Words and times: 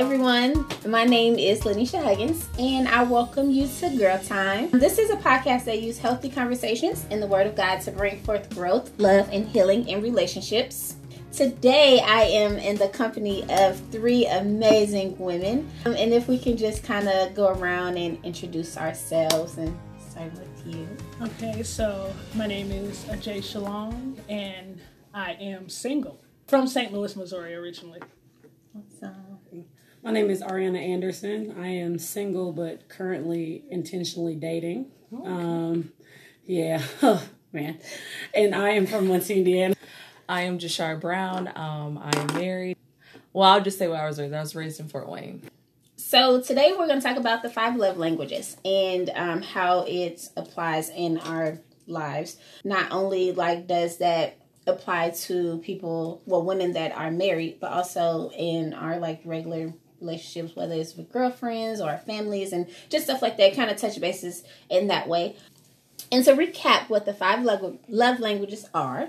everyone. 0.00 0.64
My 0.86 1.04
name 1.04 1.34
is 1.38 1.60
Lanisha 1.60 2.02
Huggins, 2.02 2.48
and 2.58 2.88
I 2.88 3.02
welcome 3.02 3.50
you 3.50 3.68
to 3.80 3.90
Girl 3.98 4.18
Time. 4.18 4.70
This 4.70 4.98
is 4.98 5.10
a 5.10 5.16
podcast 5.16 5.66
that 5.66 5.82
uses 5.82 6.00
healthy 6.00 6.30
conversations 6.30 7.04
in 7.10 7.20
the 7.20 7.26
Word 7.26 7.46
of 7.46 7.54
God 7.54 7.82
to 7.82 7.90
bring 7.90 8.18
forth 8.22 8.48
growth, 8.54 8.98
love, 8.98 9.28
and 9.30 9.46
healing 9.46 9.86
in 9.86 10.00
relationships. 10.00 10.96
Today, 11.32 12.00
I 12.00 12.22
am 12.22 12.56
in 12.56 12.76
the 12.76 12.88
company 12.88 13.44
of 13.50 13.78
three 13.92 14.24
amazing 14.24 15.18
women. 15.18 15.70
Um, 15.84 15.92
and 15.92 16.14
if 16.14 16.28
we 16.28 16.38
can 16.38 16.56
just 16.56 16.82
kind 16.82 17.06
of 17.06 17.34
go 17.34 17.48
around 17.48 17.98
and 17.98 18.18
introduce 18.24 18.78
ourselves 18.78 19.58
and 19.58 19.78
start 20.10 20.32
with 20.32 20.66
you. 20.66 20.88
Okay, 21.20 21.62
so 21.62 22.10
my 22.34 22.46
name 22.46 22.72
is 22.72 23.04
Ajay 23.04 23.44
Shalom, 23.44 24.16
and 24.30 24.80
I 25.12 25.32
am 25.32 25.68
single 25.68 26.22
from 26.46 26.66
St. 26.66 26.90
Louis, 26.90 27.14
Missouri, 27.14 27.54
originally. 27.54 28.00
Awesome. 28.74 29.29
My 30.02 30.12
name 30.12 30.30
is 30.30 30.40
Ariana 30.40 30.78
Anderson. 30.78 31.56
I 31.60 31.66
am 31.66 31.98
single, 31.98 32.52
but 32.52 32.88
currently 32.88 33.64
intentionally 33.68 34.34
dating. 34.34 34.86
Okay. 35.12 35.28
Um, 35.28 35.92
yeah, 36.46 36.82
oh, 37.02 37.22
man. 37.52 37.78
And 38.32 38.54
I 38.54 38.70
am 38.70 38.86
from 38.86 39.08
Muncie, 39.08 39.34
Indiana. 39.34 39.74
I 40.26 40.42
am 40.42 40.58
Jashar 40.58 40.98
Brown. 40.98 41.48
Um, 41.54 41.98
I 41.98 42.16
am 42.16 42.26
married. 42.28 42.78
Well, 43.34 43.50
I'll 43.50 43.60
just 43.60 43.78
say 43.78 43.88
where 43.88 44.02
I 44.02 44.06
was 44.06 44.18
raised. 44.18 44.32
I 44.32 44.40
was 44.40 44.54
raised 44.54 44.80
in 44.80 44.88
Fort 44.88 45.06
Wayne. 45.06 45.42
So 45.96 46.40
today 46.40 46.72
we're 46.72 46.86
going 46.86 47.00
to 47.00 47.06
talk 47.06 47.18
about 47.18 47.42
the 47.42 47.50
five 47.50 47.76
love 47.76 47.98
languages 47.98 48.56
and 48.64 49.10
um, 49.14 49.42
how 49.42 49.84
it 49.86 50.30
applies 50.34 50.88
in 50.88 51.18
our 51.18 51.58
lives. 51.86 52.38
Not 52.64 52.90
only 52.90 53.32
like 53.32 53.66
does 53.66 53.98
that 53.98 54.38
apply 54.66 55.10
to 55.10 55.58
people, 55.58 56.22
well, 56.24 56.42
women 56.42 56.72
that 56.72 56.92
are 56.92 57.10
married, 57.10 57.58
but 57.60 57.70
also 57.70 58.30
in 58.30 58.72
our 58.72 58.98
like 58.98 59.20
regular 59.26 59.74
relationships, 60.00 60.56
whether 60.56 60.74
it's 60.74 60.96
with 60.96 61.12
girlfriends 61.12 61.80
or 61.80 61.96
families 61.98 62.52
and 62.52 62.68
just 62.88 63.04
stuff 63.04 63.22
like 63.22 63.36
that, 63.36 63.54
kind 63.54 63.70
of 63.70 63.76
touch 63.76 64.00
bases 64.00 64.42
in 64.68 64.88
that 64.88 65.08
way. 65.08 65.36
And 66.12 66.24
to 66.24 66.32
recap 66.32 66.88
what 66.88 67.06
the 67.06 67.14
five 67.14 67.42
love, 67.44 67.78
love 67.88 68.20
languages 68.20 68.66
are 68.74 69.08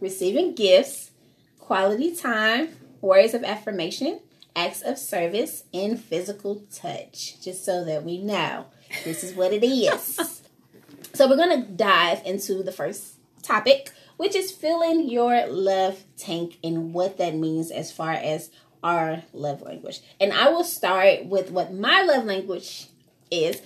receiving 0.00 0.54
gifts, 0.54 1.10
quality 1.58 2.14
time, 2.14 2.76
words 3.00 3.34
of 3.34 3.42
affirmation, 3.44 4.20
acts 4.54 4.82
of 4.82 4.98
service, 4.98 5.64
and 5.74 6.00
physical 6.00 6.62
touch, 6.72 7.40
just 7.42 7.64
so 7.64 7.84
that 7.84 8.04
we 8.04 8.18
know 8.18 8.66
this 9.04 9.24
is 9.24 9.34
what 9.34 9.52
it 9.52 9.64
is. 9.64 10.42
so, 11.14 11.28
we're 11.28 11.36
going 11.36 11.62
to 11.62 11.68
dive 11.68 12.22
into 12.24 12.62
the 12.62 12.72
first 12.72 13.16
topic, 13.42 13.90
which 14.16 14.34
is 14.34 14.50
filling 14.50 15.08
your 15.08 15.46
love 15.46 16.04
tank 16.16 16.58
and 16.62 16.94
what 16.94 17.18
that 17.18 17.34
means 17.34 17.70
as 17.70 17.92
far 17.92 18.12
as 18.12 18.50
our 18.86 19.24
love 19.32 19.62
language. 19.62 20.00
And 20.20 20.32
I 20.32 20.48
will 20.48 20.64
start 20.64 21.26
with 21.26 21.50
what 21.50 21.74
my 21.74 22.02
love 22.02 22.24
language 22.24 22.86
is. 23.32 23.60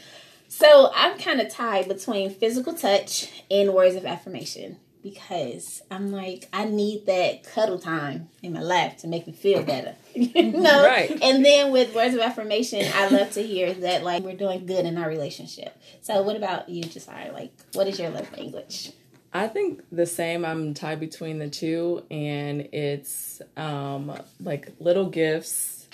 So 0.48 0.90
I'm 0.94 1.18
kind 1.18 1.40
of 1.40 1.50
tied 1.50 1.88
between 1.88 2.30
physical 2.30 2.72
touch 2.72 3.30
and 3.50 3.74
words 3.74 3.94
of 3.96 4.06
affirmation 4.06 4.78
because 5.02 5.82
I'm 5.90 6.10
like, 6.10 6.48
I 6.52 6.64
need 6.64 7.04
that 7.06 7.44
cuddle 7.44 7.78
time 7.78 8.30
in 8.42 8.54
my 8.54 8.62
life 8.62 8.96
to 8.98 9.08
make 9.08 9.26
me 9.26 9.32
feel 9.34 9.62
better. 9.62 9.94
you 10.14 10.52
know? 10.52 10.84
Right. 10.84 11.10
And 11.22 11.44
then 11.44 11.70
with 11.70 11.94
words 11.94 12.14
of 12.14 12.20
affirmation, 12.20 12.86
I 12.94 13.08
love 13.08 13.30
to 13.32 13.42
hear 13.42 13.74
that 13.74 14.02
like 14.02 14.22
we're 14.22 14.36
doing 14.36 14.64
good 14.64 14.86
in 14.86 14.96
our 14.96 15.08
relationship. 15.08 15.76
So 16.00 16.22
what 16.22 16.36
about 16.36 16.68
you, 16.70 16.82
Josiah? 16.84 17.32
Like 17.32 17.52
what 17.74 17.86
is 17.86 17.98
your 17.98 18.08
love 18.10 18.32
language? 18.36 18.92
I 19.32 19.46
think 19.48 19.82
the 19.92 20.06
same. 20.06 20.44
I'm 20.44 20.74
tied 20.74 21.00
between 21.00 21.38
the 21.38 21.48
two, 21.48 22.04
and 22.10 22.62
it's 22.72 23.40
um, 23.56 24.12
like 24.40 24.72
little 24.80 25.08
gifts. 25.08 25.86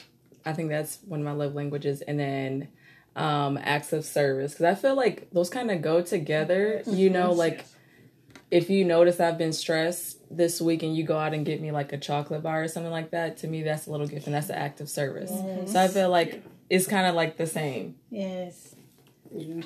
I 0.45 0.53
think 0.53 0.71
that's 0.71 0.99
one 1.07 1.21
of 1.21 1.27
my 1.27 1.33
love 1.33 1.55
languages, 1.55 2.01
and 2.03 2.19
then 2.19 2.69
um, 3.15 3.59
acts 3.63 3.93
of 3.93 4.05
service 4.05 4.53
because 4.53 4.65
I 4.65 4.75
feel 4.75 4.95
like 4.95 5.31
those 5.33 5.51
kind 5.51 5.71
of 5.71 5.83
go 5.83 6.01
together. 6.03 6.83
You 6.87 7.11
know, 7.11 7.33
like 7.33 7.65
if 8.51 8.71
you 8.71 8.85
notice 8.85 9.21
I've 9.21 9.39
been 9.39 9.53
stressed 9.53 10.19
this 10.31 10.61
week 10.61 10.83
and 10.83 10.97
you 10.97 11.05
go 11.05 11.19
out 11.19 11.35
and 11.35 11.45
get 11.45 11.61
me 11.61 11.73
like 11.73 11.93
a 11.93 11.99
chocolate 11.99 12.43
bar 12.43 12.63
or 12.63 12.69
something 12.69 12.93
like 12.93 13.11
that, 13.11 13.39
to 13.39 13.49
me 13.49 13.63
that's 13.63 13.87
a 13.87 13.91
little 13.91 14.07
gift 14.07 14.27
and 14.27 14.35
that's 14.35 14.49
an 14.49 14.57
act 14.57 14.81
of 14.81 14.89
service. 14.89 15.33
Yes. 15.33 15.73
So 15.73 15.81
I 15.81 15.89
feel 15.89 16.11
like 16.11 16.43
it's 16.71 16.87
kind 16.87 17.07
of 17.07 17.15
like 17.15 17.37
the 17.37 17.47
same. 17.47 17.97
Yes. 18.11 18.75
Yeah. 19.35 19.63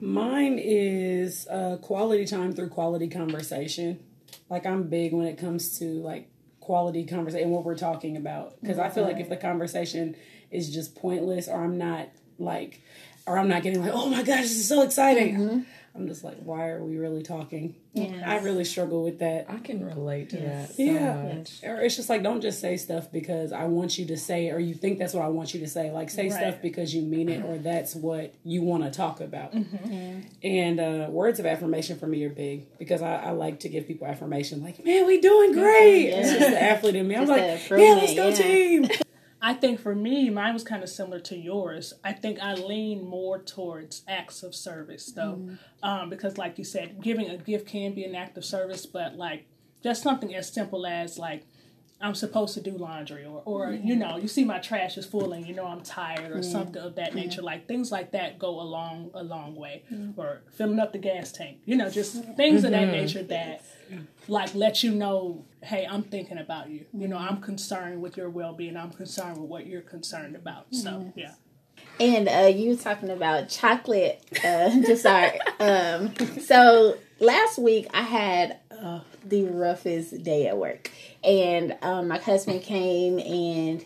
Mine 0.00 0.58
is 0.58 1.46
uh, 1.48 1.78
quality 1.80 2.24
time 2.24 2.52
through 2.52 2.68
quality 2.68 3.08
conversation. 3.08 4.00
Like 4.50 4.66
I'm 4.66 4.84
big 4.84 5.12
when 5.12 5.26
it 5.26 5.38
comes 5.38 5.78
to 5.78 5.84
like 5.84 6.28
quality 6.60 7.04
conversation 7.04 7.44
and 7.44 7.52
what 7.52 7.64
we're 7.64 7.76
talking 7.76 8.16
about 8.16 8.58
because 8.60 8.78
I 8.78 8.88
feel 8.88 9.04
like 9.04 9.18
if 9.18 9.28
the 9.28 9.36
conversation 9.36 10.16
is 10.50 10.72
just 10.72 10.94
pointless 10.94 11.46
or 11.46 11.62
I'm 11.62 11.76
not 11.76 12.08
like 12.38 12.80
or 13.26 13.38
I'm 13.38 13.48
not 13.48 13.62
getting 13.62 13.82
like 13.82 13.92
oh 13.92 14.08
my 14.08 14.22
gosh 14.22 14.42
this 14.42 14.52
is 14.52 14.68
so 14.68 14.82
exciting. 14.82 15.36
Mm-hmm. 15.36 15.60
I'm 15.96 16.08
just 16.08 16.24
like, 16.24 16.38
why 16.38 16.70
are 16.70 16.82
we 16.82 16.96
really 16.96 17.22
talking? 17.22 17.76
Yes. 17.92 18.20
I 18.26 18.38
really 18.38 18.64
struggle 18.64 19.04
with 19.04 19.20
that. 19.20 19.46
I 19.48 19.58
can 19.58 19.84
relate 19.84 20.30
to 20.30 20.40
yes. 20.40 20.68
that. 20.68 20.76
So 20.76 20.82
yeah. 20.82 21.34
Much. 21.36 21.62
Or 21.62 21.80
it's 21.80 21.94
just 21.94 22.08
like, 22.08 22.24
don't 22.24 22.40
just 22.40 22.60
say 22.60 22.76
stuff 22.76 23.12
because 23.12 23.52
I 23.52 23.66
want 23.66 23.96
you 23.96 24.06
to 24.06 24.16
say, 24.16 24.50
or 24.50 24.58
you 24.58 24.74
think 24.74 24.98
that's 24.98 25.14
what 25.14 25.24
I 25.24 25.28
want 25.28 25.54
you 25.54 25.60
to 25.60 25.68
say. 25.68 25.92
Like, 25.92 26.10
say 26.10 26.28
right. 26.28 26.32
stuff 26.32 26.56
because 26.60 26.92
you 26.92 27.02
mean 27.02 27.28
it, 27.28 27.44
or 27.44 27.58
that's 27.58 27.94
what 27.94 28.34
you 28.42 28.62
want 28.62 28.82
to 28.82 28.90
talk 28.90 29.20
about. 29.20 29.52
Mm-hmm. 29.54 30.20
And 30.42 30.80
uh, 30.80 31.06
words 31.10 31.38
of 31.38 31.46
affirmation 31.46 31.96
for 31.96 32.08
me 32.08 32.24
are 32.24 32.30
big 32.30 32.76
because 32.76 33.00
I, 33.00 33.14
I, 33.14 33.30
like 33.30 33.60
to 33.60 33.68
give 33.68 33.86
people 33.86 34.08
affirmation. 34.08 34.64
Like, 34.64 34.84
man, 34.84 35.06
we 35.06 35.20
doing 35.20 35.52
great. 35.52 36.08
Yeah. 36.08 36.16
It's 36.16 36.32
just 36.32 36.50
the 36.50 36.62
athlete 36.62 36.96
in 36.96 37.06
me. 37.06 37.14
I'm 37.14 37.26
just 37.26 37.70
like, 37.70 37.80
yeah, 37.80 37.94
let's 37.94 38.14
go 38.14 38.28
yeah. 38.28 38.34
team. 38.34 38.88
I 39.46 39.52
think 39.52 39.78
for 39.78 39.94
me, 39.94 40.30
mine 40.30 40.54
was 40.54 40.64
kind 40.64 40.82
of 40.82 40.88
similar 40.88 41.20
to 41.20 41.36
yours. 41.36 41.92
I 42.02 42.14
think 42.14 42.40
I 42.40 42.54
lean 42.54 43.04
more 43.04 43.38
towards 43.38 44.00
acts 44.08 44.42
of 44.42 44.54
service, 44.54 45.12
though, 45.12 45.38
mm. 45.38 45.58
um, 45.82 46.08
because, 46.08 46.38
like 46.38 46.56
you 46.56 46.64
said, 46.64 47.02
giving 47.02 47.28
a 47.28 47.36
gift 47.36 47.66
can 47.66 47.92
be 47.92 48.04
an 48.04 48.14
act 48.14 48.38
of 48.38 48.44
service, 48.46 48.86
but 48.86 49.16
like 49.16 49.44
just 49.82 50.02
something 50.02 50.34
as 50.34 50.50
simple 50.50 50.86
as 50.86 51.18
like 51.18 51.42
I'm 52.00 52.14
supposed 52.14 52.54
to 52.54 52.60
do 52.60 52.72
laundry, 52.72 53.24
or 53.24 53.42
or 53.44 53.68
mm. 53.68 53.84
you 53.84 53.96
know, 53.96 54.16
you 54.16 54.28
see 54.28 54.44
my 54.44 54.58
trash 54.58 54.98
is 54.98 55.06
full, 55.06 55.32
and 55.32 55.46
you 55.46 55.54
know 55.54 55.66
I'm 55.66 55.80
tired, 55.80 56.32
or 56.32 56.42
something 56.42 56.82
of 56.82 56.96
that 56.96 57.14
nature. 57.14 57.40
Like 57.40 57.66
things 57.66 57.90
like 57.90 58.12
that 58.12 58.38
go 58.38 58.60
a 58.60 58.62
long 58.62 59.10
a 59.14 59.22
long 59.22 59.54
way, 59.54 59.84
mm. 59.92 60.16
or 60.18 60.42
filling 60.52 60.80
up 60.80 60.92
the 60.92 60.98
gas 60.98 61.32
tank. 61.32 61.58
You 61.64 61.76
know, 61.76 61.88
just 61.88 62.12
things 62.36 62.58
mm-hmm. 62.58 62.66
of 62.66 62.70
that 62.72 62.82
mm-hmm. 62.82 62.92
nature 62.92 63.22
that 63.24 63.64
like 64.28 64.54
let 64.54 64.82
you 64.82 64.90
know 64.90 65.44
hey 65.62 65.86
i'm 65.90 66.02
thinking 66.02 66.38
about 66.38 66.68
you 66.68 66.84
you 66.92 67.08
know 67.08 67.16
i'm 67.16 67.40
concerned 67.40 68.00
with 68.00 68.16
your 68.16 68.30
well-being 68.30 68.76
i'm 68.76 68.90
concerned 68.90 69.38
with 69.38 69.48
what 69.48 69.66
you're 69.66 69.82
concerned 69.82 70.36
about 70.36 70.66
so 70.70 71.12
yeah 71.16 71.34
and 72.00 72.28
uh, 72.28 72.46
you 72.46 72.70
were 72.70 72.76
talking 72.76 73.10
about 73.10 73.48
chocolate 73.48 74.22
uh, 74.44 74.68
dessert 74.86 75.38
um, 75.60 76.12
so 76.40 76.96
last 77.20 77.58
week 77.58 77.86
i 77.92 78.02
had 78.02 78.58
uh, 78.70 79.00
the 79.24 79.44
roughest 79.44 80.22
day 80.22 80.46
at 80.46 80.56
work 80.56 80.90
and 81.24 81.76
um, 81.82 82.08
my 82.08 82.18
husband 82.18 82.62
came 82.62 83.18
and 83.18 83.84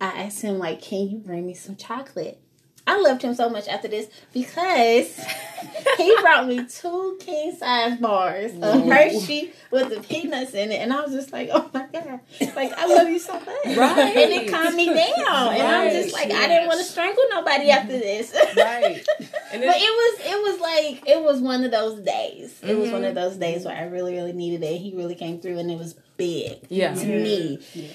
i 0.00 0.06
asked 0.24 0.42
him 0.42 0.58
like 0.58 0.82
can 0.82 1.08
you 1.08 1.18
bring 1.18 1.46
me 1.46 1.54
some 1.54 1.76
chocolate 1.76 2.40
I 2.86 3.00
loved 3.00 3.22
him 3.22 3.34
so 3.34 3.48
much 3.48 3.66
after 3.66 3.88
this 3.88 4.08
because 4.34 5.18
he 5.96 6.16
brought 6.20 6.46
me 6.46 6.66
two 6.66 7.16
king 7.18 7.56
size 7.56 7.98
bars 7.98 8.52
of 8.60 8.84
Hershey 8.84 9.52
with 9.70 9.88
the 9.88 10.00
peanuts 10.00 10.52
in 10.52 10.70
it, 10.70 10.76
and 10.76 10.92
I 10.92 11.00
was 11.00 11.12
just 11.12 11.32
like, 11.32 11.48
"Oh 11.50 11.70
my 11.72 11.86
god!" 11.90 12.20
Like 12.54 12.72
I 12.76 12.86
love 12.86 13.08
you 13.08 13.18
so 13.18 13.32
much, 13.32 13.76
right? 13.76 14.16
And 14.16 14.32
it 14.32 14.50
calmed 14.50 14.76
me 14.76 14.86
down, 14.86 14.96
right. 14.96 15.60
and 15.60 15.66
I'm 15.66 15.90
just 15.92 16.12
like, 16.12 16.28
yes. 16.28 16.44
I 16.44 16.48
didn't 16.48 16.68
want 16.68 16.80
to 16.80 16.84
strangle 16.84 17.24
nobody 17.30 17.70
after 17.70 17.98
this, 17.98 18.34
right? 18.56 19.02
but 19.18 19.28
it 19.52 19.62
was, 19.62 20.20
it 20.26 20.42
was 20.42 20.60
like, 20.60 21.08
it 21.08 21.22
was 21.22 21.40
one 21.40 21.64
of 21.64 21.70
those 21.70 22.00
days. 22.00 22.52
Mm-hmm. 22.52 22.68
It 22.68 22.78
was 22.78 22.90
one 22.90 23.04
of 23.04 23.14
mm-hmm. 23.14 23.24
those 23.24 23.36
days 23.36 23.64
where 23.64 23.76
I 23.76 23.84
really, 23.84 24.14
really 24.14 24.32
needed 24.32 24.62
it. 24.62 24.76
He 24.76 24.94
really 24.94 25.14
came 25.14 25.40
through, 25.40 25.58
and 25.58 25.70
it 25.70 25.78
was 25.78 25.94
big, 26.16 26.60
yeah, 26.68 26.94
to 26.94 27.06
yeah. 27.06 27.22
me. 27.22 27.58
Yeah 27.74 27.88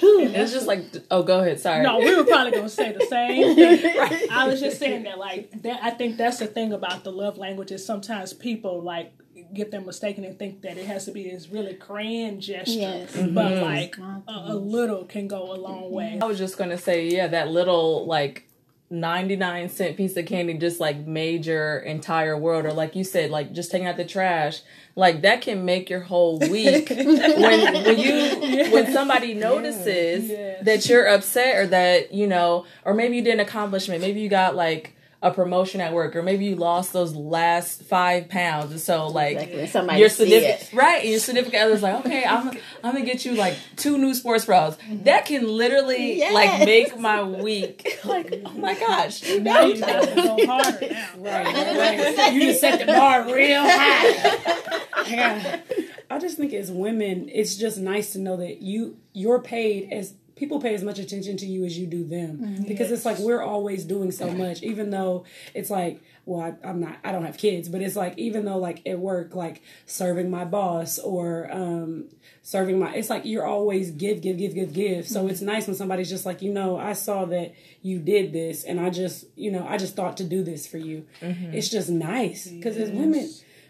it's 0.00 0.52
just 0.52 0.66
like, 0.66 0.84
oh, 1.10 1.22
go 1.22 1.40
ahead. 1.40 1.60
Sorry. 1.60 1.82
No, 1.82 1.98
we 1.98 2.14
were 2.14 2.24
probably 2.24 2.52
gonna 2.52 2.68
say 2.68 2.92
the 2.92 3.06
same 3.06 3.54
thing. 3.54 3.98
right. 3.98 4.30
I 4.30 4.46
was 4.48 4.60
just 4.60 4.78
saying 4.78 5.04
that, 5.04 5.18
like, 5.18 5.62
that. 5.62 5.80
I 5.82 5.90
think 5.90 6.16
that's 6.16 6.38
the 6.38 6.46
thing 6.46 6.72
about 6.72 7.04
the 7.04 7.12
love 7.12 7.38
language 7.38 7.72
is 7.72 7.84
Sometimes 7.84 8.32
people 8.32 8.82
like 8.82 9.12
get 9.54 9.70
them 9.70 9.86
mistaken 9.86 10.24
and 10.24 10.38
think 10.38 10.60
that 10.62 10.76
it 10.76 10.84
has 10.84 11.06
to 11.06 11.10
be 11.10 11.30
this 11.30 11.48
really 11.48 11.72
grand 11.72 12.42
gesture, 12.42 12.72
yes. 12.72 13.12
mm-hmm. 13.12 13.34
but 13.34 13.62
like 13.62 13.96
a, 13.96 14.22
a, 14.28 14.54
little 14.54 15.04
can 15.04 15.26
go 15.26 15.52
a 15.52 15.56
long 15.56 15.90
way. 15.90 16.18
I 16.20 16.26
was 16.26 16.38
just 16.38 16.58
gonna 16.58 16.76
say, 16.76 17.08
yeah, 17.08 17.28
that 17.28 17.48
little 17.48 18.06
like 18.06 18.48
99 18.90 19.68
cent 19.68 19.96
piece 19.96 20.16
of 20.16 20.24
candy 20.24 20.54
just 20.54 20.80
like 20.80 21.06
made 21.06 21.44
your 21.44 21.78
entire 21.78 22.36
world 22.38 22.64
or 22.64 22.72
like 22.72 22.96
you 22.96 23.04
said 23.04 23.30
like 23.30 23.52
just 23.52 23.70
taking 23.70 23.86
out 23.86 23.98
the 23.98 24.04
trash 24.04 24.62
like 24.98 25.22
that 25.22 25.42
can 25.42 25.64
make 25.64 25.88
your 25.88 26.00
whole 26.00 26.38
week 26.50 26.90
when 26.90 27.06
when 27.06 27.98
you 27.98 28.72
when 28.72 28.92
somebody 28.92 29.32
notices 29.32 30.28
yes. 30.28 30.64
that 30.64 30.88
you're 30.88 31.06
upset 31.06 31.56
or 31.56 31.66
that 31.68 32.12
you 32.12 32.26
know 32.26 32.66
or 32.84 32.94
maybe 32.94 33.16
you 33.16 33.22
did 33.22 33.34
an 33.34 33.40
accomplishment. 33.40 34.00
Maybe 34.00 34.20
you 34.20 34.28
got 34.28 34.56
like 34.56 34.94
a 35.20 35.32
promotion 35.32 35.80
at 35.80 35.92
work, 35.92 36.14
or 36.14 36.22
maybe 36.22 36.44
you 36.44 36.54
lost 36.54 36.92
those 36.92 37.12
last 37.12 37.82
five 37.82 38.28
pounds, 38.28 38.70
and 38.70 38.80
so 38.80 39.08
like 39.08 39.36
Exactly. 39.36 39.66
Somebody 39.66 39.98
your 40.00 40.08
see 40.10 40.24
significant 40.30 40.72
it. 40.72 40.76
right, 40.76 41.00
and 41.02 41.10
your 41.10 41.18
significant 41.18 41.62
other's 41.64 41.82
like, 41.82 42.06
okay, 42.06 42.24
I'm 42.24 42.48
I'm 42.84 42.92
gonna 42.94 43.04
get 43.04 43.24
you 43.24 43.34
like 43.34 43.56
two 43.74 43.98
new 43.98 44.14
sports 44.14 44.44
bras. 44.44 44.76
Mm-hmm. 44.76 45.02
That 45.04 45.26
can 45.26 45.48
literally 45.48 46.18
Yes. 46.18 46.32
like 46.32 46.64
make 46.64 46.98
my 46.98 47.22
week. 47.22 47.86
Like, 48.04 48.42
oh 48.46 48.52
my 48.52 48.74
gosh, 48.78 49.22
Now 49.40 49.62
you 49.62 49.78
got 49.80 50.08
to 50.08 50.14
go 50.14 50.46
harder 50.46 50.88
now. 50.88 51.08
Right, 51.18 52.16
right. 52.16 52.32
You 52.32 52.40
just 52.42 52.60
set 52.60 52.78
the 52.78 52.86
bar 52.86 53.24
real 53.34 53.62
high. 53.64 54.80
Yeah. 55.08 55.60
I 56.10 56.18
just 56.18 56.36
think 56.36 56.52
as 56.52 56.70
women, 56.70 57.28
it's 57.32 57.56
just 57.56 57.78
nice 57.78 58.12
to 58.12 58.18
know 58.18 58.36
that 58.38 58.60
you 58.62 58.96
you're 59.12 59.40
paid 59.40 59.92
as 59.92 60.14
people 60.38 60.60
pay 60.60 60.74
as 60.74 60.82
much 60.82 60.98
attention 60.98 61.36
to 61.38 61.46
you 61.46 61.64
as 61.64 61.78
you 61.78 61.86
do 61.86 62.04
them. 62.04 62.38
Mm-hmm. 62.38 62.62
Because 62.64 62.90
it's 62.92 63.04
like 63.04 63.18
we're 63.18 63.42
always 63.42 63.84
doing 63.84 64.10
so 64.10 64.30
much 64.30 64.62
even 64.62 64.90
though 64.90 65.24
it's 65.54 65.70
like 65.70 66.00
well 66.24 66.40
I, 66.40 66.68
i'm 66.68 66.80
not 66.80 66.96
i 67.04 67.10
don't 67.10 67.24
have 67.24 67.38
kids 67.38 67.68
but 67.68 67.80
it's 67.80 67.96
like 67.96 68.16
even 68.18 68.44
though 68.44 68.58
like 68.58 68.86
at 68.86 68.98
work 68.98 69.34
like 69.34 69.62
serving 69.86 70.30
my 70.30 70.44
boss 70.44 70.98
or 70.98 71.48
um 71.50 72.04
serving 72.42 72.78
my 72.78 72.92
it's 72.94 73.10
like 73.10 73.24
you're 73.24 73.46
always 73.46 73.90
give 73.90 74.20
give 74.20 74.38
give 74.38 74.54
give 74.54 74.72
give. 74.72 75.08
So 75.08 75.20
mm-hmm. 75.20 75.30
it's 75.30 75.40
nice 75.40 75.66
when 75.66 75.76
somebody's 75.76 76.08
just 76.08 76.26
like 76.26 76.42
you 76.42 76.52
know 76.52 76.76
i 76.78 76.92
saw 76.92 77.24
that 77.26 77.54
you 77.82 77.98
did 77.98 78.32
this 78.32 78.64
and 78.64 78.80
i 78.80 78.90
just 78.90 79.24
you 79.36 79.50
know 79.50 79.66
i 79.68 79.76
just 79.76 79.96
thought 79.96 80.16
to 80.18 80.24
do 80.24 80.42
this 80.42 80.66
for 80.66 80.78
you. 80.78 81.06
Mm-hmm. 81.20 81.54
It's 81.54 81.68
just 81.68 81.88
nice 81.88 82.46
because 82.46 82.76
as 82.76 82.90
women 82.90 83.28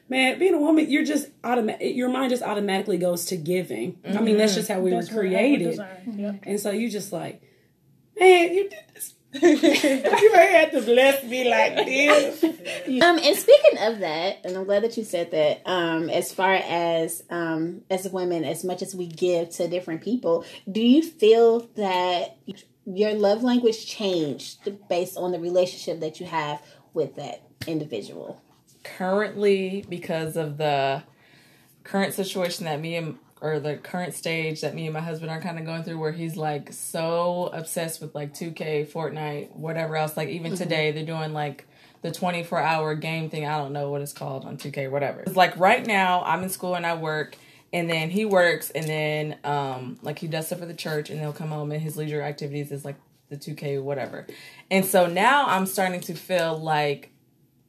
man 0.09 0.39
being 0.39 0.55
a 0.55 0.59
woman 0.59 0.91
you're 0.91 1.05
just 1.05 1.29
automatic 1.45 1.95
your 1.97 2.09
mind 2.09 2.31
just 2.31 2.43
automatically 2.43 2.99
goes 2.99 3.27
to 3.27 3.37
giving 3.37 3.99
i 4.05 4.21
mean 4.21 4.37
that's 4.37 4.55
just 4.55 4.69
how 4.69 4.81
we 4.81 4.91
That's 4.91 5.11
were 5.11 5.17
what 5.17 5.27
I 5.27 5.29
would 5.29 5.37
created 5.39 5.71
design. 5.71 6.15
Yep. 6.19 6.41
and 6.45 6.61
so 6.61 6.71
you 6.71 6.91
just 6.91 7.13
like 7.13 7.43
man 8.19 8.55
you 8.55 8.69
did 8.69 8.85
this 8.95 9.15
you 9.43 9.51
ain't 9.53 10.51
had 10.51 10.73
to 10.73 10.81
bless 10.81 11.23
me 11.25 11.49
like 11.51 11.77
this 11.85 12.45
Um, 12.89 13.19
and 13.19 13.37
speaking 13.37 13.79
of 13.81 13.99
that, 13.99 14.39
and 14.45 14.57
I'm 14.57 14.65
glad 14.65 14.83
that 14.83 14.97
you 14.97 15.05
said 15.05 15.31
that. 15.33 15.63
Um, 15.67 16.09
as 16.09 16.33
far 16.33 16.55
as 16.55 17.23
um, 17.29 17.83
as 17.91 18.09
women, 18.09 18.45
as 18.45 18.65
much 18.65 18.81
as 18.81 18.95
we 18.95 19.07
give 19.07 19.51
to 19.51 19.69
different 19.69 20.01
people, 20.03 20.45
do 20.71 20.81
you 20.81 21.03
feel 21.03 21.69
that 21.77 22.39
your 22.87 23.13
love 23.13 23.43
language 23.43 23.87
changed 23.87 24.71
based 24.89 25.19
on 25.19 25.33
the 25.33 25.39
relationship 25.39 26.01
that 26.01 26.19
you 26.19 26.27
have 26.27 26.63
with 26.95 27.17
that 27.17 27.43
individual? 27.67 28.43
Currently 28.97 29.85
because 29.89 30.37
of 30.37 30.57
the 30.59 31.03
current 31.85 32.15
situation 32.15 32.65
that 32.67 32.81
me 32.81 32.97
and 32.97 33.19
or 33.41 33.61
the 33.61 33.77
current 33.77 34.15
stage 34.15 34.63
that 34.63 34.75
me 34.75 34.87
and 34.87 34.95
my 34.95 35.01
husband 35.01 35.31
are 35.31 35.41
kind 35.41 35.59
of 35.59 35.65
going 35.65 35.85
through 35.85 35.99
where 35.99 36.13
he's 36.13 36.37
like 36.37 36.73
so 36.73 37.51
obsessed 37.53 38.01
with 38.01 38.15
like 38.15 38.35
2K, 38.35 38.91
Fortnite, 38.91 39.55
whatever 39.55 39.97
else 39.97 40.17
like 40.17 40.29
even 40.29 40.57
today 40.57 40.91
they're 40.91 41.05
doing 41.05 41.33
like 41.33 41.67
the 42.03 42.11
24 42.11 42.61
hour 42.61 42.95
game 42.95 43.31
thing. 43.31 43.47
I 43.47 43.59
don't 43.59 43.73
know 43.73 43.91
what 43.91 44.03
it's 44.03 44.13
called 44.13 44.45
on 44.45 44.57
2K 44.57 44.91
whatever. 44.91 45.21
It's 45.21 45.37
like 45.37 45.57
right 45.57 45.87
now 45.87 46.23
I'm 46.25 46.43
in 46.43 46.49
school 46.49 46.75
and 46.75 46.87
I 46.87 46.95
work 46.95 47.37
and 47.73 47.89
then 47.89 48.11
he 48.11 48.25
works 48.25 48.71
and 48.71 48.85
then 48.87 49.37
um 49.45 49.99
like 50.03 50.19
he 50.19 50.27
does 50.27 50.47
stuff 50.47 50.59
for 50.59 50.67
the 50.67 50.75
church 50.75 51.11
and 51.11 51.21
they'll 51.21 51.33
come 51.33 51.51
home 51.51 51.71
and 51.73 51.81
his 51.81 51.97
leisure 51.97 52.23
activities 52.23 52.73
is 52.73 52.85
like 52.85 52.97
the 53.29 53.37
2K 53.37 53.83
whatever. 53.83 54.27
And 54.71 54.85
so 54.85 55.07
now 55.07 55.47
I'm 55.47 55.67
starting 55.67 56.01
to 56.03 56.15
feel 56.15 56.59
like 56.59 57.13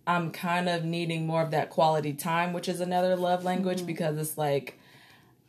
I'm 0.10 0.32
kind 0.32 0.68
of 0.68 0.84
needing 0.84 1.28
more 1.28 1.44
of 1.44 1.52
that 1.52 1.70
quality 1.70 2.14
time, 2.14 2.52
which 2.52 2.68
is 2.68 2.80
another 2.80 3.16
love 3.16 3.44
language 3.44 3.78
mm-hmm. 3.78 3.86
because 3.86 4.18
it's 4.18 4.40
like 4.40 4.80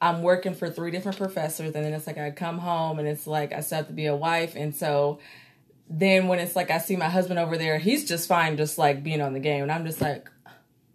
I'm 0.02 0.22
working 0.22 0.54
for 0.54 0.68
three 0.68 0.90
different 0.90 1.16
professors, 1.16 1.74
and 1.74 1.82
then 1.82 1.94
it's 1.94 2.06
like 2.06 2.18
I 2.18 2.30
come 2.30 2.58
home 2.58 2.98
and 2.98 3.08
it's 3.08 3.26
like 3.26 3.54
I 3.54 3.60
still 3.60 3.78
have 3.78 3.86
to 3.86 3.94
be 3.94 4.04
a 4.04 4.14
wife, 4.14 4.56
and 4.56 4.76
so 4.76 5.18
then 5.88 6.28
when 6.28 6.38
it's 6.40 6.54
like 6.54 6.70
I 6.70 6.76
see 6.76 6.94
my 6.94 7.08
husband 7.08 7.38
over 7.38 7.56
there, 7.56 7.78
he's 7.78 8.04
just 8.04 8.28
fine, 8.28 8.58
just 8.58 8.76
like 8.76 9.02
being 9.02 9.22
on 9.22 9.32
the 9.32 9.40
game, 9.40 9.62
and 9.62 9.72
I'm 9.72 9.86
just 9.86 10.00
like. 10.00 10.28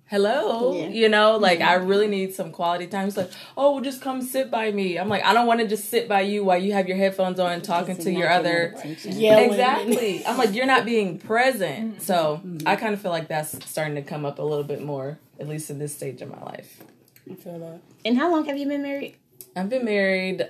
Hello, 0.07 0.75
Yeah. 0.75 0.89
you 0.89 1.09
know, 1.09 1.37
like 1.37 1.61
I 1.61 1.77
mm-hmm. 1.77 1.87
really 1.87 2.07
need 2.07 2.35
some 2.35 2.51
quality 2.51 2.85
time. 2.85 3.05
He's 3.05 3.17
like, 3.17 3.31
"Oh, 3.57 3.73
well, 3.73 3.81
just 3.81 4.01
come 4.01 4.21
sit 4.21 4.51
by 4.51 4.71
me." 4.71 4.97
I'm 4.99 5.09
like, 5.09 5.23
"I 5.23 5.33
don't 5.33 5.47
want 5.47 5.61
to 5.61 5.67
just 5.67 5.89
sit 5.89 6.07
by 6.07 6.21
you 6.21 6.43
while 6.43 6.61
you 6.61 6.73
have 6.73 6.87
your 6.87 6.97
headphones 6.97 7.39
on, 7.39 7.61
talking 7.63 7.97
to 7.97 8.11
your 8.11 8.29
other 8.29 8.75
yelling 9.03 9.49
Exactly. 9.49 10.23
I'm 10.23 10.37
like, 10.37 10.53
you're 10.53 10.67
not 10.67 10.85
being 10.85 11.17
present. 11.17 11.93
Mm-hmm. 11.93 11.99
So 11.99 12.39
mm-hmm. 12.45 12.67
I 12.67 12.75
kind 12.75 12.93
of 12.93 13.01
feel 13.01 13.09
like 13.09 13.27
that's 13.27 13.67
starting 13.67 13.95
to 13.95 14.03
come 14.03 14.25
up 14.25 14.37
a 14.37 14.43
little 14.43 14.63
bit 14.63 14.83
more, 14.83 15.17
at 15.39 15.47
least 15.47 15.71
in 15.71 15.79
this 15.79 15.95
stage 15.95 16.21
of 16.21 16.29
my 16.29 16.41
life. 16.43 16.83
I 17.29 17.33
feel 17.33 17.57
that. 17.57 17.81
And 18.05 18.15
how 18.15 18.31
long 18.31 18.45
have 18.45 18.57
you 18.59 18.67
been 18.67 18.83
married? 18.83 19.15
I've 19.55 19.69
been 19.69 19.85
married 19.85 20.47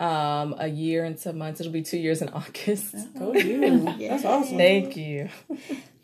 um 0.00 0.56
a 0.58 0.66
year 0.66 1.04
and 1.04 1.16
some 1.16 1.38
months. 1.38 1.60
It'll 1.60 1.72
be 1.72 1.82
two 1.82 1.98
years 1.98 2.22
in 2.22 2.28
August. 2.40 2.96
Oh, 3.20 3.34
you. 3.34 3.84
That's 4.00 4.24
awesome. 4.24 4.56
Thank 4.56 4.96
you. 4.96 5.28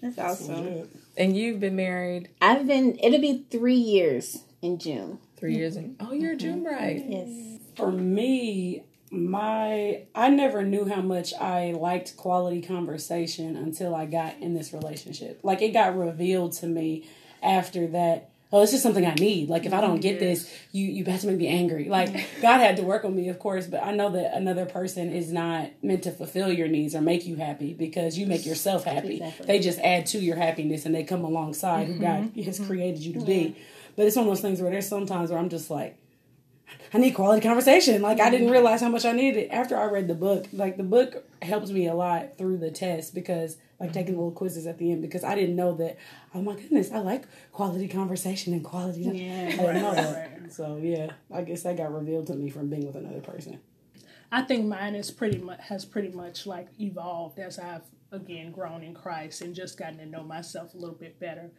That's 0.00 0.18
awesome. 0.18 0.88
And 1.16 1.36
you've 1.36 1.60
been 1.60 1.76
married 1.76 2.28
I've 2.40 2.66
been. 2.66 2.98
It'll 3.02 3.20
be 3.20 3.46
three 3.50 3.74
years 3.74 4.42
in 4.62 4.78
June. 4.78 5.18
three 5.36 5.54
years 5.54 5.76
in 5.76 5.96
oh 6.00 6.12
you're 6.12 6.32
a 6.32 6.36
June 6.36 6.56
mm-hmm. 6.56 6.64
bride. 6.64 7.04
Yes. 7.08 7.60
For 7.76 7.90
me, 7.90 8.84
my 9.10 10.02
I 10.14 10.28
never 10.30 10.62
knew 10.62 10.86
how 10.86 11.00
much 11.00 11.32
I 11.34 11.72
liked 11.72 12.16
quality 12.16 12.60
conversation 12.60 13.56
until 13.56 13.94
I 13.94 14.06
got 14.06 14.38
in 14.40 14.54
this 14.54 14.72
relationship. 14.72 15.40
Like 15.42 15.62
it 15.62 15.72
got 15.72 15.96
revealed 15.96 16.52
to 16.54 16.66
me 16.66 17.08
after 17.42 17.86
that. 17.88 18.30
Oh, 18.52 18.62
it's 18.62 18.70
just 18.70 18.84
something 18.84 19.04
I 19.04 19.14
need. 19.14 19.48
Like 19.48 19.66
if 19.66 19.72
I 19.72 19.80
don't 19.80 20.00
get 20.00 20.20
this, 20.20 20.52
you 20.70 20.86
you 20.86 21.04
have 21.04 21.20
to 21.22 21.26
make 21.26 21.38
me 21.38 21.48
angry. 21.48 21.88
Like 21.88 22.12
God 22.40 22.58
had 22.58 22.76
to 22.76 22.82
work 22.82 23.04
on 23.04 23.14
me, 23.14 23.28
of 23.28 23.38
course, 23.38 23.66
but 23.66 23.82
I 23.82 23.92
know 23.92 24.10
that 24.10 24.34
another 24.34 24.66
person 24.66 25.12
is 25.12 25.32
not 25.32 25.70
meant 25.82 26.04
to 26.04 26.12
fulfill 26.12 26.52
your 26.52 26.68
needs 26.68 26.94
or 26.94 27.00
make 27.00 27.26
you 27.26 27.36
happy 27.36 27.74
because 27.74 28.16
you 28.16 28.26
make 28.26 28.46
yourself 28.46 28.84
happy. 28.84 29.16
Exactly. 29.16 29.46
They 29.46 29.58
just 29.58 29.80
add 29.80 30.06
to 30.06 30.18
your 30.18 30.36
happiness 30.36 30.86
and 30.86 30.94
they 30.94 31.02
come 31.02 31.24
alongside 31.24 31.88
who 31.88 31.98
God 31.98 32.22
mm-hmm. 32.22 32.42
has 32.42 32.58
mm-hmm. 32.58 32.68
created 32.68 33.00
you 33.00 33.14
to 33.14 33.24
be. 33.24 33.56
But 33.96 34.06
it's 34.06 34.14
one 34.14 34.26
of 34.26 34.30
those 34.30 34.42
things 34.42 34.60
where 34.60 34.70
there's 34.70 34.88
sometimes 34.88 35.30
where 35.30 35.38
I'm 35.38 35.48
just 35.48 35.70
like, 35.70 35.98
I 36.94 36.98
need 36.98 37.12
quality 37.12 37.40
conversation. 37.40 38.00
Like 38.00 38.20
I 38.20 38.30
didn't 38.30 38.46
mm-hmm. 38.46 38.52
realize 38.52 38.80
how 38.80 38.88
much 38.88 39.04
I 39.04 39.12
needed 39.12 39.44
it 39.44 39.48
after 39.50 39.76
I 39.76 39.86
read 39.86 40.06
the 40.06 40.14
book. 40.14 40.46
Like 40.52 40.76
the 40.76 40.84
book 40.84 41.24
helped 41.42 41.68
me 41.68 41.88
a 41.88 41.94
lot 41.94 42.38
through 42.38 42.58
the 42.58 42.70
test 42.70 43.14
because 43.14 43.56
like 43.78 43.92
taking 43.92 44.14
little 44.14 44.30
quizzes 44.32 44.66
at 44.66 44.78
the 44.78 44.90
end 44.90 45.02
because 45.02 45.24
I 45.24 45.34
didn't 45.34 45.56
know 45.56 45.74
that. 45.74 45.98
Oh 46.34 46.42
my 46.42 46.54
goodness, 46.54 46.90
I 46.90 46.98
like 46.98 47.24
quality 47.52 47.88
conversation 47.88 48.52
and 48.52 48.64
quality. 48.64 49.02
Yeah. 49.02 49.48
I 49.48 49.56
didn't 49.56 49.82
know 49.82 49.94
that. 49.94 50.52
So 50.52 50.78
yeah, 50.80 51.10
I 51.32 51.42
guess 51.42 51.62
that 51.62 51.76
got 51.76 51.92
revealed 51.92 52.26
to 52.28 52.34
me 52.34 52.50
from 52.50 52.68
being 52.68 52.86
with 52.86 52.96
another 52.96 53.20
person. 53.20 53.60
I 54.32 54.42
think 54.42 54.66
mine 54.66 54.94
is 54.94 55.10
pretty 55.10 55.38
much 55.38 55.60
has 55.60 55.84
pretty 55.84 56.08
much 56.08 56.46
like 56.46 56.68
evolved 56.80 57.38
as 57.38 57.58
I've 57.58 57.84
again 58.12 58.52
grown 58.52 58.82
in 58.82 58.94
Christ 58.94 59.42
and 59.42 59.54
just 59.54 59.78
gotten 59.78 59.98
to 59.98 60.06
know 60.06 60.22
myself 60.22 60.74
a 60.74 60.76
little 60.76 60.94
bit 60.94 61.18
better. 61.20 61.50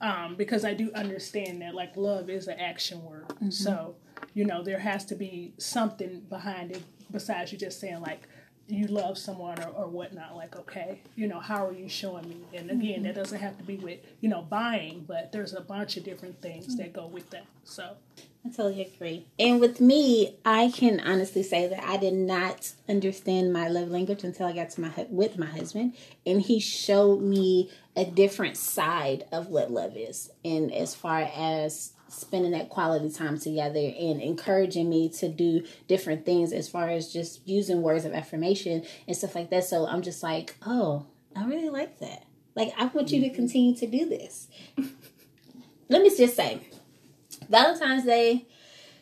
Um, 0.00 0.34
because 0.36 0.64
I 0.64 0.74
do 0.74 0.92
understand 0.94 1.62
that 1.62 1.74
like 1.74 1.96
love 1.96 2.28
is 2.28 2.48
an 2.48 2.58
action 2.58 3.02
word. 3.04 3.32
So, 3.50 3.96
you 4.34 4.44
know, 4.44 4.62
there 4.62 4.80
has 4.80 5.04
to 5.06 5.14
be 5.14 5.54
something 5.58 6.20
behind 6.28 6.72
it 6.72 6.82
besides 7.10 7.52
you 7.52 7.58
just 7.58 7.80
saying 7.80 8.00
like 8.00 8.28
you 8.68 8.86
love 8.86 9.18
someone 9.18 9.62
or, 9.62 9.68
or 9.68 9.86
whatnot, 9.86 10.36
like, 10.36 10.56
okay, 10.56 11.00
you 11.16 11.26
know, 11.26 11.40
how 11.40 11.66
are 11.66 11.72
you 11.72 11.88
showing 11.88 12.28
me? 12.28 12.36
And 12.54 12.70
again, 12.70 13.02
that 13.02 13.10
mm-hmm. 13.10 13.20
doesn't 13.20 13.40
have 13.40 13.58
to 13.58 13.64
be 13.64 13.76
with, 13.76 14.00
you 14.20 14.28
know, 14.28 14.42
buying, 14.42 15.04
but 15.06 15.32
there's 15.32 15.54
a 15.54 15.60
bunch 15.60 15.96
of 15.96 16.04
different 16.04 16.40
things 16.40 16.76
that 16.76 16.92
mm-hmm. 16.92 17.00
go 17.00 17.06
with 17.06 17.28
that. 17.30 17.46
So 17.64 17.96
I 18.44 18.50
totally 18.50 18.82
agree. 18.82 19.26
And 19.38 19.58
with 19.58 19.80
me, 19.80 20.36
I 20.44 20.70
can 20.70 21.00
honestly 21.00 21.42
say 21.42 21.66
that 21.66 21.82
I 21.82 21.96
did 21.96 22.12
not 22.12 22.72
understand 22.88 23.52
my 23.52 23.68
love 23.68 23.88
language 23.88 24.22
until 24.22 24.46
I 24.46 24.52
got 24.52 24.70
to 24.70 24.82
my 24.82 25.06
with 25.08 25.38
my 25.38 25.46
husband, 25.46 25.94
and 26.26 26.42
he 26.42 26.60
showed 26.60 27.22
me 27.22 27.70
a 27.96 28.04
different 28.04 28.58
side 28.58 29.24
of 29.32 29.48
what 29.48 29.70
love 29.70 29.96
is. 29.96 30.30
And 30.44 30.72
as 30.72 30.94
far 30.94 31.20
as 31.20 31.93
spending 32.14 32.52
that 32.52 32.68
quality 32.68 33.10
time 33.10 33.38
together 33.38 33.78
and 33.78 34.20
encouraging 34.20 34.88
me 34.88 35.08
to 35.08 35.28
do 35.28 35.64
different 35.88 36.24
things 36.24 36.52
as 36.52 36.68
far 36.68 36.88
as 36.88 37.12
just 37.12 37.46
using 37.46 37.82
words 37.82 38.04
of 38.04 38.12
affirmation 38.12 38.84
and 39.06 39.16
stuff 39.16 39.34
like 39.34 39.50
that. 39.50 39.64
So 39.64 39.86
I'm 39.86 40.02
just 40.02 40.22
like, 40.22 40.54
oh, 40.66 41.06
I 41.36 41.44
really 41.44 41.70
like 41.70 41.98
that. 42.00 42.24
Like 42.54 42.72
I 42.78 42.86
want 42.86 43.10
you 43.10 43.20
to 43.20 43.26
mm-hmm. 43.26 43.34
continue 43.34 43.74
to 43.76 43.86
do 43.86 44.08
this. 44.08 44.48
Let 45.88 46.02
me 46.02 46.14
just 46.16 46.36
say, 46.36 46.60
Valentine's 47.48 48.04
Day, 48.04 48.46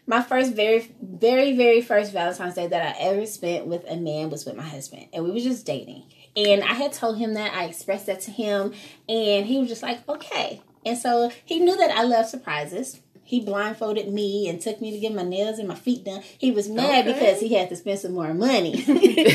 my 0.07 0.23
first 0.23 0.55
very, 0.55 0.93
very, 1.01 1.57
very 1.57 1.81
first 1.81 2.13
Valentine's 2.13 2.55
Day 2.55 2.67
that 2.67 2.97
I 2.97 3.01
ever 3.01 3.25
spent 3.27 3.67
with 3.67 3.85
a 3.89 3.97
man 3.97 4.31
was 4.31 4.45
with 4.45 4.57
my 4.57 4.67
husband, 4.67 5.07
and 5.13 5.25
we 5.25 5.31
were 5.31 5.41
just 5.41 5.65
dating. 5.65 6.05
And 6.35 6.63
I 6.63 6.73
had 6.73 6.93
told 6.93 7.19
him 7.19 7.35
that 7.35 7.55
I 7.55 7.65
expressed 7.65 8.07
that 8.07 8.21
to 8.23 8.31
him, 8.31 8.73
and 9.09 9.47
he 9.47 9.59
was 9.59 9.69
just 9.69 9.83
like, 9.83 10.07
okay. 10.09 10.63
And 10.85 10.99
so 10.99 11.31
he 11.45 11.61
knew 11.61 11.77
that 11.77 11.91
I 11.91 12.03
love 12.03 12.27
surprises. 12.27 13.01
He 13.25 13.41
blindfolded 13.41 14.13
me 14.13 14.49
and 14.49 14.61
took 14.61 14.81
me 14.81 14.91
to 14.91 14.99
get 14.99 15.15
my 15.15 15.23
nails 15.23 15.59
and 15.59 15.69
my 15.69 15.75
feet 15.75 16.05
done. 16.05 16.23
He 16.39 16.51
was 16.51 16.69
mad 16.69 17.07
Okay. 17.07 17.13
because 17.13 17.41
he 17.41 17.55
had 17.55 17.69
to 17.71 17.77
spend 17.77 17.99
some 18.01 18.13
more 18.13 18.35
money 18.35 18.73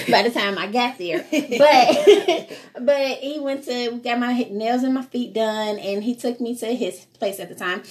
by 0.10 0.24
the 0.24 0.32
time 0.32 0.58
I 0.58 0.68
got 0.68 0.98
there. 0.98 1.26
But 1.32 2.50
but 2.86 3.18
he 3.20 3.40
went 3.40 3.64
to 3.66 4.00
get 4.04 4.20
my 4.20 4.34
nails 4.52 4.84
and 4.84 4.94
my 4.94 5.02
feet 5.04 5.34
done, 5.34 5.80
and 5.80 6.04
he 6.04 6.16
took 6.16 6.40
me 6.42 6.56
to 6.58 6.68
his 6.68 7.06
place 7.20 7.40
at 7.40 7.50
the 7.50 7.56
time. 7.56 7.82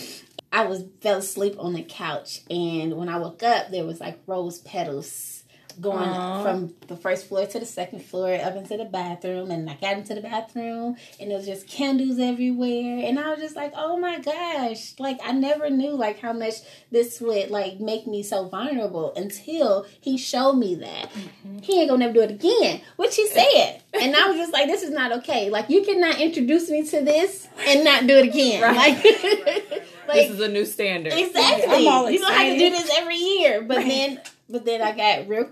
I 0.52 0.64
was 0.66 0.84
fell 1.00 1.18
asleep 1.18 1.56
on 1.58 1.72
the 1.74 1.82
couch, 1.82 2.40
and 2.48 2.94
when 2.96 3.08
I 3.08 3.18
woke 3.18 3.42
up, 3.42 3.70
there 3.70 3.84
was 3.84 4.00
like 4.00 4.18
rose 4.26 4.60
petals 4.60 5.44
going 5.80 6.08
Aww. 6.08 6.42
from 6.42 6.74
the 6.88 6.96
first 6.96 7.26
floor 7.26 7.46
to 7.46 7.58
the 7.58 7.66
second 7.66 8.02
floor 8.02 8.34
up 8.34 8.56
into 8.56 8.76
the 8.76 8.84
bathroom 8.84 9.50
and 9.50 9.68
I 9.68 9.74
got 9.74 9.98
into 9.98 10.14
the 10.14 10.20
bathroom 10.20 10.96
and 11.20 11.30
there 11.30 11.38
was 11.38 11.46
just 11.46 11.68
candles 11.68 12.18
everywhere 12.18 13.06
and 13.06 13.18
I 13.18 13.30
was 13.30 13.40
just 13.40 13.56
like 13.56 13.72
oh 13.74 13.96
my 13.96 14.18
gosh. 14.18 14.94
Like 14.98 15.18
I 15.24 15.32
never 15.32 15.70
knew 15.70 15.90
like 15.90 16.20
how 16.20 16.32
much 16.32 16.54
this 16.90 17.20
would 17.20 17.50
like 17.50 17.80
make 17.80 18.06
me 18.06 18.22
so 18.22 18.48
vulnerable 18.48 19.12
until 19.14 19.86
he 20.00 20.16
showed 20.16 20.54
me 20.54 20.74
that. 20.76 21.10
Mm-hmm. 21.12 21.58
he 21.58 21.80
ain't 21.80 21.90
gonna 21.90 22.06
never 22.06 22.14
do 22.14 22.22
it 22.22 22.30
again 22.30 22.80
which 22.96 23.16
he 23.16 23.26
said. 23.28 23.82
And 24.00 24.14
I 24.14 24.28
was 24.28 24.36
just 24.36 24.52
like 24.52 24.66
this 24.66 24.82
is 24.82 24.90
not 24.90 25.12
okay. 25.18 25.50
Like 25.50 25.68
you 25.68 25.84
cannot 25.84 26.20
introduce 26.20 26.70
me 26.70 26.86
to 26.88 27.02
this 27.02 27.48
and 27.66 27.84
not 27.84 28.06
do 28.06 28.18
it 28.18 28.28
again. 28.28 28.62
Right. 28.62 28.76
like, 28.76 29.04
like 30.08 30.14
this 30.14 30.30
is 30.30 30.40
a 30.40 30.48
new 30.48 30.64
standard. 30.64 31.12
Exactly. 31.12 31.78
You 31.78 32.18
don't 32.18 32.32
have 32.32 32.52
to 32.52 32.58
do 32.58 32.70
this 32.70 32.90
every 32.96 33.16
year 33.16 33.62
but 33.62 33.84
then 33.84 34.20
but 34.48 34.64
then 34.64 34.82
I 34.82 34.92
got 34.92 35.28
real 35.28 35.50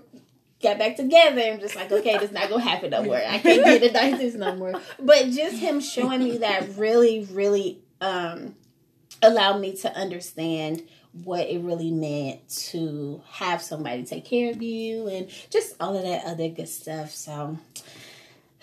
got 0.61 0.79
back 0.79 0.95
together 0.95 1.41
and 1.41 1.59
just 1.59 1.75
like, 1.75 1.91
okay, 1.91 2.17
this 2.17 2.31
not 2.31 2.49
gonna 2.49 2.63
happen 2.63 2.89
no 2.89 3.03
more. 3.03 3.17
I 3.17 3.39
can't 3.39 3.63
get 3.63 3.81
the 3.81 3.89
dices 3.89 4.35
no 4.35 4.55
more. 4.55 4.73
But 4.99 5.29
just 5.29 5.57
him 5.57 5.79
showing 5.79 6.23
me 6.23 6.37
that 6.39 6.77
really, 6.77 7.27
really 7.31 7.79
um 8.01 8.55
allowed 9.21 9.59
me 9.59 9.75
to 9.77 9.93
understand 9.95 10.83
what 11.23 11.47
it 11.47 11.59
really 11.59 11.91
meant 11.91 12.47
to 12.49 13.21
have 13.31 13.61
somebody 13.61 14.03
take 14.03 14.25
care 14.25 14.51
of 14.51 14.61
you 14.61 15.07
and 15.07 15.29
just 15.49 15.75
all 15.79 15.95
of 15.95 16.03
that 16.03 16.25
other 16.25 16.49
good 16.49 16.67
stuff. 16.67 17.11
So 17.11 17.57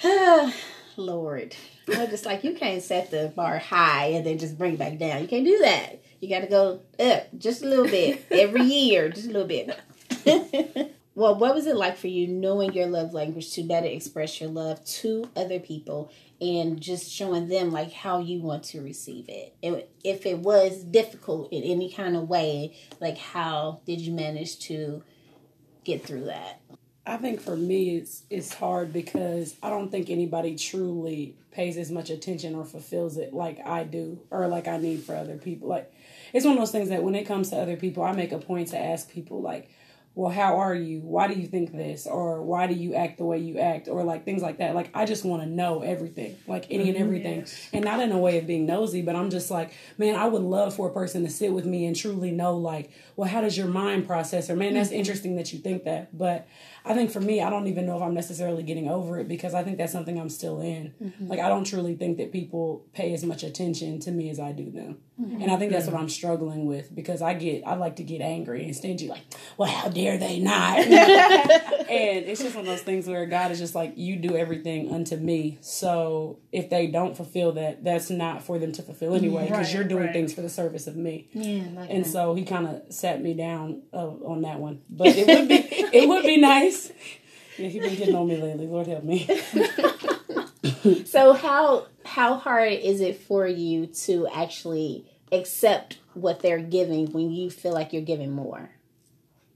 Lord. 0.96 1.54
I'm 1.88 2.10
just 2.10 2.26
like 2.26 2.44
you 2.44 2.54
can't 2.54 2.82
set 2.82 3.10
the 3.10 3.32
bar 3.34 3.58
high 3.58 4.06
and 4.06 4.26
then 4.26 4.38
just 4.38 4.58
bring 4.58 4.74
it 4.74 4.78
back 4.78 4.98
down. 4.98 5.22
You 5.22 5.28
can't 5.28 5.44
do 5.44 5.58
that. 5.58 6.02
You 6.20 6.28
gotta 6.28 6.46
go 6.46 6.80
up 7.00 7.26
just 7.36 7.62
a 7.62 7.66
little 7.66 7.86
bit 7.86 8.24
every 8.30 8.62
year, 8.62 9.08
just 9.08 9.28
a 9.28 9.32
little 9.32 9.48
bit. 9.48 9.76
well, 11.14 11.38
what 11.38 11.54
was 11.54 11.66
it 11.66 11.76
like 11.76 11.96
for 11.96 12.08
you 12.08 12.26
knowing 12.26 12.72
your 12.72 12.86
love 12.86 13.12
language 13.14 13.52
to 13.52 13.62
better 13.62 13.86
express 13.86 14.40
your 14.40 14.50
love 14.50 14.84
to 14.84 15.28
other 15.36 15.58
people 15.58 16.10
and 16.40 16.80
just 16.80 17.10
showing 17.10 17.48
them 17.48 17.70
like 17.70 17.92
how 17.92 18.18
you 18.18 18.40
want 18.40 18.64
to 18.64 18.80
receive 18.80 19.26
it? 19.28 19.54
And 19.62 19.84
if 20.04 20.26
it 20.26 20.38
was 20.38 20.82
difficult 20.82 21.52
in 21.52 21.62
any 21.62 21.90
kind 21.90 22.16
of 22.16 22.28
way, 22.28 22.76
like 23.00 23.18
how 23.18 23.80
did 23.86 24.00
you 24.00 24.12
manage 24.12 24.58
to 24.60 25.02
get 25.84 26.04
through 26.04 26.24
that? 26.24 26.60
I 27.04 27.16
think 27.16 27.40
for 27.40 27.56
me 27.56 27.96
it's 27.96 28.22
it's 28.30 28.54
hard 28.54 28.92
because 28.92 29.56
I 29.62 29.70
don't 29.70 29.90
think 29.90 30.08
anybody 30.08 30.54
truly 30.56 31.36
pays 31.50 31.76
as 31.76 31.90
much 31.90 32.10
attention 32.10 32.54
or 32.54 32.64
fulfills 32.64 33.16
it 33.16 33.34
like 33.34 33.58
I 33.66 33.84
do 33.84 34.20
or 34.30 34.46
like 34.46 34.68
I 34.68 34.78
need 34.78 35.02
for 35.02 35.16
other 35.16 35.36
people. 35.36 35.68
Like 35.68 35.92
it's 36.32 36.44
one 36.46 36.54
of 36.54 36.60
those 36.60 36.70
things 36.70 36.90
that 36.90 37.02
when 37.02 37.14
it 37.14 37.26
comes 37.26 37.50
to 37.50 37.56
other 37.56 37.76
people, 37.76 38.04
I 38.04 38.12
make 38.12 38.32
a 38.32 38.38
point 38.38 38.68
to 38.68 38.78
ask 38.78 39.10
people 39.10 39.42
like 39.42 39.68
well, 40.14 40.30
how 40.30 40.58
are 40.58 40.74
you? 40.74 41.00
Why 41.00 41.26
do 41.26 41.34
you 41.34 41.46
think 41.46 41.72
this? 41.72 42.06
Or 42.06 42.42
why 42.42 42.66
do 42.66 42.74
you 42.74 42.94
act 42.94 43.16
the 43.18 43.24
way 43.24 43.38
you 43.38 43.58
act? 43.58 43.88
Or 43.88 44.04
like 44.04 44.24
things 44.24 44.42
like 44.42 44.58
that. 44.58 44.74
Like, 44.74 44.90
I 44.94 45.06
just 45.06 45.24
want 45.24 45.42
to 45.42 45.48
know 45.48 45.80
everything, 45.80 46.36
like 46.46 46.66
any 46.70 46.88
and 46.88 46.94
mm-hmm. 46.94 47.02
everything. 47.02 47.38
Yes. 47.40 47.68
And 47.72 47.84
not 47.84 48.00
in 48.00 48.12
a 48.12 48.18
way 48.18 48.38
of 48.38 48.46
being 48.46 48.66
nosy, 48.66 49.00
but 49.00 49.16
I'm 49.16 49.30
just 49.30 49.50
like, 49.50 49.72
man, 49.96 50.16
I 50.16 50.26
would 50.26 50.42
love 50.42 50.74
for 50.74 50.88
a 50.88 50.92
person 50.92 51.24
to 51.24 51.30
sit 51.30 51.52
with 51.52 51.64
me 51.64 51.86
and 51.86 51.96
truly 51.96 52.30
know, 52.30 52.56
like, 52.56 52.90
well, 53.16 53.28
how 53.28 53.40
does 53.40 53.56
your 53.56 53.68
mind 53.68 54.06
process? 54.06 54.50
Or, 54.50 54.56
man, 54.56 54.74
that's 54.74 54.90
mm-hmm. 54.90 54.98
interesting 54.98 55.36
that 55.36 55.52
you 55.52 55.60
think 55.60 55.84
that. 55.84 56.16
But 56.16 56.46
I 56.84 56.92
think 56.92 57.10
for 57.10 57.20
me, 57.20 57.40
I 57.40 57.48
don't 57.48 57.66
even 57.68 57.86
know 57.86 57.96
if 57.96 58.02
I'm 58.02 58.14
necessarily 58.14 58.62
getting 58.62 58.88
over 58.88 59.18
it 59.18 59.28
because 59.28 59.54
I 59.54 59.62
think 59.62 59.78
that's 59.78 59.92
something 59.92 60.20
I'm 60.20 60.28
still 60.28 60.60
in. 60.60 60.92
Mm-hmm. 61.02 61.28
Like, 61.28 61.40
I 61.40 61.48
don't 61.48 61.64
truly 61.64 61.94
think 61.94 62.18
that 62.18 62.32
people 62.32 62.84
pay 62.92 63.14
as 63.14 63.24
much 63.24 63.42
attention 63.42 63.98
to 64.00 64.10
me 64.10 64.28
as 64.28 64.38
I 64.38 64.52
do 64.52 64.70
them. 64.70 64.98
Mm-hmm. 65.20 65.42
And 65.42 65.50
I 65.50 65.56
think 65.56 65.72
that's 65.72 65.86
what 65.86 65.94
I'm 65.94 66.08
struggling 66.08 66.64
with 66.66 66.94
because 66.94 67.20
I 67.20 67.34
get, 67.34 67.64
I 67.66 67.74
like 67.74 67.96
to 67.96 68.02
get 68.02 68.22
angry 68.22 68.64
and 68.64 68.74
stingy, 68.74 69.08
like, 69.08 69.22
well, 69.58 69.68
how 69.68 69.88
dare 69.88 70.16
they 70.16 70.38
not? 70.38 70.78
and 70.78 72.24
it's 72.24 72.42
just 72.42 72.56
one 72.56 72.64
of 72.64 72.70
those 72.70 72.82
things 72.82 73.06
where 73.06 73.26
God 73.26 73.50
is 73.50 73.58
just 73.58 73.74
like, 73.74 73.92
you 73.96 74.16
do 74.16 74.36
everything 74.36 74.92
unto 74.92 75.16
me. 75.16 75.58
So 75.60 76.38
if 76.50 76.70
they 76.70 76.86
don't 76.86 77.16
fulfill 77.16 77.52
that, 77.52 77.84
that's 77.84 78.08
not 78.08 78.42
for 78.42 78.58
them 78.58 78.72
to 78.72 78.82
fulfill 78.82 79.14
anyway 79.14 79.44
because 79.44 79.66
right, 79.66 79.74
you're 79.74 79.84
doing 79.84 80.04
right. 80.04 80.12
things 80.12 80.32
for 80.32 80.40
the 80.40 80.48
service 80.48 80.86
of 80.86 80.96
me. 80.96 81.28
Yeah, 81.32 81.64
like 81.74 81.90
and 81.90 82.04
that. 82.04 82.10
so 82.10 82.34
he 82.34 82.44
kind 82.44 82.66
of 82.66 82.92
sat 82.92 83.22
me 83.22 83.34
down 83.34 83.82
uh, 83.92 84.06
on 84.06 84.42
that 84.42 84.58
one. 84.58 84.80
But 84.88 85.08
it 85.08 85.26
would 85.26 85.48
be, 85.48 85.54
it 85.92 86.08
would 86.08 86.22
be 86.22 86.38
nice 86.38 86.52
nice. 86.62 86.92
Yeah, 87.58 87.68
he's 87.68 87.82
been 87.82 87.96
getting 87.96 88.14
on 88.14 88.28
me 88.28 88.40
lately. 88.40 88.66
Lord 88.66 88.86
help 88.86 89.04
me. 89.04 89.26
so 91.04 91.32
how 91.34 91.86
how 92.12 92.34
hard 92.34 92.74
is 92.74 93.00
it 93.00 93.16
for 93.16 93.46
you 93.46 93.86
to 93.86 94.28
actually 94.28 95.06
accept 95.32 95.96
what 96.12 96.40
they're 96.40 96.60
giving 96.60 97.10
when 97.10 97.32
you 97.32 97.48
feel 97.48 97.72
like 97.72 97.94
you're 97.94 98.02
giving 98.02 98.30
more? 98.30 98.68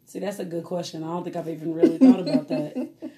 See, 0.06 0.20
that's 0.20 0.38
a 0.38 0.44
good 0.46 0.64
question. 0.64 1.02
I 1.02 1.08
don't 1.08 1.22
think 1.22 1.36
I've 1.36 1.48
even 1.48 1.74
really 1.74 1.98
thought 1.98 2.20
about 2.20 2.48
that. 2.48 2.88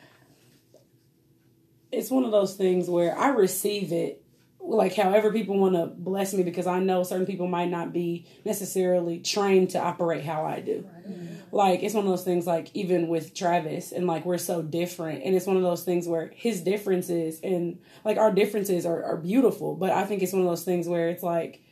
it's 1.92 2.10
one 2.10 2.24
of 2.24 2.32
those 2.32 2.56
things 2.56 2.90
where 2.90 3.16
I 3.16 3.28
receive 3.28 3.92
it 3.92 4.24
like 4.68 4.94
however 4.94 5.32
people 5.32 5.58
want 5.58 5.74
to 5.74 5.86
bless 5.86 6.34
me 6.34 6.42
because 6.42 6.66
I 6.66 6.78
know 6.78 7.02
certain 7.02 7.26
people 7.26 7.48
might 7.48 7.70
not 7.70 7.92
be 7.92 8.26
necessarily 8.44 9.18
trained 9.18 9.70
to 9.70 9.78
operate 9.78 10.24
how 10.24 10.44
I 10.44 10.60
do. 10.60 10.86
Right. 11.06 11.16
Like 11.50 11.82
it's 11.82 11.94
one 11.94 12.04
of 12.04 12.10
those 12.10 12.24
things 12.24 12.46
like 12.46 12.70
even 12.74 13.08
with 13.08 13.34
Travis 13.34 13.92
and 13.92 14.06
like 14.06 14.26
we're 14.26 14.38
so 14.38 14.60
different 14.60 15.24
and 15.24 15.34
it's 15.34 15.46
one 15.46 15.56
of 15.56 15.62
those 15.62 15.84
things 15.84 16.06
where 16.06 16.30
his 16.34 16.60
differences 16.60 17.40
and 17.42 17.78
like 18.04 18.18
our 18.18 18.30
differences 18.30 18.84
are, 18.84 19.02
are 19.02 19.16
beautiful, 19.16 19.74
but 19.74 19.90
I 19.90 20.04
think 20.04 20.22
it's 20.22 20.32
one 20.32 20.42
of 20.42 20.48
those 20.48 20.64
things 20.64 20.86
where 20.86 21.08
it's 21.08 21.22
like 21.22 21.62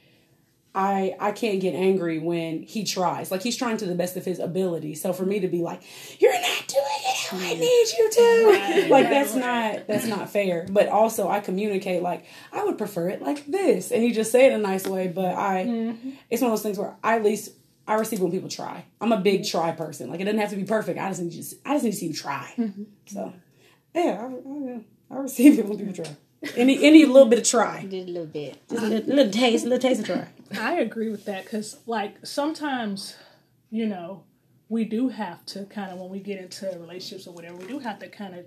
I 0.75 1.17
I 1.19 1.33
can't 1.33 1.61
get 1.61 1.75
angry 1.75 2.19
when 2.19 2.63
he 2.63 2.85
tries. 2.85 3.31
Like 3.31 3.43
he's 3.43 3.57
trying 3.57 3.79
to 3.79 3.87
the 3.87 3.95
best 3.95 4.17
of 4.17 4.25
his 4.25 4.39
ability. 4.39 4.95
So 4.95 5.13
for 5.13 5.25
me 5.25 5.41
to 5.41 5.49
be 5.49 5.63
like, 5.63 5.83
"You're 6.19 6.33
not 6.33 6.67
doing 6.67 6.86
it 7.25 7.33
I 7.33 7.55
need 7.55 7.87
you 7.99 8.11
to," 8.11 8.47
right, 8.47 8.91
like 8.91 9.09
that's 9.09 9.35
not 9.35 9.87
that's 9.87 10.07
not 10.07 10.31
fair. 10.31 10.67
But 10.71 10.89
also 10.89 11.29
I 11.29 11.41
communicate 11.41 12.03
like 12.03 12.25
I 12.53 12.65
would 12.65 12.79
prefer 12.79 13.09
it 13.09 13.23
like 13.23 13.47
this, 13.47 13.91
and 13.91 14.03
he 14.03 14.13
just 14.13 14.33
say 14.33 14.47
it 14.47 14.53
in 14.53 14.61
a 14.61 14.63
nice 14.63 14.87
way. 14.87 15.09
But 15.09 15.35
I, 15.35 15.65
mm-hmm. 15.65 16.11
it's 16.31 16.43
one 16.43 16.51
of 16.51 16.57
those 16.59 16.63
things 16.63 16.79
where 16.79 16.97
I 17.03 17.17
at 17.17 17.25
least 17.25 17.53
I 17.87 17.95
receive 17.95 18.21
when 18.21 18.33
people 18.33 18.49
try. 18.49 18.85
I'm 19.01 19.13
a 19.13 19.21
big 19.21 19.47
try 19.47 19.73
person. 19.73 20.11
Like 20.11 20.21
it 20.21 20.25
doesn't 20.25 20.41
have 20.41 20.51
to 20.51 20.57
be 20.57 20.65
perfect. 20.65 20.99
I 20.99 21.09
just 21.09 21.23
need 21.23 21.33
to 21.33 21.57
I 21.65 21.75
just 21.75 21.85
need 21.85 21.93
to 21.93 21.97
see 21.97 22.07
you 22.09 22.15
try. 22.15 22.53
Mm-hmm. 22.57 22.85
So 23.07 23.33
yeah, 23.95 24.29
I, 24.29 25.15
I, 25.15 25.17
I 25.17 25.23
receive 25.23 25.59
it 25.59 25.67
when 25.67 25.79
people 25.79 25.95
try. 25.95 26.17
Any 26.55 26.85
any 26.85 27.05
little 27.07 27.29
bit 27.29 27.41
of 27.41 27.45
try. 27.45 27.83
Just 27.83 27.95
a 27.95 28.11
little 28.11 28.27
bit. 28.27 28.69
Just 28.69 28.83
a 28.83 28.87
little, 28.87 29.15
little 29.15 29.33
taste, 29.33 29.65
a 29.65 29.69
little 29.69 29.89
taste 29.89 30.01
of 30.01 30.07
try. 30.07 30.29
I 30.61 30.75
agree 30.75 31.11
with 31.11 31.25
that 31.25 31.45
because, 31.45 31.79
like, 31.87 32.25
sometimes, 32.25 33.17
you 33.71 33.87
know, 33.87 34.23
we 34.69 34.85
do 34.85 35.09
have 35.09 35.45
to 35.47 35.65
kind 35.67 35.93
of 35.93 35.99
when 35.99 36.11
we 36.11 36.21
get 36.21 36.41
into 36.41 36.67
relationships 36.79 37.27
or 37.27 37.35
whatever, 37.35 37.57
we 37.57 37.67
do 37.67 37.79
have 37.79 37.99
to 38.01 38.09
kind 38.09 38.35
of 38.35 38.45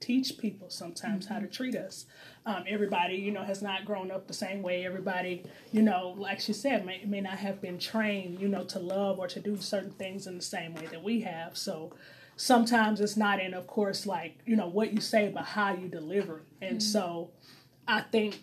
teach 0.00 0.36
people 0.38 0.68
sometimes 0.68 1.24
mm-hmm. 1.24 1.34
how 1.34 1.40
to 1.40 1.46
mm-hmm. 1.46 1.54
treat 1.54 1.76
us. 1.76 2.06
Um, 2.44 2.64
everybody, 2.68 3.14
you 3.14 3.32
know, 3.32 3.42
has 3.42 3.62
not 3.62 3.84
grown 3.84 4.10
up 4.10 4.26
the 4.26 4.34
same 4.34 4.62
way. 4.62 4.84
Everybody, 4.84 5.44
you 5.72 5.82
know, 5.82 6.14
like 6.18 6.40
she 6.40 6.52
said, 6.52 6.84
may, 6.84 7.02
may 7.06 7.20
not 7.20 7.38
have 7.38 7.62
been 7.62 7.78
trained, 7.78 8.40
you 8.40 8.48
know, 8.48 8.64
to 8.64 8.78
love 8.78 9.18
or 9.18 9.28
to 9.28 9.40
do 9.40 9.56
certain 9.56 9.92
things 9.92 10.26
in 10.26 10.36
the 10.36 10.42
same 10.42 10.74
way 10.74 10.86
that 10.86 11.02
we 11.02 11.20
have. 11.20 11.56
So 11.56 11.94
sometimes 12.36 13.00
it's 13.00 13.16
not 13.16 13.40
in, 13.40 13.54
of 13.54 13.66
course, 13.66 14.06
like, 14.06 14.38
you 14.44 14.56
know, 14.56 14.68
what 14.68 14.92
you 14.92 15.00
say, 15.00 15.30
but 15.32 15.44
how 15.44 15.74
you 15.74 15.88
deliver. 15.88 16.42
And 16.60 16.78
mm-hmm. 16.78 16.80
so 16.80 17.30
I 17.88 18.00
think 18.00 18.42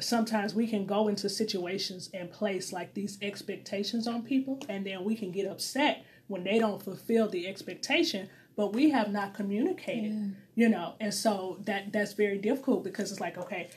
sometimes 0.00 0.54
we 0.54 0.66
can 0.66 0.86
go 0.86 1.08
into 1.08 1.28
situations 1.28 2.08
and 2.14 2.30
place 2.30 2.72
like 2.72 2.94
these 2.94 3.18
expectations 3.20 4.06
on 4.06 4.22
people, 4.22 4.58
and 4.68 4.86
then 4.86 5.04
we 5.04 5.14
can 5.14 5.30
get 5.30 5.46
upset 5.46 6.06
when 6.32 6.44
they 6.44 6.58
don't 6.58 6.82
fulfill 6.82 7.28
the 7.28 7.46
expectation 7.46 8.28
but 8.56 8.72
we 8.72 8.90
have 8.90 9.10
not 9.10 9.34
communicated 9.34 10.12
yeah. 10.12 10.26
you 10.54 10.68
know 10.68 10.94
and 10.98 11.14
so 11.14 11.58
that 11.64 11.92
that's 11.92 12.14
very 12.14 12.38
difficult 12.38 12.82
because 12.82 13.12
it's 13.12 13.20
like 13.20 13.38
okay 13.38 13.68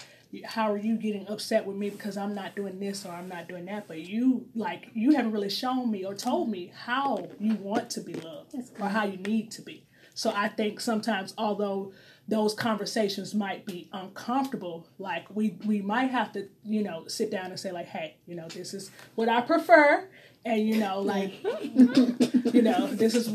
how 0.44 0.72
are 0.72 0.78
you 0.78 0.98
getting 0.98 1.28
upset 1.28 1.66
with 1.66 1.78
me 1.78 1.90
because 1.90 2.18
I'm 2.18 2.34
not 2.34 2.56
doing 2.56 2.80
this 2.80 3.06
or 3.06 3.12
I'm 3.12 3.30
not 3.30 3.48
doing 3.48 3.66
that? 3.66 3.88
But 3.88 4.02
you 4.02 4.48
like 4.56 4.90
you 4.94 5.12
haven't 5.16 5.32
really 5.32 5.50
shown 5.50 5.92
me 5.92 6.04
or 6.04 6.14
told 6.14 6.50
me 6.50 6.72
how 6.76 7.30
you 7.40 7.56
want 7.56 7.90
to 7.92 8.02
be 8.02 8.14
loved 8.14 8.56
or 8.80 8.90
how 8.90 9.06
you 9.06 9.18
need 9.18 9.52
to 9.52 9.62
be. 9.62 9.86
So 10.14 10.32
I 10.34 10.48
think 10.48 10.80
sometimes 10.80 11.34
although 11.38 11.94
those 12.28 12.54
conversations 12.54 13.36
might 13.36 13.66
be 13.66 13.90
uncomfortable, 13.94 14.88
like 14.98 15.26
we 15.34 15.58
we 15.66 15.82
might 15.82 16.12
have 16.12 16.32
to, 16.34 16.48
you 16.64 16.84
know, 16.84 17.08
sit 17.08 17.30
down 17.30 17.52
and 17.52 17.60
say 17.60 17.72
like, 17.72 17.88
hey, 17.88 18.18
you 18.26 18.36
know, 18.36 18.48
this 18.48 18.74
is 18.74 18.92
what 19.16 19.30
I 19.30 19.42
prefer 19.42 20.10
and 20.46 20.68
you 20.68 20.78
know, 20.78 21.02
like 21.02 21.34
you 21.44 22.62
know, 22.62 22.88
this 22.88 23.16
is 23.16 23.30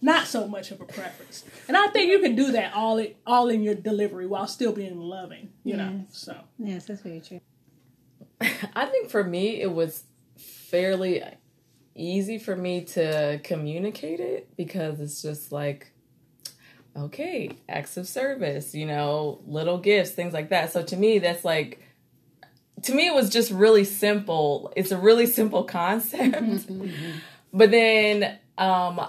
not 0.00 0.26
so 0.26 0.46
much 0.46 0.70
of 0.70 0.80
a 0.80 0.84
preference. 0.84 1.44
And 1.68 1.76
I 1.76 1.88
think 1.88 2.10
you 2.10 2.20
can 2.20 2.34
do 2.34 2.52
that 2.52 2.74
all 2.74 2.98
it, 2.98 3.16
all 3.26 3.48
in 3.48 3.62
your 3.62 3.74
delivery 3.74 4.26
while 4.26 4.46
still 4.46 4.72
being 4.72 4.98
loving, 4.98 5.50
you 5.64 5.76
yes. 5.76 5.78
know. 5.78 6.04
So 6.10 6.36
Yes, 6.58 6.86
that's 6.86 7.02
very 7.02 7.20
true. 7.20 7.40
I 8.74 8.86
think 8.86 9.10
for 9.10 9.24
me 9.24 9.60
it 9.60 9.72
was 9.72 10.04
fairly 10.36 11.22
easy 11.94 12.38
for 12.38 12.56
me 12.56 12.84
to 12.84 13.40
communicate 13.42 14.20
it 14.20 14.56
because 14.56 15.00
it's 15.00 15.22
just 15.22 15.52
like 15.52 15.92
okay, 16.96 17.52
acts 17.68 17.96
of 17.96 18.08
service, 18.08 18.74
you 18.74 18.84
know, 18.84 19.40
little 19.46 19.78
gifts, 19.78 20.10
things 20.10 20.32
like 20.32 20.48
that. 20.48 20.72
So 20.72 20.82
to 20.82 20.96
me 20.96 21.18
that's 21.18 21.44
like 21.44 21.80
to 22.82 22.94
me 22.94 23.06
it 23.06 23.14
was 23.14 23.30
just 23.30 23.50
really 23.50 23.84
simple. 23.84 24.72
It's 24.76 24.90
a 24.90 24.98
really 24.98 25.26
simple 25.26 25.64
concept. 25.64 26.34
Mm-hmm. 26.34 27.10
but 27.52 27.70
then 27.70 28.38
um 28.58 29.00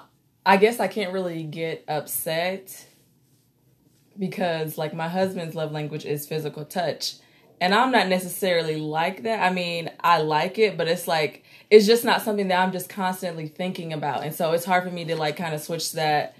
I 0.45 0.57
guess 0.57 0.79
I 0.79 0.87
can't 0.87 1.13
really 1.13 1.43
get 1.43 1.85
upset 1.87 2.87
because 4.17 4.77
like 4.77 4.93
my 4.93 5.07
husband's 5.07 5.55
love 5.55 5.71
language 5.71 6.05
is 6.05 6.27
physical 6.27 6.65
touch. 6.65 7.15
And 7.59 7.75
I'm 7.75 7.91
not 7.91 8.07
necessarily 8.07 8.75
like 8.75 9.21
that. 9.23 9.43
I 9.43 9.53
mean, 9.53 9.91
I 9.99 10.21
like 10.21 10.57
it, 10.57 10.77
but 10.77 10.87
it's 10.87 11.07
like 11.07 11.43
it's 11.69 11.85
just 11.85 12.03
not 12.03 12.23
something 12.23 12.47
that 12.47 12.59
I'm 12.59 12.71
just 12.71 12.89
constantly 12.89 13.47
thinking 13.47 13.93
about. 13.93 14.23
And 14.23 14.33
so 14.33 14.51
it's 14.53 14.65
hard 14.65 14.83
for 14.83 14.89
me 14.89 15.05
to 15.05 15.15
like 15.15 15.37
kind 15.37 15.53
of 15.53 15.61
switch 15.61 15.91
that 15.93 16.35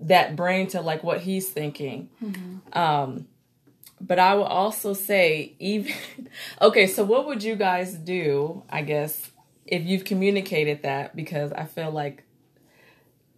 that 0.00 0.36
brain 0.36 0.66
to 0.68 0.82
like 0.82 1.02
what 1.02 1.22
he's 1.22 1.48
thinking. 1.48 2.10
Mm-hmm. 2.22 2.78
Um 2.78 3.28
but 4.00 4.18
I 4.18 4.34
will 4.34 4.44
also 4.44 4.92
say 4.92 5.54
even 5.58 5.92
okay, 6.60 6.86
so 6.86 7.04
what 7.04 7.26
would 7.26 7.42
you 7.42 7.56
guys 7.56 7.94
do, 7.94 8.62
I 8.68 8.82
guess, 8.82 9.30
if 9.66 9.84
you've 9.84 10.04
communicated 10.04 10.82
that 10.82 11.16
because 11.16 11.52
I 11.52 11.64
feel 11.64 11.90
like 11.90 12.22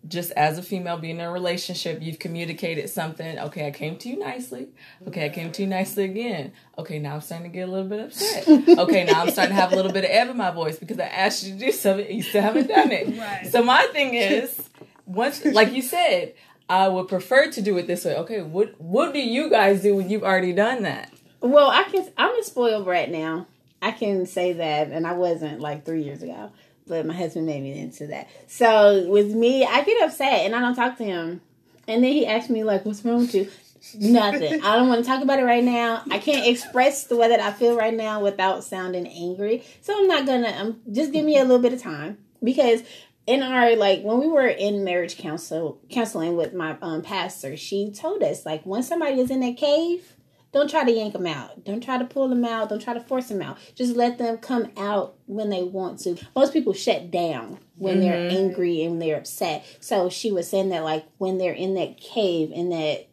just 0.07 0.31
as 0.33 0.59
a 0.59 0.63
female 0.63 0.97
being 0.97 1.17
in 1.17 1.25
a 1.25 1.31
relationship, 1.31 2.01
you've 2.01 2.19
communicated 2.19 2.89
something. 2.89 3.39
Okay, 3.39 3.67
I 3.67 3.71
came 3.71 3.97
to 3.99 4.09
you 4.09 4.19
nicely. 4.19 4.69
Okay, 5.07 5.27
I 5.27 5.29
came 5.29 5.51
to 5.53 5.63
you 5.63 5.69
nicely 5.69 6.05
again. 6.05 6.53
Okay, 6.79 6.99
now 6.99 7.15
I'm 7.15 7.21
starting 7.21 7.51
to 7.51 7.55
get 7.55 7.69
a 7.69 7.73
little 7.73 7.89
bit 7.89 8.01
upset. 8.01 8.47
Okay, 8.79 9.05
now 9.05 9.23
I'm 9.23 9.31
starting 9.31 9.55
to 9.55 9.61
have 9.61 9.73
a 9.73 9.77
little 9.77 9.93
bit 9.93 10.05
of 10.05 10.11
ebb 10.11 10.31
in 10.31 10.37
my 10.37 10.51
voice 10.51 10.79
because 10.79 10.99
I 10.99 11.07
asked 11.07 11.45
you 11.45 11.53
to 11.55 11.59
do 11.59 11.73
something 11.73 12.07
and 12.07 12.15
you 12.15 12.23
still 12.23 12.43
haven't 12.43 12.69
done 12.69 12.93
it. 12.93 13.19
Right. 13.19 13.51
So 13.51 13.63
my 13.63 13.89
thing 13.93 14.15
is, 14.15 14.69
once, 15.05 15.45
like 15.45 15.73
you 15.73 15.83
said, 15.83 16.35
I 16.69 16.89
would 16.89 17.09
prefer 17.09 17.51
to 17.51 17.63
do 17.63 17.79
it 17.79 17.87
this 17.87 18.05
way. 18.05 18.17
Okay, 18.17 18.43
what 18.43 18.81
what 18.81 19.13
do 19.13 19.21
you 19.21 19.51
guys 19.51 19.83
do 19.83 19.97
when 19.97 20.11
you've 20.11 20.25
already 20.25 20.53
done 20.53 20.83
that? 20.83 21.13
Well, 21.41 21.71
I 21.71 21.85
can. 21.85 22.09
I'm 22.17 22.39
a 22.39 22.43
spoiled 22.43 22.85
brat 22.85 23.11
now. 23.11 23.47
I 23.81 23.93
can 23.93 24.27
say 24.27 24.55
that, 24.55 24.89
and 24.89 25.07
I 25.07 25.13
wasn't 25.13 25.61
like 25.61 25.85
three 25.85 26.03
years 26.03 26.23
ago 26.23 26.51
but 26.89 27.07
my 27.07 27.15
husband 27.15 27.47
made 27.47 27.63
me 27.63 27.79
into 27.79 28.07
that. 28.09 28.29
So 28.47 29.07
with 29.09 29.33
me, 29.33 29.65
I 29.65 29.85
get 29.85 30.03
upset 30.03 30.47
and 30.47 30.55
I 30.55 30.61
don't 30.61 30.75
talk 30.75 30.97
to 30.99 31.05
him. 31.05 31.41
And 31.87 32.03
then 32.03 32.13
he 32.13 32.27
asked 32.27 32.51
me 32.51 32.65
like, 32.65 32.85
"What's 32.85 33.05
wrong 33.05 33.21
with 33.21 33.35
you?" 33.35 33.49
Nothing. 33.95 34.63
I 34.63 34.77
don't 34.77 34.89
want 34.89 35.05
to 35.05 35.09
talk 35.09 35.23
about 35.23 35.39
it 35.39 35.45
right 35.45 35.63
now. 35.63 36.03
I 36.11 36.19
can't 36.19 36.47
express 36.47 37.05
the 37.05 37.17
way 37.17 37.29
that 37.29 37.41
I 37.41 37.53
feel 37.53 37.77
right 37.77 37.95
now 37.95 38.21
without 38.23 38.65
sounding 38.65 39.07
angry. 39.07 39.63
So 39.83 39.97
I'm 39.97 40.09
not 40.09 40.27
gonna. 40.27 40.49
Um, 40.49 40.81
just 40.91 41.13
give 41.13 41.25
me 41.25 41.39
a 41.39 41.43
little 41.43 41.61
bit 41.61 41.73
of 41.73 41.81
time 41.81 42.19
because 42.43 42.83
in 43.29 43.43
our 43.43 43.77
like 43.77 44.03
when 44.03 44.19
we 44.19 44.27
were 44.27 44.47
in 44.47 44.85
marriage 44.85 45.19
counsel 45.19 45.79
counseling 45.91 46.35
with 46.35 46.55
my 46.55 46.79
um 46.81 47.03
pastor, 47.03 47.59
she 47.59 47.93
told 47.93 48.23
us 48.23 48.47
like 48.47 48.65
when 48.65 48.83
somebody 48.83 49.21
is 49.21 49.31
in 49.31 49.41
that 49.41 49.59
cave, 49.59 50.15
don't 50.51 50.71
try 50.71 50.83
to 50.83 50.91
yank 50.91 51.13
them 51.13 51.27
out. 51.27 51.63
Don't 51.63 51.85
try 51.85 51.99
to 51.99 52.07
pull 52.07 52.31
them 52.31 52.43
out. 52.43 52.71
Don't 52.71 52.81
try 52.81 52.95
to 52.95 53.01
force 53.01 53.29
them 53.29 53.43
out. 53.43 53.59
Just 53.75 53.95
let 53.95 54.17
them 54.17 54.39
come 54.39 54.73
out 54.79 55.19
when 55.27 55.51
they 55.51 55.63
want 55.63 55.99
to. 56.01 56.17
Most 56.35 56.55
people 56.55 56.73
shut 56.73 57.11
down 57.11 57.59
when 57.77 57.97
mm-hmm. 57.97 58.01
they're 58.01 58.31
angry 58.31 58.83
and 58.83 59.01
they're 59.01 59.19
upset. 59.19 59.67
So 59.81 60.09
she 60.09 60.33
was 60.33 60.49
saying 60.49 60.71
that 60.71 60.83
like 60.83 61.05
when 61.19 61.37
they're 61.37 61.53
in 61.53 61.75
that 61.75 62.01
cave 62.01 62.51
in 62.51 62.71
that 62.71 63.09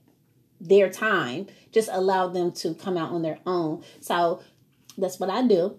their 0.62 0.90
time, 0.90 1.48
just 1.74 1.90
allow 1.92 2.30
them 2.30 2.54
to 2.54 2.74
come 2.74 2.96
out 2.96 3.12
on 3.12 3.22
their 3.22 3.40
own. 3.46 3.84
So 4.00 4.42
that's 4.98 5.20
what 5.20 5.30
I 5.30 5.46
do. 5.46 5.78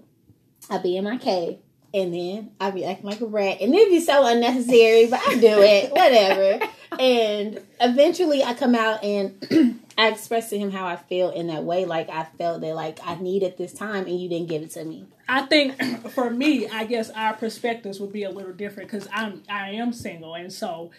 I 0.69 0.77
be 0.77 0.99
in 0.99 1.05
my 1.05 1.17
cave 1.17 1.59
and 1.97 2.13
then 2.13 2.51
I'd 2.61 2.75
be 2.75 2.85
acting 2.85 3.07
like 3.09 3.23
a 3.23 3.27
rat, 3.27 3.59
and 3.63 3.75
it'd 3.75 3.89
be 3.89 4.01
so 4.01 4.27
unnecessary, 4.27 5.07
but 5.07 5.21
I 5.27 5.35
do 5.37 5.63
it, 5.63 5.91
whatever. 5.93 6.69
and 7.01 7.61
eventually, 7.81 8.45
I 8.45 8.53
come 8.53 8.75
out 8.75 9.03
and 9.03 9.81
I 9.99 10.09
express 10.09 10.51
to 10.51 10.59
him 10.59 10.71
how 10.71 10.87
I 10.87 10.97
feel 10.97 11.31
in 11.31 11.47
that 11.47 11.65
way. 11.65 11.87
Like 11.87 12.11
I 12.11 12.25
felt 12.25 12.61
that 12.61 12.75
like 12.75 12.99
I 13.03 13.15
needed 13.15 13.57
this 13.57 13.73
time 13.73 14.05
and 14.05 14.21
you 14.21 14.29
didn't 14.29 14.49
give 14.49 14.63
it 14.63 14.73
to 14.73 14.85
me. 14.85 15.07
I 15.27 15.43
think 15.47 15.81
for 16.11 16.29
me, 16.29 16.69
I 16.69 16.85
guess 16.85 17.09
our 17.11 17.33
perspectives 17.33 17.99
would 17.99 18.13
be 18.13 18.25
a 18.25 18.31
little 18.31 18.53
different 18.53 18.91
because 18.91 19.09
I'm 19.11 19.43
I 19.49 19.71
am 19.71 19.95
single 19.95 20.35
and 20.35 20.53
so 20.53 20.91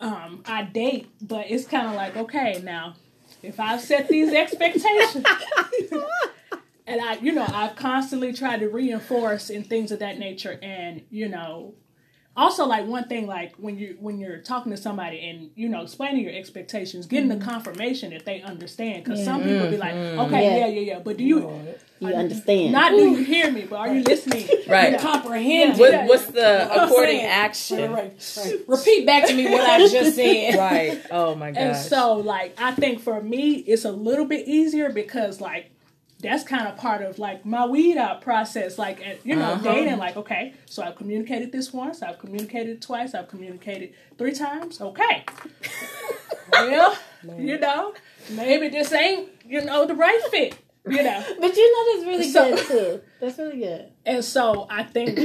um, 0.00 0.42
I 0.46 0.62
date, 0.62 1.08
but 1.22 1.46
it's 1.48 1.64
kind 1.64 1.86
of 1.86 1.94
like 1.94 2.16
okay 2.16 2.60
now 2.64 2.94
if 3.40 3.60
I've 3.60 3.80
set 3.80 4.08
these 4.08 4.32
expectations. 4.34 5.24
and 6.86 7.00
I, 7.00 7.14
you 7.14 7.32
know, 7.32 7.46
I've 7.48 7.76
constantly 7.76 8.32
tried 8.32 8.60
to 8.60 8.68
reinforce 8.68 9.50
and 9.50 9.66
things 9.66 9.92
of 9.92 10.00
that 10.00 10.18
nature, 10.18 10.58
and 10.62 11.02
you 11.10 11.28
know, 11.28 11.74
also 12.36 12.66
like 12.66 12.86
one 12.86 13.04
thing 13.04 13.26
like 13.26 13.54
when 13.56 13.78
you 13.78 13.96
when 14.00 14.18
you're 14.18 14.38
talking 14.38 14.72
to 14.72 14.76
somebody 14.76 15.28
and 15.28 15.50
you 15.54 15.68
know 15.68 15.82
explaining 15.82 16.24
your 16.24 16.34
expectations 16.34 17.06
getting 17.06 17.30
mm-hmm. 17.30 17.38
the 17.38 17.44
confirmation 17.44 18.10
that 18.10 18.24
they 18.24 18.42
understand. 18.42 19.04
Because 19.04 19.24
some 19.24 19.42
people 19.42 19.70
be 19.70 19.76
like 19.76 19.94
mm-hmm. 19.94 20.20
okay 20.20 20.44
yeah. 20.44 20.66
yeah 20.66 20.66
yeah 20.66 20.80
yeah 20.80 20.98
but 20.98 21.16
do 21.16 21.24
you 21.24 21.76
you 22.00 22.08
understand. 22.08 22.72
Not 22.72 22.90
do 22.90 22.96
you 22.96 23.24
hear 23.24 23.50
me 23.50 23.66
but 23.68 23.76
are 23.76 23.94
you 23.94 24.02
listening? 24.02 24.48
Right. 24.66 24.92
You 24.92 24.98
comprehend 24.98 25.78
what, 25.78 26.06
what's 26.06 26.26
the 26.26 26.84
according 26.84 27.20
action? 27.20 27.92
Right, 27.92 28.34
right, 28.38 28.54
repeat 28.66 29.04
back 29.04 29.26
to 29.28 29.34
me 29.34 29.48
what 29.50 29.60
i 29.60 29.78
just 29.86 30.16
said. 30.16 30.56
Right. 30.56 31.04
Oh 31.10 31.34
my 31.34 31.50
god 31.50 31.60
and 31.60 31.76
so 31.76 32.14
like 32.14 32.54
i 32.58 32.72
think 32.72 33.00
for 33.00 33.20
me 33.22 33.56
it's 33.56 33.84
a 33.84 33.92
little 33.92 34.24
bit 34.24 34.48
easier 34.48 34.90
because 34.90 35.40
like 35.40 35.70
that's 36.24 36.42
kind 36.42 36.66
of 36.66 36.76
part 36.76 37.02
of 37.02 37.18
like 37.18 37.44
my 37.46 37.66
weed 37.66 37.96
out 37.96 38.20
process. 38.20 38.78
Like, 38.78 39.04
at, 39.06 39.24
you 39.24 39.36
know, 39.36 39.52
uh-huh. 39.52 39.72
dating, 39.72 39.98
like, 39.98 40.16
okay, 40.16 40.54
so 40.66 40.82
I've 40.82 40.96
communicated 40.96 41.52
this 41.52 41.72
once, 41.72 42.02
I've 42.02 42.18
communicated 42.18 42.82
twice, 42.82 43.14
I've 43.14 43.28
communicated 43.28 43.94
three 44.18 44.32
times. 44.32 44.80
Okay. 44.80 45.24
well, 46.52 46.96
you 47.38 47.58
know, 47.58 47.94
maybe 48.30 48.68
this 48.68 48.92
ain't, 48.92 49.28
you 49.46 49.64
know, 49.64 49.86
the 49.86 49.94
right 49.94 50.20
fit. 50.30 50.56
You 50.86 51.02
know, 51.02 51.24
but 51.40 51.56
you 51.56 51.72
know 51.72 51.96
that's 51.96 52.06
really 52.06 52.30
so, 52.30 52.54
good 52.54 52.66
too. 52.66 53.00
That's 53.18 53.38
really 53.38 53.58
good. 53.58 53.90
And 54.04 54.22
so 54.22 54.66
I 54.68 54.82
think 54.82 55.18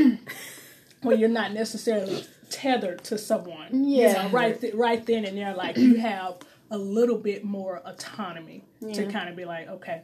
when 1.01 1.19
you're 1.19 1.27
not 1.27 1.51
necessarily 1.51 2.25
tethered 2.49 3.03
to 3.05 3.17
someone, 3.17 3.83
yeah, 3.83 4.07
you 4.07 4.13
know, 4.13 4.29
right, 4.29 4.59
th- 4.59 4.73
right 4.73 5.05
then 5.05 5.25
and 5.25 5.37
there, 5.37 5.53
like 5.53 5.77
you 5.77 5.95
have 5.95 6.37
a 6.71 6.77
little 6.77 7.17
bit 7.17 7.43
more 7.43 7.81
autonomy 7.85 8.63
yeah. 8.79 8.93
to 8.93 9.07
kind 9.07 9.29
of 9.29 9.35
be 9.35 9.45
like, 9.45 9.67
okay, 9.67 10.03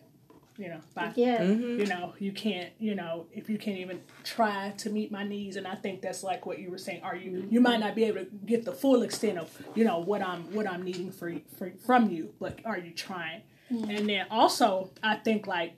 you 0.58 0.70
know, 0.70 0.80
by, 0.94 1.12
yeah. 1.16 1.40
Mm-hmm. 1.40 1.80
you 1.80 1.86
know, 1.86 2.14
you 2.18 2.32
can't, 2.32 2.72
you 2.80 2.96
know, 2.96 3.28
if 3.34 3.50
you 3.50 3.58
can't 3.58 3.78
even 3.78 4.02
try 4.24 4.74
to 4.78 4.90
meet 4.90 5.12
my 5.12 5.24
needs, 5.24 5.58
and 5.58 5.68
I 5.68 5.76
think 5.76 6.02
that's 6.02 6.24
like 6.24 6.46
what 6.46 6.60
you 6.60 6.72
were 6.72 6.78
saying. 6.78 7.02
Are 7.04 7.16
you? 7.16 7.32
Mm-hmm. 7.32 7.54
You 7.54 7.62
might 7.62 7.80
not 7.80 7.96
be 7.96 8.06
able 8.06 8.20
to 8.20 8.28
get 8.46 8.64
the 8.64 8.72
full 8.72 9.04
extent 9.04 9.38
of, 9.38 9.52
you 9.76 9.84
know, 9.84 10.00
what 10.00 10.22
I'm 10.22 10.54
what 10.54 10.68
I'm 10.68 10.84
needing 10.84 11.12
for, 11.12 11.34
for 11.58 11.72
from 11.86 12.10
you, 12.10 12.34
but 12.40 12.60
are 12.66 12.78
you 12.78 12.92
trying? 12.92 13.42
Mm-hmm. 13.72 13.90
And 13.90 14.10
then 14.10 14.28
also, 14.32 14.92
I 15.04 15.16
think 15.16 15.48
like 15.48 15.74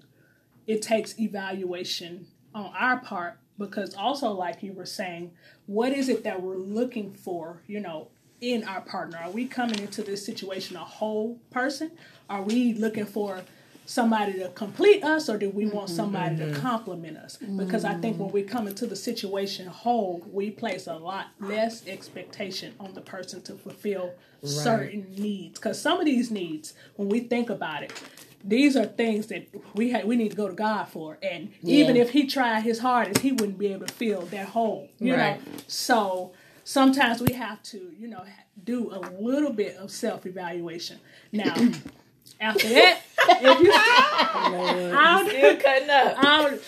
it 0.67 0.81
takes 0.81 1.19
evaluation 1.19 2.27
on 2.53 2.71
our 2.77 2.99
part 2.99 3.39
because 3.57 3.95
also, 3.95 4.31
like 4.31 4.61
you 4.61 4.73
were 4.73 4.85
saying, 4.85 5.31
what 5.65 5.91
is 5.91 6.09
it 6.09 6.23
that 6.23 6.41
we're 6.41 6.57
looking 6.57 7.13
for? 7.13 7.63
You 7.65 7.79
know, 7.79 8.09
in 8.41 8.63
our 8.63 8.81
partner, 8.81 9.17
are 9.17 9.31
we 9.31 9.47
coming 9.47 9.79
into 9.79 10.03
this 10.03 10.23
situation 10.23 10.75
a 10.75 10.83
whole 10.83 11.39
person? 11.49 11.91
Are 12.29 12.43
we 12.43 12.73
looking 12.73 13.05
for 13.05 13.41
somebody 13.87 14.33
to 14.33 14.49
complete 14.49 15.01
us 15.01 15.29
or 15.29 15.37
do 15.37 15.49
we 15.49 15.65
want 15.65 15.89
somebody 15.89 16.35
mm-hmm. 16.35 16.53
to 16.53 16.59
complement 16.59 17.17
us? 17.17 17.37
Because 17.37 17.85
I 17.85 17.95
think 17.95 18.19
when 18.19 18.31
we 18.31 18.43
come 18.43 18.67
into 18.67 18.85
the 18.85 18.97
situation 18.97 19.65
whole, 19.65 20.21
we 20.29 20.51
place 20.51 20.87
a 20.87 20.95
lot 20.95 21.27
less 21.39 21.87
expectation 21.87 22.75
on 22.81 22.93
the 22.93 23.01
person 23.01 23.41
to 23.43 23.53
fulfill 23.53 24.07
right. 24.07 24.51
certain 24.51 25.07
needs. 25.17 25.57
Because 25.57 25.81
some 25.81 25.99
of 25.99 26.05
these 26.05 26.29
needs, 26.29 26.73
when 26.97 27.07
we 27.07 27.21
think 27.21 27.49
about 27.49 27.81
it, 27.81 27.93
these 28.43 28.75
are 28.75 28.85
things 28.85 29.27
that 29.27 29.47
we 29.73 29.91
ha- 29.93 30.05
we 30.05 30.17
need 30.17 30.31
to 30.31 30.37
go 30.37 30.47
to 30.47 30.53
God 30.53 30.85
for, 30.89 31.17
and 31.23 31.51
yeah. 31.61 31.77
even 31.77 31.97
if 31.97 32.11
He 32.11 32.27
tried 32.27 32.61
His 32.61 32.79
hardest, 32.79 33.21
He 33.21 33.31
wouldn't 33.31 33.57
be 33.57 33.73
able 33.73 33.87
to 33.87 33.93
fill 33.93 34.21
that 34.27 34.49
hole. 34.49 34.89
You 34.99 35.15
right. 35.15 35.43
know, 35.43 35.51
so 35.67 36.33
sometimes 36.63 37.19
we 37.19 37.33
have 37.33 37.63
to, 37.63 37.91
you 37.97 38.07
know, 38.07 38.23
do 38.63 38.91
a 38.91 38.99
little 39.19 39.51
bit 39.51 39.75
of 39.77 39.89
self 39.89 40.25
evaluation. 40.25 40.99
Now, 41.31 41.55
after 42.39 42.69
that, 42.69 43.01
if 43.19 43.59
you 43.61 43.71
I'm 44.95 45.27
still 45.27 45.57
cutting 45.57 45.89
up. 45.89 46.59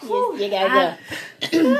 Whew, 0.00 0.36
you 0.38 0.50
gotta 0.50 0.98
go. 1.40 1.78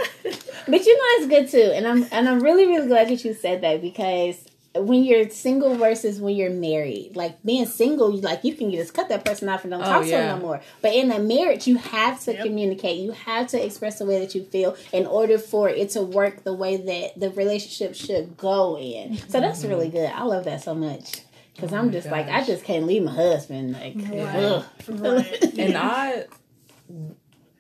but 0.67 0.87
you 0.87 0.97
know 0.97 1.05
it's 1.17 1.27
good 1.27 1.49
too, 1.49 1.73
and 1.75 1.87
I'm 1.87 2.07
and 2.11 2.29
I'm 2.29 2.41
really 2.41 2.67
really 2.67 2.87
glad 2.87 3.09
that 3.09 3.25
you 3.25 3.35
said 3.35 3.61
that 3.63 3.81
because 3.81 4.45
when 4.77 5.05
you're 5.05 5.29
single 5.31 5.77
versus 5.77 6.21
when 6.21 6.35
you're 6.35 6.51
married, 6.51 7.15
like 7.15 7.41
being 7.45 7.67
single, 7.67 8.13
you 8.13 8.21
like 8.21 8.43
you 8.43 8.55
can 8.55 8.73
just 8.73 8.93
cut 8.93 9.09
that 9.09 9.25
person 9.25 9.49
off 9.49 9.63
and 9.65 9.71
don't 9.71 9.83
oh, 9.83 9.85
talk 9.85 10.07
yeah. 10.07 10.21
to 10.21 10.27
them 10.27 10.39
no 10.41 10.47
more. 10.47 10.61
But 10.83 10.95
in 10.95 11.13
a 11.13 11.21
marriage, 11.21 11.67
you 11.67 11.77
have 11.77 12.21
to 12.25 12.33
yep. 12.33 12.45
communicate. 12.45 12.99
You 12.99 13.13
have 13.13 13.47
to 13.49 13.65
express 13.65 13.99
the 13.99 14.07
way 14.07 14.19
that 14.21 14.35
you 14.35 14.43
feel 14.45 14.77
in 14.93 15.07
order 15.07 15.39
for 15.39 15.69
it 15.69 15.91
to 15.91 16.03
work 16.03 16.43
the 16.43 16.55
way 16.55 16.77
that 16.77 17.21
the 17.21 17.31
relationship 17.31 17.95
should 17.95 18.37
go 18.37 18.77
in. 18.77 19.17
So 19.29 19.41
that's 19.41 19.61
mm-hmm. 19.61 19.69
really 19.69 19.91
good. 19.91 20.11
I 20.11 20.25
love 20.25 20.45
that 20.45 20.63
so 20.63 20.75
much. 20.75 21.21
Cause 21.59 21.73
oh 21.73 21.77
I'm 21.77 21.93
just 21.93 22.09
gosh. 22.09 22.13
like 22.13 22.29
I 22.29 22.45
just 22.45 22.65
can't 22.65 22.87
leave 22.87 23.03
my 23.03 23.13
husband 23.13 23.73
like 23.73 23.95
right. 23.97 24.65
right. 24.89 25.43
and 25.59 25.77
I 25.77 26.25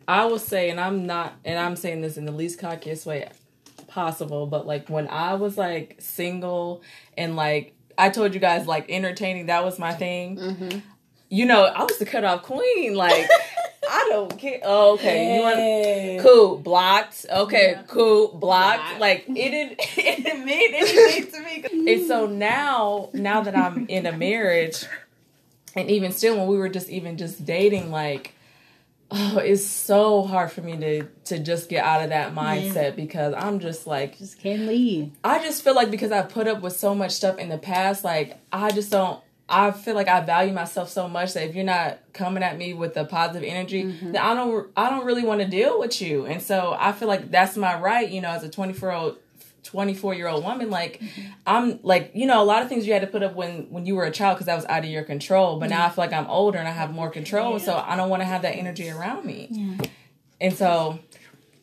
I 0.08 0.24
will 0.24 0.38
say 0.38 0.70
and 0.70 0.80
I'm 0.80 1.06
not 1.06 1.34
and 1.44 1.58
I'm 1.58 1.76
saying 1.76 2.00
this 2.00 2.16
in 2.16 2.24
the 2.24 2.32
least 2.32 2.60
cockiest 2.60 3.06
way 3.06 3.30
possible 3.86 4.46
but 4.46 4.66
like 4.66 4.88
when 4.88 5.06
I 5.08 5.34
was 5.34 5.56
like 5.56 5.96
single 6.00 6.82
and 7.16 7.36
like 7.36 7.74
I 7.96 8.10
told 8.10 8.34
you 8.34 8.40
guys 8.40 8.66
like 8.66 8.86
entertaining 8.90 9.46
that 9.46 9.64
was 9.64 9.78
my 9.78 9.94
thing 9.94 10.38
mm-hmm. 10.38 10.78
you 11.28 11.46
know 11.46 11.64
I 11.64 11.84
was 11.84 11.98
the 11.98 12.06
cut 12.06 12.24
off 12.24 12.42
queen 12.42 12.96
like 12.96 13.28
I 14.04 14.08
don't 14.10 14.38
care. 14.38 14.60
Oh, 14.62 14.94
okay, 14.94 15.36
you 15.36 15.40
want 15.42 15.58
Yeah. 15.58 16.22
cool 16.22 16.58
blocked. 16.58 17.26
Okay, 17.30 17.72
Yeah. 17.72 17.82
cool 17.88 18.28
blocked. 18.28 18.78
Blocked. 18.98 19.00
Like 19.00 19.24
it 19.28 19.34
didn't, 19.34 19.76
it 19.98 20.22
didn't 20.24 20.44
mean 20.44 20.74
anything 20.74 21.30
to 21.32 21.40
me. 21.40 21.92
And 21.94 22.06
so 22.06 22.26
now, 22.26 23.10
now 23.12 23.40
that 23.42 23.56
I'm 23.56 23.86
in 23.88 24.06
a 24.06 24.12
marriage, 24.12 24.84
and 25.74 25.90
even 25.90 26.12
still, 26.12 26.36
when 26.36 26.46
we 26.46 26.56
were 26.56 26.68
just 26.68 26.88
even 26.88 27.16
just 27.16 27.44
dating, 27.44 27.90
like. 27.90 28.32
Oh, 29.16 29.36
it's 29.38 29.64
so 29.64 30.22
hard 30.22 30.50
for 30.50 30.60
me 30.62 30.76
to 30.78 31.04
to 31.26 31.38
just 31.38 31.68
get 31.68 31.84
out 31.84 32.02
of 32.02 32.08
that 32.08 32.34
mindset 32.34 32.96
because 32.96 33.32
I'm 33.36 33.60
just 33.60 33.86
like 33.86 34.18
Just 34.18 34.40
can't 34.40 34.62
leave. 34.66 35.12
I 35.22 35.40
just 35.44 35.62
feel 35.62 35.74
like 35.74 35.90
because 35.90 36.10
I 36.10 36.22
put 36.22 36.48
up 36.48 36.62
with 36.62 36.74
so 36.74 36.94
much 36.96 37.12
stuff 37.12 37.38
in 37.38 37.48
the 37.48 37.58
past, 37.58 38.02
like 38.02 38.38
I 38.50 38.70
just 38.72 38.90
don't. 38.90 39.20
I 39.48 39.70
feel 39.72 39.94
like 39.94 40.08
I 40.08 40.20
value 40.20 40.52
myself 40.52 40.88
so 40.88 41.08
much 41.08 41.34
that 41.34 41.48
if 41.48 41.54
you're 41.54 41.64
not 41.64 41.98
coming 42.12 42.42
at 42.42 42.56
me 42.56 42.72
with 42.72 42.94
the 42.94 43.04
positive 43.04 43.42
energy, 43.42 43.84
mm-hmm. 43.84 44.12
then 44.12 44.22
I 44.22 44.34
don't. 44.34 44.70
I 44.76 44.90
don't 44.90 45.04
really 45.04 45.24
want 45.24 45.40
to 45.40 45.46
deal 45.46 45.78
with 45.78 46.00
you, 46.00 46.26
and 46.26 46.42
so 46.42 46.76
I 46.78 46.92
feel 46.92 47.08
like 47.08 47.30
that's 47.30 47.56
my 47.56 47.78
right. 47.78 48.08
You 48.08 48.20
know, 48.20 48.30
as 48.30 48.44
a 48.44 48.48
24 48.48 48.92
old. 48.92 49.18
24 49.64 50.12
year 50.12 50.28
old 50.28 50.44
woman 50.44 50.68
like 50.68 51.00
mm-hmm. 51.00 51.22
i'm 51.46 51.80
like 51.82 52.10
you 52.12 52.26
know 52.26 52.42
a 52.42 52.44
lot 52.44 52.62
of 52.62 52.68
things 52.68 52.86
you 52.86 52.92
had 52.92 53.00
to 53.00 53.08
put 53.08 53.22
up 53.22 53.34
when 53.34 53.62
when 53.70 53.86
you 53.86 53.96
were 53.96 54.04
a 54.04 54.10
child 54.10 54.36
because 54.36 54.44
that 54.44 54.54
was 54.54 54.66
out 54.66 54.84
of 54.84 54.90
your 54.90 55.02
control 55.02 55.58
but 55.58 55.70
now 55.70 55.78
i 55.78 55.86
mm-hmm. 55.86 55.94
feel 55.94 56.04
like 56.04 56.12
i'm 56.12 56.26
older 56.26 56.58
and 56.58 56.68
i 56.68 56.70
have 56.70 56.92
more 56.92 57.08
control 57.08 57.58
so 57.58 57.82
i 57.86 57.96
don't 57.96 58.10
want 58.10 58.20
to 58.20 58.26
have 58.26 58.42
that 58.42 58.50
energy 58.50 58.90
around 58.90 59.24
me 59.24 59.78
and 60.38 60.52
so 60.52 60.98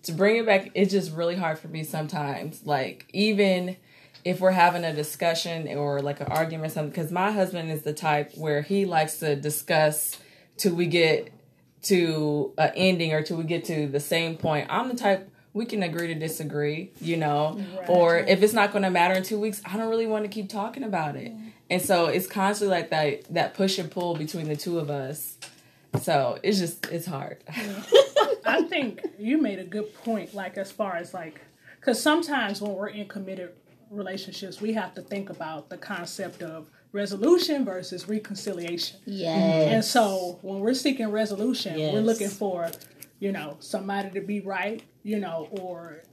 to 0.03 0.11
bring 0.11 0.37
it 0.37 0.45
back, 0.45 0.71
it's 0.73 0.91
just 0.91 1.13
really 1.13 1.35
hard 1.35 1.59
for 1.59 1.67
me 1.67 1.83
sometimes. 1.83 2.65
Like 2.65 3.07
even 3.13 3.77
if 4.23 4.39
we're 4.39 4.51
having 4.51 4.83
a 4.83 4.93
discussion 4.93 5.67
or 5.69 6.01
like 6.01 6.19
an 6.21 6.27
argument 6.27 6.71
or 6.71 6.73
something, 6.73 6.89
because 6.91 7.11
my 7.11 7.31
husband 7.31 7.71
is 7.71 7.81
the 7.81 7.93
type 7.93 8.33
where 8.35 8.61
he 8.61 8.85
likes 8.85 9.19
to 9.19 9.35
discuss 9.35 10.17
till 10.57 10.75
we 10.75 10.85
get 10.87 11.31
to 11.83 12.53
an 12.57 12.71
ending 12.75 13.13
or 13.13 13.23
till 13.23 13.37
we 13.37 13.43
get 13.43 13.65
to 13.65 13.87
the 13.87 13.99
same 13.99 14.37
point. 14.37 14.67
I'm 14.69 14.87
the 14.89 14.95
type 14.95 15.29
we 15.53 15.65
can 15.65 15.83
agree 15.83 16.07
to 16.07 16.15
disagree, 16.15 16.91
you 17.01 17.17
know, 17.17 17.59
Right. 17.77 17.89
or 17.89 18.17
if 18.19 18.41
it's 18.43 18.53
not 18.53 18.71
going 18.71 18.83
to 18.83 18.89
matter 18.89 19.15
in 19.15 19.23
two 19.23 19.39
weeks, 19.39 19.61
I 19.65 19.75
don't 19.77 19.89
really 19.89 20.07
want 20.07 20.23
to 20.23 20.29
keep 20.29 20.47
talking 20.49 20.83
about 20.83 21.15
it. 21.15 21.31
And 21.69 21.81
so 21.81 22.05
it's 22.05 22.27
constantly 22.27 22.75
like 22.77 22.89
that 22.91 23.23
that 23.33 23.53
push 23.53 23.77
and 23.79 23.89
pull 23.89 24.15
between 24.15 24.47
the 24.47 24.55
two 24.55 24.77
of 24.79 24.89
us. 24.89 25.37
So 26.01 26.37
it's 26.43 26.59
just 26.59 26.85
it's 26.87 27.05
hard. 27.05 27.43
I 28.45 28.63
think 28.69 29.01
you 29.17 29.37
made 29.41 29.59
a 29.59 29.63
good 29.63 29.93
point, 30.03 30.33
like 30.33 30.57
as 30.57 30.71
far 30.71 30.95
as 30.95 31.13
like, 31.13 31.41
because 31.79 32.01
sometimes 32.01 32.61
when 32.61 32.73
we're 32.73 32.89
in 32.89 33.07
committed 33.07 33.51
relationships, 33.91 34.61
we 34.61 34.73
have 34.73 34.93
to 34.95 35.01
think 35.01 35.29
about 35.29 35.69
the 35.69 35.77
concept 35.77 36.41
of 36.41 36.69
resolution 36.91 37.65
versus 37.65 38.07
reconciliation. 38.07 38.99
Yes. 39.05 39.73
And 39.73 39.85
so 39.85 40.39
when 40.41 40.59
we're 40.59 40.73
seeking 40.73 41.09
resolution, 41.09 41.77
we're 41.77 42.01
looking 42.01 42.29
for, 42.29 42.71
you 43.19 43.31
know, 43.31 43.57
somebody 43.59 44.09
to 44.11 44.21
be 44.21 44.41
right, 44.41 44.81
you 45.03 45.19
know, 45.19 45.47
or 45.51 46.03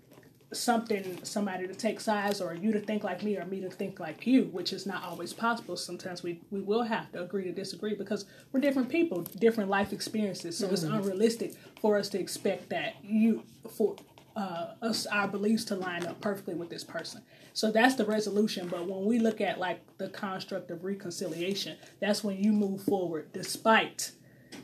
something, 0.52 1.18
somebody 1.24 1.66
to 1.66 1.74
take 1.74 2.00
sides, 2.00 2.40
or 2.40 2.54
you 2.54 2.72
to 2.72 2.80
think 2.80 3.04
like 3.04 3.22
me, 3.22 3.36
or 3.36 3.44
me 3.44 3.60
to 3.60 3.68
think 3.68 4.00
like 4.00 4.26
you, 4.26 4.44
which 4.44 4.72
is 4.72 4.86
not 4.86 5.04
always 5.04 5.32
possible. 5.32 5.76
Sometimes 5.76 6.22
we, 6.22 6.40
we 6.50 6.60
will 6.60 6.84
have 6.84 7.12
to 7.12 7.22
agree 7.22 7.44
to 7.44 7.52
disagree 7.52 7.94
because 7.94 8.24
we're 8.52 8.60
different 8.60 8.88
people, 8.88 9.22
different 9.22 9.68
life 9.68 9.92
experiences. 9.92 10.56
So 10.56 10.68
it's 10.68 10.84
unrealistic 10.84 11.54
for 11.80 11.98
us 11.98 12.08
to 12.10 12.18
expect 12.18 12.70
that 12.70 12.96
you, 13.02 13.42
for 13.68 13.96
uh, 14.36 14.74
us, 14.80 15.04
our 15.06 15.28
beliefs 15.28 15.64
to 15.64 15.74
line 15.74 16.06
up 16.06 16.20
perfectly 16.20 16.54
with 16.54 16.70
this 16.70 16.84
person. 16.84 17.20
So 17.58 17.72
that's 17.72 17.96
the 17.96 18.04
resolution. 18.04 18.68
But 18.68 18.86
when 18.86 19.04
we 19.04 19.18
look 19.18 19.40
at 19.40 19.58
like 19.58 19.80
the 19.98 20.08
construct 20.08 20.70
of 20.70 20.84
reconciliation, 20.84 21.76
that's 22.00 22.22
when 22.22 22.36
you 22.36 22.52
move 22.52 22.84
forward 22.84 23.32
despite, 23.32 24.12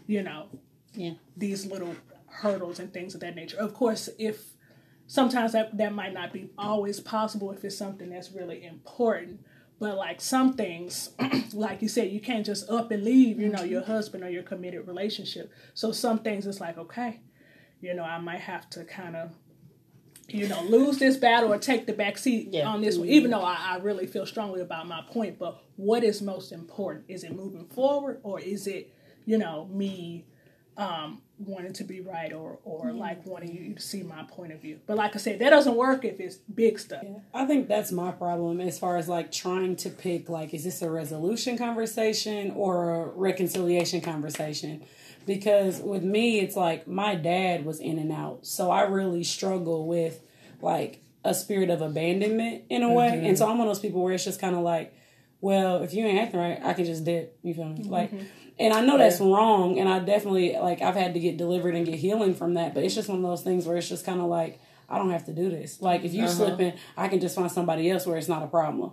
you 0.06 0.22
know, 0.22 0.46
yeah. 0.92 1.14
these 1.36 1.66
little 1.66 1.96
hurdles 2.26 2.78
and 2.78 2.94
things 2.94 3.16
of 3.16 3.20
that 3.22 3.34
nature. 3.34 3.56
Of 3.56 3.74
course, 3.74 4.08
if 4.16 4.44
sometimes 5.08 5.54
that 5.54 5.76
that 5.76 5.92
might 5.92 6.14
not 6.14 6.32
be 6.32 6.50
always 6.56 7.00
possible 7.00 7.50
if 7.50 7.64
it's 7.64 7.76
something 7.76 8.10
that's 8.10 8.30
really 8.30 8.64
important. 8.64 9.40
But 9.80 9.96
like 9.96 10.20
some 10.20 10.52
things, 10.52 11.10
like 11.52 11.82
you 11.82 11.88
said, 11.88 12.12
you 12.12 12.20
can't 12.20 12.46
just 12.46 12.70
up 12.70 12.92
and 12.92 13.02
leave, 13.02 13.40
you 13.40 13.48
know, 13.48 13.58
mm-hmm. 13.58 13.72
your 13.72 13.82
husband 13.82 14.22
or 14.22 14.30
your 14.30 14.44
committed 14.44 14.86
relationship. 14.86 15.50
So 15.74 15.90
some 15.90 16.20
things 16.20 16.46
it's 16.46 16.60
like, 16.60 16.78
okay, 16.78 17.22
you 17.80 17.92
know, 17.92 18.04
I 18.04 18.20
might 18.20 18.42
have 18.42 18.70
to 18.70 18.84
kind 18.84 19.16
of, 19.16 19.32
you 20.28 20.48
know, 20.48 20.62
lose 20.62 20.98
this 20.98 21.16
battle 21.16 21.52
or 21.52 21.58
take 21.58 21.86
the 21.86 21.92
back 21.92 22.18
seat 22.18 22.48
Yeah. 22.50 22.68
on 22.68 22.80
this 22.80 22.96
one, 22.96 23.08
even 23.08 23.30
though 23.30 23.42
I, 23.42 23.56
I 23.74 23.76
really 23.78 24.06
feel 24.06 24.26
strongly 24.26 24.60
about 24.60 24.86
my 24.88 25.02
point. 25.10 25.38
But 25.38 25.62
what 25.76 26.02
is 26.02 26.22
most 26.22 26.52
important? 26.52 27.04
Is 27.08 27.24
it 27.24 27.34
moving 27.34 27.66
forward 27.66 28.20
or 28.22 28.40
is 28.40 28.66
it, 28.66 28.92
you 29.26 29.38
know, 29.38 29.66
me 29.72 30.24
um, 30.76 31.22
wanting 31.38 31.72
to 31.72 31.84
be 31.84 32.00
right 32.00 32.32
or 32.32 32.58
or 32.64 32.92
like 32.92 33.24
wanting 33.26 33.54
you 33.54 33.74
to 33.74 33.80
see 33.80 34.02
my 34.02 34.24
point 34.24 34.52
of 34.52 34.60
view. 34.60 34.80
But 34.86 34.96
like 34.96 35.14
I 35.14 35.18
said, 35.18 35.38
that 35.38 35.50
doesn't 35.50 35.74
work 35.76 36.04
if 36.04 36.20
it's 36.20 36.36
big 36.36 36.78
stuff. 36.78 37.04
I 37.32 37.44
think 37.44 37.68
that's 37.68 37.92
my 37.92 38.10
problem 38.12 38.60
as 38.60 38.78
far 38.78 38.96
as 38.96 39.08
like 39.08 39.30
trying 39.30 39.76
to 39.76 39.90
pick 39.90 40.28
like 40.28 40.54
is 40.54 40.64
this 40.64 40.82
a 40.82 40.90
resolution 40.90 41.56
conversation 41.58 42.52
or 42.52 42.94
a 42.94 43.06
reconciliation 43.08 44.00
conversation? 44.00 44.84
Because 45.26 45.80
with 45.80 46.02
me 46.02 46.40
it's 46.40 46.56
like 46.56 46.86
my 46.86 47.14
dad 47.14 47.64
was 47.64 47.80
in 47.80 47.98
and 47.98 48.12
out. 48.12 48.46
So 48.46 48.70
I 48.70 48.82
really 48.82 49.24
struggle 49.24 49.86
with 49.86 50.20
like 50.60 51.02
a 51.24 51.34
spirit 51.34 51.70
of 51.70 51.80
abandonment 51.80 52.64
in 52.68 52.82
a 52.82 52.92
way. 52.92 53.08
And 53.08 53.22
mm-hmm. 53.22 53.34
so 53.36 53.48
I'm 53.48 53.58
one 53.58 53.66
of 53.66 53.74
those 53.74 53.80
people 53.80 54.02
where 54.02 54.12
it's 54.12 54.24
just 54.24 54.40
kind 54.40 54.54
of 54.54 54.62
like, 54.62 54.94
well, 55.40 55.82
if 55.82 55.94
you 55.94 56.06
ain't 56.06 56.18
acting 56.18 56.40
right, 56.40 56.58
I 56.62 56.74
can 56.74 56.84
just 56.84 57.04
dip. 57.04 57.38
You 57.42 57.54
feel 57.54 57.66
me? 57.66 57.84
Like 57.84 58.10
mm-hmm. 58.10 58.24
and 58.58 58.72
I 58.72 58.80
know 58.82 58.98
that's 58.98 59.20
wrong 59.20 59.78
and 59.78 59.88
I 59.88 59.98
definitely 60.00 60.56
like 60.58 60.82
I've 60.82 60.94
had 60.94 61.14
to 61.14 61.20
get 61.20 61.36
delivered 61.36 61.74
and 61.74 61.86
get 61.86 61.96
healing 61.96 62.34
from 62.34 62.54
that, 62.54 62.74
but 62.74 62.84
it's 62.84 62.94
just 62.94 63.08
one 63.08 63.18
of 63.18 63.24
those 63.24 63.42
things 63.42 63.66
where 63.66 63.76
it's 63.76 63.88
just 63.88 64.04
kind 64.04 64.20
of 64.20 64.26
like 64.26 64.60
I 64.88 64.98
don't 64.98 65.10
have 65.10 65.26
to 65.26 65.32
do 65.32 65.50
this. 65.50 65.80
Like 65.80 66.04
if 66.04 66.14
you 66.14 66.24
uh-huh. 66.24 66.32
slipping, 66.32 66.74
I 66.96 67.08
can 67.08 67.20
just 67.20 67.34
find 67.36 67.50
somebody 67.50 67.90
else 67.90 68.06
where 68.06 68.16
it's 68.16 68.28
not 68.28 68.42
a 68.42 68.46
problem. 68.46 68.92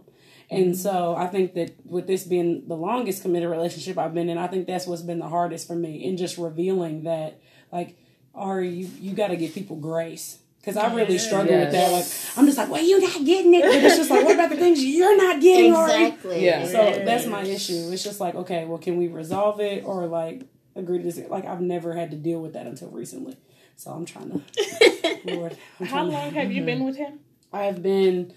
And 0.51 0.77
so 0.77 1.15
I 1.15 1.27
think 1.27 1.53
that 1.53 1.73
with 1.85 2.07
this 2.07 2.25
being 2.25 2.67
the 2.67 2.75
longest 2.75 3.21
committed 3.21 3.49
relationship 3.49 3.97
I've 3.97 4.13
been 4.13 4.27
in, 4.27 4.37
I 4.37 4.47
think 4.47 4.67
that's 4.67 4.85
what's 4.85 5.01
been 5.01 5.19
the 5.19 5.29
hardest 5.29 5.65
for 5.65 5.75
me 5.75 6.03
in 6.03 6.17
just 6.17 6.37
revealing 6.37 7.03
that 7.03 7.39
like 7.71 7.97
Ari, 8.35 8.69
you 8.69 8.89
you 8.99 9.13
got 9.13 9.27
to 9.27 9.37
give 9.37 9.53
people 9.53 9.77
grace. 9.77 10.39
Cause 10.63 10.77
I 10.77 10.93
really 10.93 11.17
struggle 11.17 11.57
with 11.57 11.71
that. 11.71 11.91
Like 11.91 12.05
I'm 12.37 12.45
just 12.45 12.57
like, 12.57 12.69
well, 12.69 12.83
you're 12.83 13.01
not 13.01 13.25
getting 13.25 13.55
it. 13.55 13.63
But 13.63 13.73
it's 13.73 13.97
just 13.97 14.11
like, 14.11 14.23
what 14.23 14.35
about 14.35 14.51
the 14.51 14.57
things 14.57 14.83
you're 14.83 15.17
not 15.17 15.41
getting? 15.41 15.73
Ari? 15.73 15.91
Exactly. 16.05 16.45
Yeah. 16.45 16.67
So 16.67 17.03
that's 17.03 17.25
my 17.25 17.41
issue. 17.41 17.89
It's 17.91 18.03
just 18.03 18.19
like, 18.19 18.35
okay, 18.35 18.65
well, 18.65 18.77
can 18.77 18.97
we 18.97 19.07
resolve 19.07 19.59
it 19.59 19.83
or 19.85 20.05
like 20.05 20.43
agree 20.75 20.99
to 20.99 21.03
this? 21.03 21.17
Like 21.29 21.45
I've 21.45 21.61
never 21.61 21.95
had 21.95 22.11
to 22.11 22.17
deal 22.17 22.41
with 22.41 22.53
that 22.53 22.67
until 22.67 22.89
recently. 22.89 23.37
So 23.75 23.89
I'm 23.89 24.05
trying 24.05 24.29
to. 24.29 25.19
Lord, 25.35 25.57
I'm 25.79 25.85
How 25.87 25.95
trying 25.95 26.07
to- 26.07 26.13
long 26.13 26.31
have 26.33 26.51
you 26.51 26.57
mm-hmm. 26.57 26.65
been 26.65 26.83
with 26.83 26.97
him? 26.97 27.19
I've 27.51 27.81
been 27.81 28.33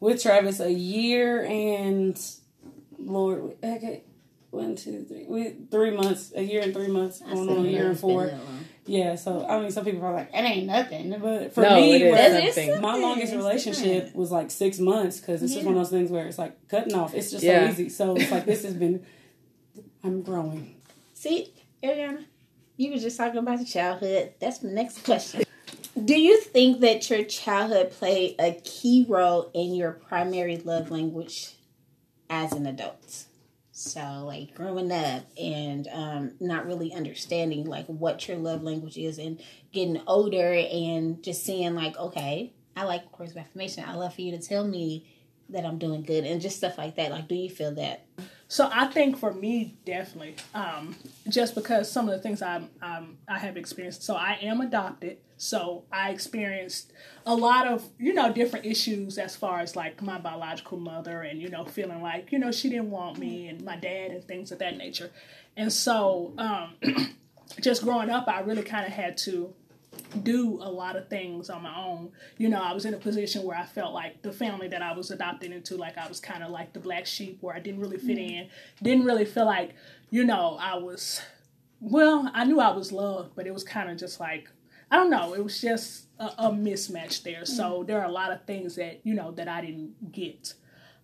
with 0.00 0.22
Travis 0.22 0.60
a 0.60 0.72
year 0.72 1.44
and 1.44 2.20
Lord, 2.98 3.56
okay, 3.62 4.04
one, 4.50 4.74
two, 4.76 5.04
three, 5.04 5.26
we, 5.28 5.54
three 5.70 5.90
months, 5.92 6.32
a 6.34 6.42
year 6.42 6.62
and 6.62 6.74
three 6.74 6.88
months, 6.88 7.20
going 7.20 7.48
on 7.48 7.66
a 7.66 7.68
year 7.68 7.88
and 7.90 7.98
four. 7.98 8.32
Yeah, 8.86 9.14
so 9.14 9.46
I 9.46 9.60
mean, 9.60 9.70
some 9.70 9.84
people 9.84 10.02
are 10.04 10.12
like, 10.12 10.30
it 10.34 10.38
ain't 10.38 10.66
nothing, 10.66 11.10
but 11.20 11.54
for 11.54 11.60
No, 11.62 11.76
me, 11.76 11.92
it 11.94 12.02
is 12.02 12.12
where- 12.12 12.30
That 12.30 12.44
is 12.44 12.54
something. 12.56 12.80
my 12.80 12.96
longest 12.96 13.32
relationship 13.34 13.84
different. 13.84 14.16
was 14.16 14.32
like 14.32 14.50
six 14.50 14.80
months 14.80 15.20
because 15.20 15.42
it's 15.42 15.52
just 15.54 15.64
one 15.64 15.74
of 15.76 15.80
those 15.80 15.90
things 15.90 16.10
where 16.10 16.26
it's 16.26 16.38
like 16.38 16.66
cutting 16.68 16.94
off. 16.94 17.14
It's 17.14 17.30
just 17.30 17.44
Yeah. 17.44 17.66
so 17.66 17.72
easy. 17.72 17.88
So 17.90 18.16
it's 18.16 18.30
like 18.30 18.46
this 18.46 18.64
has 18.64 18.74
been. 18.74 19.04
I'm 20.02 20.22
growing. 20.22 20.74
See, 21.14 21.52
Ariana, 21.84 22.24
you 22.78 22.90
were 22.90 22.98
just 22.98 23.16
talking 23.18 23.38
about 23.38 23.58
your 23.58 23.66
childhood. 23.66 24.32
That's 24.40 24.62
my 24.62 24.70
next 24.70 25.04
question. 25.04 25.42
Do 26.04 26.18
you 26.18 26.40
think 26.40 26.80
that 26.80 27.10
your 27.10 27.24
childhood 27.24 27.90
played 27.90 28.36
a 28.38 28.52
key 28.64 29.04
role 29.08 29.50
in 29.52 29.74
your 29.74 29.92
primary 29.92 30.56
love 30.56 30.90
language 30.90 31.54
as 32.30 32.52
an 32.52 32.66
adult? 32.66 33.24
So, 33.72 34.24
like 34.26 34.54
growing 34.54 34.92
up 34.92 35.24
and 35.38 35.88
um, 35.92 36.32
not 36.40 36.66
really 36.66 36.92
understanding 36.92 37.64
like 37.64 37.86
what 37.86 38.28
your 38.28 38.36
love 38.36 38.62
language 38.62 38.96
is, 38.96 39.18
and 39.18 39.42
getting 39.72 40.00
older 40.06 40.52
and 40.52 41.22
just 41.22 41.44
seeing 41.44 41.74
like, 41.74 41.98
okay, 41.98 42.52
I 42.76 42.84
like 42.84 43.18
words 43.18 43.32
of 43.32 43.38
affirmation. 43.38 43.84
I 43.86 43.94
love 43.94 44.14
for 44.14 44.22
you 44.22 44.30
to 44.32 44.38
tell 44.38 44.66
me 44.66 45.06
that 45.48 45.64
I'm 45.64 45.78
doing 45.78 46.02
good, 46.02 46.24
and 46.24 46.40
just 46.40 46.56
stuff 46.56 46.78
like 46.78 46.96
that. 46.96 47.10
Like, 47.10 47.28
do 47.28 47.34
you 47.34 47.50
feel 47.50 47.74
that? 47.74 48.06
So 48.50 48.68
I 48.72 48.86
think 48.86 49.16
for 49.16 49.32
me, 49.32 49.76
definitely, 49.86 50.34
um, 50.54 50.96
just 51.28 51.54
because 51.54 51.88
some 51.88 52.08
of 52.08 52.16
the 52.16 52.20
things 52.20 52.42
I'm, 52.42 52.68
um, 52.82 53.18
I 53.28 53.38
have 53.38 53.56
experienced. 53.56 54.02
So 54.02 54.16
I 54.16 54.38
am 54.42 54.60
adopted. 54.60 55.18
So 55.36 55.84
I 55.92 56.10
experienced 56.10 56.92
a 57.24 57.34
lot 57.36 57.68
of 57.68 57.88
you 57.96 58.12
know 58.12 58.32
different 58.32 58.66
issues 58.66 59.18
as 59.18 59.36
far 59.36 59.60
as 59.60 59.76
like 59.76 60.02
my 60.02 60.18
biological 60.18 60.78
mother 60.78 61.22
and 61.22 61.40
you 61.40 61.48
know 61.48 61.64
feeling 61.64 62.02
like 62.02 62.32
you 62.32 62.40
know 62.40 62.50
she 62.50 62.68
didn't 62.68 62.90
want 62.90 63.18
me 63.18 63.46
and 63.46 63.62
my 63.62 63.76
dad 63.76 64.10
and 64.10 64.24
things 64.24 64.50
of 64.50 64.58
that 64.58 64.76
nature. 64.76 65.12
And 65.56 65.72
so 65.72 66.34
um, 66.36 66.74
just 67.60 67.84
growing 67.84 68.10
up, 68.10 68.26
I 68.26 68.40
really 68.40 68.64
kind 68.64 68.84
of 68.84 68.92
had 68.92 69.16
to 69.18 69.54
do 70.22 70.58
a 70.62 70.70
lot 70.70 70.96
of 70.96 71.08
things 71.08 71.50
on 71.50 71.62
my 71.62 71.76
own. 71.76 72.12
You 72.38 72.48
know, 72.48 72.60
I 72.60 72.72
was 72.72 72.84
in 72.84 72.94
a 72.94 72.98
position 72.98 73.42
where 73.42 73.56
I 73.56 73.64
felt 73.64 73.92
like 73.92 74.22
the 74.22 74.32
family 74.32 74.68
that 74.68 74.82
I 74.82 74.92
was 74.92 75.10
adopted 75.10 75.52
into, 75.52 75.76
like 75.76 75.98
I 75.98 76.08
was 76.08 76.20
kind 76.20 76.42
of 76.42 76.50
like 76.50 76.72
the 76.72 76.80
black 76.80 77.06
sheep 77.06 77.38
where 77.40 77.54
I 77.54 77.60
didn't 77.60 77.80
really 77.80 77.98
fit 77.98 78.18
in, 78.18 78.48
didn't 78.82 79.04
really 79.04 79.24
feel 79.24 79.46
like, 79.46 79.74
you 80.10 80.24
know, 80.24 80.56
I 80.60 80.76
was 80.76 81.22
well, 81.80 82.30
I 82.34 82.44
knew 82.44 82.60
I 82.60 82.70
was 82.76 82.92
loved, 82.92 83.34
but 83.34 83.46
it 83.46 83.54
was 83.54 83.64
kind 83.64 83.90
of 83.90 83.96
just 83.96 84.20
like 84.20 84.48
I 84.90 84.96
don't 84.96 85.10
know. 85.10 85.34
It 85.34 85.42
was 85.42 85.60
just 85.60 86.08
a, 86.18 86.26
a 86.38 86.50
mismatch 86.50 87.22
there. 87.22 87.44
So 87.44 87.84
there 87.86 88.00
are 88.00 88.08
a 88.08 88.12
lot 88.12 88.32
of 88.32 88.44
things 88.44 88.74
that 88.76 89.00
you 89.04 89.14
know 89.14 89.30
that 89.32 89.48
I 89.48 89.60
didn't 89.60 90.12
get, 90.12 90.54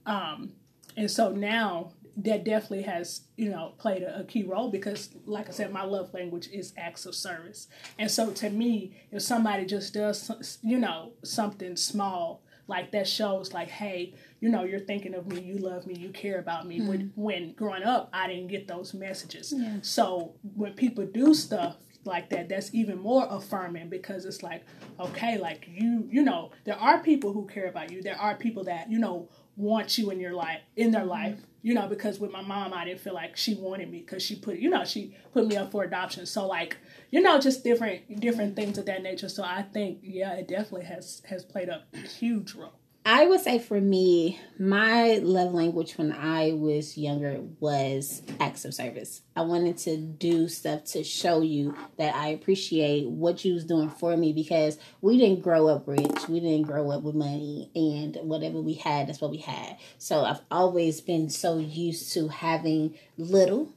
um, 0.04 0.52
and 0.96 1.10
so 1.10 1.30
now 1.30 1.92
that 2.16 2.44
definitely 2.44 2.82
has 2.82 3.22
you 3.36 3.50
know 3.50 3.74
played 3.78 4.02
a, 4.02 4.20
a, 4.20 4.24
key 4.24 4.42
role 4.42 4.70
because 4.70 5.10
like 5.26 5.48
i 5.48 5.52
said 5.52 5.72
my 5.72 5.84
love 5.84 6.12
language 6.14 6.48
is 6.52 6.72
acts 6.76 7.04
of 7.04 7.14
service 7.14 7.68
and 7.98 8.10
so 8.10 8.30
to 8.30 8.48
me 8.48 8.96
if 9.12 9.22
somebody 9.22 9.66
just 9.66 9.92
does 9.92 10.58
you 10.62 10.78
know 10.78 11.12
something 11.22 11.76
small 11.76 12.42
like 12.68 12.90
that 12.92 13.06
shows 13.06 13.52
like 13.52 13.68
hey 13.68 14.14
you 14.40 14.48
know 14.48 14.64
you're 14.64 14.80
thinking 14.80 15.14
of 15.14 15.26
me 15.26 15.40
you 15.40 15.58
love 15.58 15.86
me 15.86 15.94
you 15.94 16.08
care 16.08 16.38
about 16.38 16.66
me 16.66 16.78
mm-hmm. 16.78 16.88
when 16.88 17.12
when 17.14 17.52
growing 17.52 17.82
up 17.82 18.08
i 18.12 18.26
didn't 18.26 18.48
get 18.48 18.66
those 18.66 18.94
messages 18.94 19.52
yeah. 19.54 19.76
so 19.82 20.34
when 20.54 20.72
people 20.72 21.04
do 21.06 21.34
stuff 21.34 21.76
like 22.06 22.30
that 22.30 22.48
that's 22.48 22.74
even 22.74 22.98
more 22.98 23.26
affirming 23.30 23.88
because 23.88 24.24
it's 24.24 24.42
like 24.42 24.64
okay 24.98 25.38
like 25.38 25.68
you 25.68 26.06
you 26.10 26.22
know 26.22 26.50
there 26.64 26.76
are 26.76 27.02
people 27.02 27.32
who 27.32 27.46
care 27.46 27.68
about 27.68 27.90
you. 27.90 28.02
There 28.02 28.18
are 28.18 28.36
people 28.36 28.64
that 28.64 28.90
you 28.90 28.98
know 28.98 29.28
want 29.56 29.96
you 29.96 30.10
in 30.10 30.20
your 30.20 30.34
life 30.34 30.60
in 30.76 30.90
their 30.90 31.00
mm-hmm. 31.02 31.10
life 31.10 31.38
you 31.62 31.72
know 31.72 31.88
because 31.88 32.20
with 32.20 32.30
my 32.30 32.42
mom 32.42 32.74
i 32.74 32.84
didn't 32.84 33.00
feel 33.00 33.14
like 33.14 33.34
she 33.36 33.54
wanted 33.54 33.90
me 33.90 34.00
because 34.00 34.22
she 34.22 34.36
put 34.36 34.58
you 34.58 34.68
know 34.68 34.84
she 34.84 35.16
put 35.32 35.46
me 35.46 35.56
up 35.56 35.72
for 35.72 35.82
adoption. 35.82 36.26
So 36.26 36.46
like 36.46 36.76
you 37.10 37.20
know 37.20 37.40
just 37.40 37.64
different 37.64 38.20
different 38.20 38.54
things 38.54 38.78
of 38.78 38.86
that 38.86 39.02
nature. 39.02 39.28
So 39.28 39.42
i 39.42 39.62
think 39.62 40.00
yeah 40.02 40.34
it 40.34 40.48
definitely 40.48 40.84
has 40.84 41.22
has 41.28 41.44
played 41.44 41.68
a 41.68 41.84
huge 42.18 42.54
role 42.54 42.80
I 43.08 43.24
would 43.24 43.40
say 43.40 43.60
for 43.60 43.80
me, 43.80 44.40
my 44.58 45.20
love 45.22 45.54
language 45.54 45.92
when 45.96 46.10
I 46.10 46.54
was 46.54 46.98
younger 46.98 47.40
was 47.60 48.20
acts 48.40 48.64
of 48.64 48.74
service. 48.74 49.22
I 49.36 49.42
wanted 49.42 49.78
to 49.78 49.96
do 49.96 50.48
stuff 50.48 50.82
to 50.86 51.04
show 51.04 51.40
you 51.40 51.76
that 51.98 52.16
I 52.16 52.30
appreciate 52.30 53.08
what 53.08 53.44
you 53.44 53.54
was 53.54 53.64
doing 53.64 53.90
for 53.90 54.16
me 54.16 54.32
because 54.32 54.76
we 55.02 55.18
didn't 55.18 55.42
grow 55.42 55.68
up 55.68 55.86
rich. 55.86 56.28
We 56.28 56.40
didn't 56.40 56.66
grow 56.66 56.90
up 56.90 57.04
with 57.04 57.14
money 57.14 57.70
and 57.76 58.16
whatever 58.28 58.60
we 58.60 58.74
had, 58.74 59.06
that's 59.06 59.20
what 59.20 59.30
we 59.30 59.38
had. 59.38 59.76
So 59.98 60.24
I've 60.24 60.40
always 60.50 61.00
been 61.00 61.30
so 61.30 61.58
used 61.58 62.12
to 62.14 62.26
having 62.26 62.96
little 63.16 63.72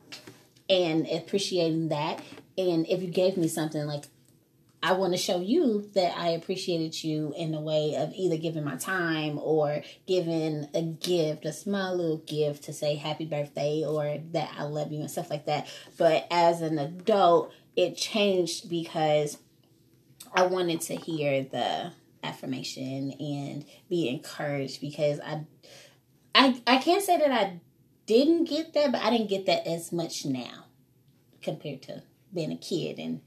and 0.67 1.05
appreciating 1.05 1.89
that. 1.89 2.19
And 2.57 2.87
if 2.87 3.03
you 3.03 3.09
gave 3.09 3.37
me 3.37 3.47
something 3.47 3.85
like 3.85 4.05
I 4.81 4.93
want 4.93 5.13
to 5.13 5.17
show 5.17 5.41
you 5.41 5.89
that 5.93 6.17
I 6.17 6.29
appreciated 6.29 7.03
you 7.03 7.33
in 7.37 7.51
the 7.51 7.59
way 7.59 7.95
of 7.95 8.13
either 8.13 8.37
giving 8.37 8.63
my 8.63 8.77
time 8.77 9.37
or 9.37 9.83
giving 10.07 10.67
a 10.73 10.81
gift, 10.81 11.45
a 11.45 11.51
small 11.51 11.95
little 11.95 12.19
gift 12.19 12.63
to 12.65 12.73
say 12.73 12.95
happy 12.95 13.25
birthday 13.25 13.83
or 13.85 14.19
that 14.31 14.51
I 14.57 14.63
love 14.63 14.93
you 14.93 15.01
and 15.01 15.11
stuff 15.11 15.29
like 15.29 15.45
that. 15.47 15.67
But 15.97 16.27
as 16.31 16.61
an 16.61 16.79
adult, 16.79 17.51
it 17.75 17.97
changed 17.97 18.69
because 18.69 19.37
I 20.33 20.45
wanted 20.45 20.81
to 20.81 20.95
hear 20.95 21.43
the 21.43 21.91
affirmation 22.23 23.11
and 23.19 23.65
be 23.89 24.07
encouraged 24.07 24.79
because 24.79 25.19
I 25.19 25.45
I 26.33 26.61
I 26.65 26.77
can't 26.77 27.03
say 27.03 27.17
that 27.17 27.31
I 27.31 27.59
didn't 28.05 28.45
get 28.45 28.73
that, 28.73 28.93
but 28.93 29.01
I 29.01 29.09
didn't 29.09 29.29
get 29.29 29.45
that 29.47 29.67
as 29.67 29.91
much 29.91 30.25
now 30.25 30.65
compared 31.41 31.81
to 31.83 32.03
being 32.33 32.51
a 32.51 32.57
kid 32.57 32.97
and 32.99 33.21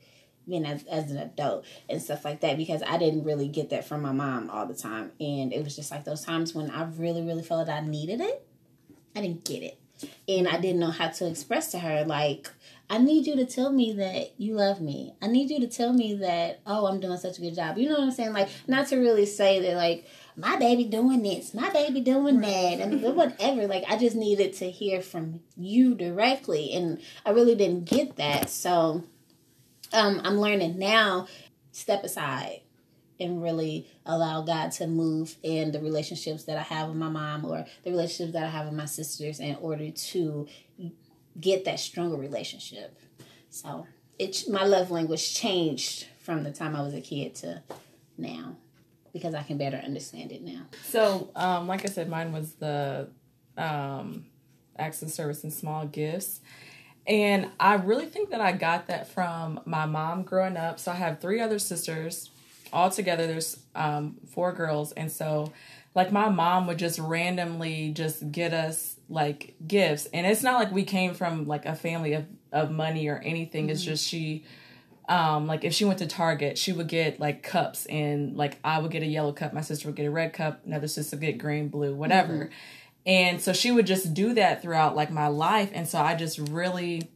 being 0.48 0.64
as, 0.66 0.84
as 0.84 1.10
an 1.10 1.18
adult 1.18 1.64
and 1.88 2.02
stuff 2.02 2.24
like 2.24 2.40
that 2.40 2.56
because 2.56 2.82
I 2.82 2.98
didn't 2.98 3.24
really 3.24 3.48
get 3.48 3.70
that 3.70 3.86
from 3.86 4.02
my 4.02 4.12
mom 4.12 4.50
all 4.50 4.66
the 4.66 4.74
time. 4.74 5.12
And 5.20 5.52
it 5.52 5.62
was 5.62 5.76
just 5.76 5.90
like 5.90 6.04
those 6.04 6.24
times 6.24 6.54
when 6.54 6.70
I 6.70 6.84
really, 6.84 7.22
really 7.22 7.42
felt 7.42 7.68
I 7.68 7.80
needed 7.80 8.20
it, 8.20 8.46
I 9.14 9.20
didn't 9.20 9.44
get 9.44 9.62
it. 9.62 9.78
And 10.28 10.48
I 10.48 10.58
didn't 10.58 10.80
know 10.80 10.90
how 10.90 11.08
to 11.08 11.28
express 11.28 11.70
to 11.72 11.78
her, 11.78 12.04
like, 12.04 12.50
I 12.90 12.98
need 12.98 13.26
you 13.26 13.36
to 13.36 13.46
tell 13.46 13.72
me 13.72 13.92
that 13.94 14.32
you 14.36 14.54
love 14.54 14.80
me. 14.80 15.14
I 15.22 15.28
need 15.28 15.48
you 15.48 15.60
to 15.60 15.66
tell 15.66 15.92
me 15.92 16.14
that, 16.16 16.60
oh, 16.66 16.86
I'm 16.86 17.00
doing 17.00 17.16
such 17.18 17.38
a 17.38 17.40
good 17.40 17.54
job. 17.54 17.78
You 17.78 17.88
know 17.88 17.94
what 17.94 18.02
I'm 18.02 18.10
saying? 18.10 18.32
Like, 18.32 18.48
not 18.66 18.88
to 18.88 18.96
really 18.96 19.26
say 19.26 19.60
that, 19.60 19.76
like, 19.76 20.06
my 20.36 20.56
baby 20.56 20.84
doing 20.84 21.22
this, 21.22 21.54
my 21.54 21.70
baby 21.70 22.00
doing 22.00 22.40
that, 22.40 22.80
and 22.80 23.00
whatever. 23.02 23.66
Like, 23.66 23.84
I 23.88 23.96
just 23.96 24.16
needed 24.16 24.54
to 24.54 24.70
hear 24.70 25.00
from 25.00 25.40
you 25.56 25.94
directly. 25.94 26.72
And 26.72 27.00
I 27.24 27.30
really 27.30 27.54
didn't 27.54 27.84
get 27.84 28.16
that. 28.16 28.50
So, 28.50 29.04
um, 29.92 30.20
I'm 30.24 30.38
learning 30.38 30.78
now 30.78 31.28
step 31.72 32.04
aside 32.04 32.60
and 33.20 33.42
really 33.42 33.88
allow 34.04 34.42
God 34.42 34.72
to 34.72 34.86
move 34.86 35.36
in 35.42 35.72
the 35.72 35.80
relationships 35.80 36.44
that 36.44 36.58
I 36.58 36.62
have 36.62 36.88
with 36.88 36.96
my 36.96 37.08
mom 37.08 37.44
or 37.44 37.64
the 37.84 37.90
relationships 37.90 38.32
that 38.32 38.44
I 38.44 38.48
have 38.48 38.66
with 38.66 38.74
my 38.74 38.86
sisters 38.86 39.40
in 39.40 39.56
order 39.56 39.90
to 39.90 40.48
get 41.40 41.64
that 41.64 41.80
stronger 41.80 42.16
relationship. 42.16 42.98
So 43.50 43.86
it 44.18 44.44
my 44.48 44.64
love 44.64 44.90
language 44.90 45.34
changed 45.34 46.06
from 46.20 46.42
the 46.44 46.52
time 46.52 46.76
I 46.76 46.82
was 46.82 46.94
a 46.94 47.00
kid 47.00 47.34
to 47.36 47.62
now 48.18 48.56
because 49.12 49.34
I 49.34 49.42
can 49.42 49.58
better 49.58 49.76
understand 49.76 50.32
it 50.32 50.42
now. 50.42 50.62
So, 50.84 51.30
um, 51.36 51.66
like 51.68 51.84
I 51.84 51.88
said, 51.88 52.08
mine 52.08 52.32
was 52.32 52.54
the 52.54 53.08
um, 53.58 54.24
acts 54.78 55.02
of 55.02 55.10
service 55.10 55.44
and 55.44 55.52
small 55.52 55.86
gifts. 55.86 56.40
And 57.06 57.50
I 57.58 57.74
really 57.74 58.06
think 58.06 58.30
that 58.30 58.40
I 58.40 58.52
got 58.52 58.86
that 58.86 59.08
from 59.08 59.60
my 59.64 59.86
mom 59.86 60.22
growing 60.22 60.56
up. 60.56 60.78
So 60.78 60.92
I 60.92 60.96
have 60.96 61.20
three 61.20 61.40
other 61.40 61.58
sisters. 61.58 62.30
All 62.72 62.90
together, 62.90 63.26
there's 63.26 63.58
um, 63.74 64.16
four 64.30 64.52
girls. 64.52 64.92
And 64.92 65.10
so, 65.10 65.52
like, 65.94 66.12
my 66.12 66.28
mom 66.28 66.66
would 66.68 66.78
just 66.78 66.98
randomly 66.98 67.90
just 67.90 68.30
get 68.30 68.54
us 68.54 68.96
like 69.08 69.54
gifts. 69.66 70.06
And 70.06 70.26
it's 70.26 70.42
not 70.42 70.54
like 70.54 70.72
we 70.72 70.84
came 70.84 71.12
from 71.12 71.46
like 71.46 71.66
a 71.66 71.74
family 71.74 72.14
of, 72.14 72.26
of 72.50 72.70
money 72.70 73.08
or 73.08 73.18
anything. 73.18 73.64
Mm-hmm. 73.64 73.72
It's 73.72 73.82
just 73.82 74.06
she, 74.06 74.44
um, 75.08 75.46
like, 75.46 75.64
if 75.64 75.74
she 75.74 75.84
went 75.84 75.98
to 75.98 76.06
Target, 76.06 76.56
she 76.56 76.72
would 76.72 76.88
get 76.88 77.20
like 77.20 77.42
cups. 77.42 77.84
And 77.86 78.36
like, 78.36 78.58
I 78.64 78.78
would 78.78 78.92
get 78.92 79.02
a 79.02 79.06
yellow 79.06 79.32
cup, 79.32 79.52
my 79.52 79.60
sister 79.60 79.88
would 79.88 79.96
get 79.96 80.06
a 80.06 80.10
red 80.10 80.32
cup, 80.32 80.64
another 80.64 80.88
sister 80.88 81.16
would 81.16 81.20
get 81.22 81.36
green, 81.36 81.68
blue, 81.68 81.94
whatever. 81.94 82.44
Mm-hmm 82.44 82.54
and 83.06 83.40
so 83.40 83.52
she 83.52 83.70
would 83.70 83.86
just 83.86 84.14
do 84.14 84.34
that 84.34 84.62
throughout 84.62 84.94
like 84.94 85.10
my 85.10 85.28
life. 85.28 85.70
And 85.72 85.88
so 85.88 86.00
I 86.00 86.14
just 86.14 86.38
really 86.38 87.08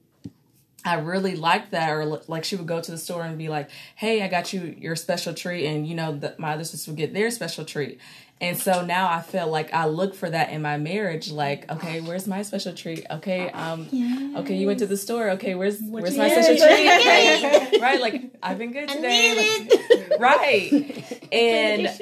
I 0.87 0.94
really 0.94 1.35
liked 1.35 1.72
that, 1.72 1.90
or 1.90 2.05
like 2.29 2.44
she 2.44 2.55
would 2.55 2.68
go 2.68 2.81
to 2.81 2.90
the 2.90 2.99
store 2.99 3.22
and 3.22 3.37
be 3.37 3.49
like, 3.49 3.70
"Hey, 3.96 4.22
I 4.22 4.29
got 4.29 4.53
you 4.53 4.75
your 4.79 4.94
special 4.94 5.35
treat," 5.35 5.66
and 5.66 5.87
you 5.87 5.96
know, 5.96 6.16
the, 6.16 6.35
my 6.38 6.53
other 6.53 6.62
sisters 6.64 6.87
would 6.87 6.96
get 6.96 7.12
their 7.12 7.31
special 7.31 7.64
treat. 7.64 7.99
And 8.40 8.57
so 8.57 8.85
now 8.85 9.11
I 9.11 9.22
feel 9.22 9.49
like 9.49 9.72
I 9.72 9.87
look 9.87 10.14
for 10.14 10.29
that 10.29 10.51
in 10.51 10.61
my 10.61 10.77
marriage. 10.77 11.31
Like, 11.31 11.70
okay, 11.70 12.01
where's 12.03 12.29
my 12.29 12.42
special 12.42 12.75
treat? 12.75 13.05
Okay, 13.11 13.51
um, 13.51 13.88
yes. 13.90 14.37
okay, 14.37 14.55
you 14.55 14.66
went 14.66 14.79
to 14.81 14.87
the 14.87 14.96
store. 14.96 15.31
Okay, 15.31 15.55
where's 15.55 15.81
what 15.81 16.03
where's 16.03 16.16
my 16.16 16.29
special 16.29 16.57
treat? 17.70 17.81
Right, 17.81 18.01
like 18.01 18.22
I've 18.42 18.59
been 18.59 18.72
good 18.72 18.88
today. 18.88 19.66
Like, 19.68 20.20
right, 20.20 21.29
and 21.33 21.99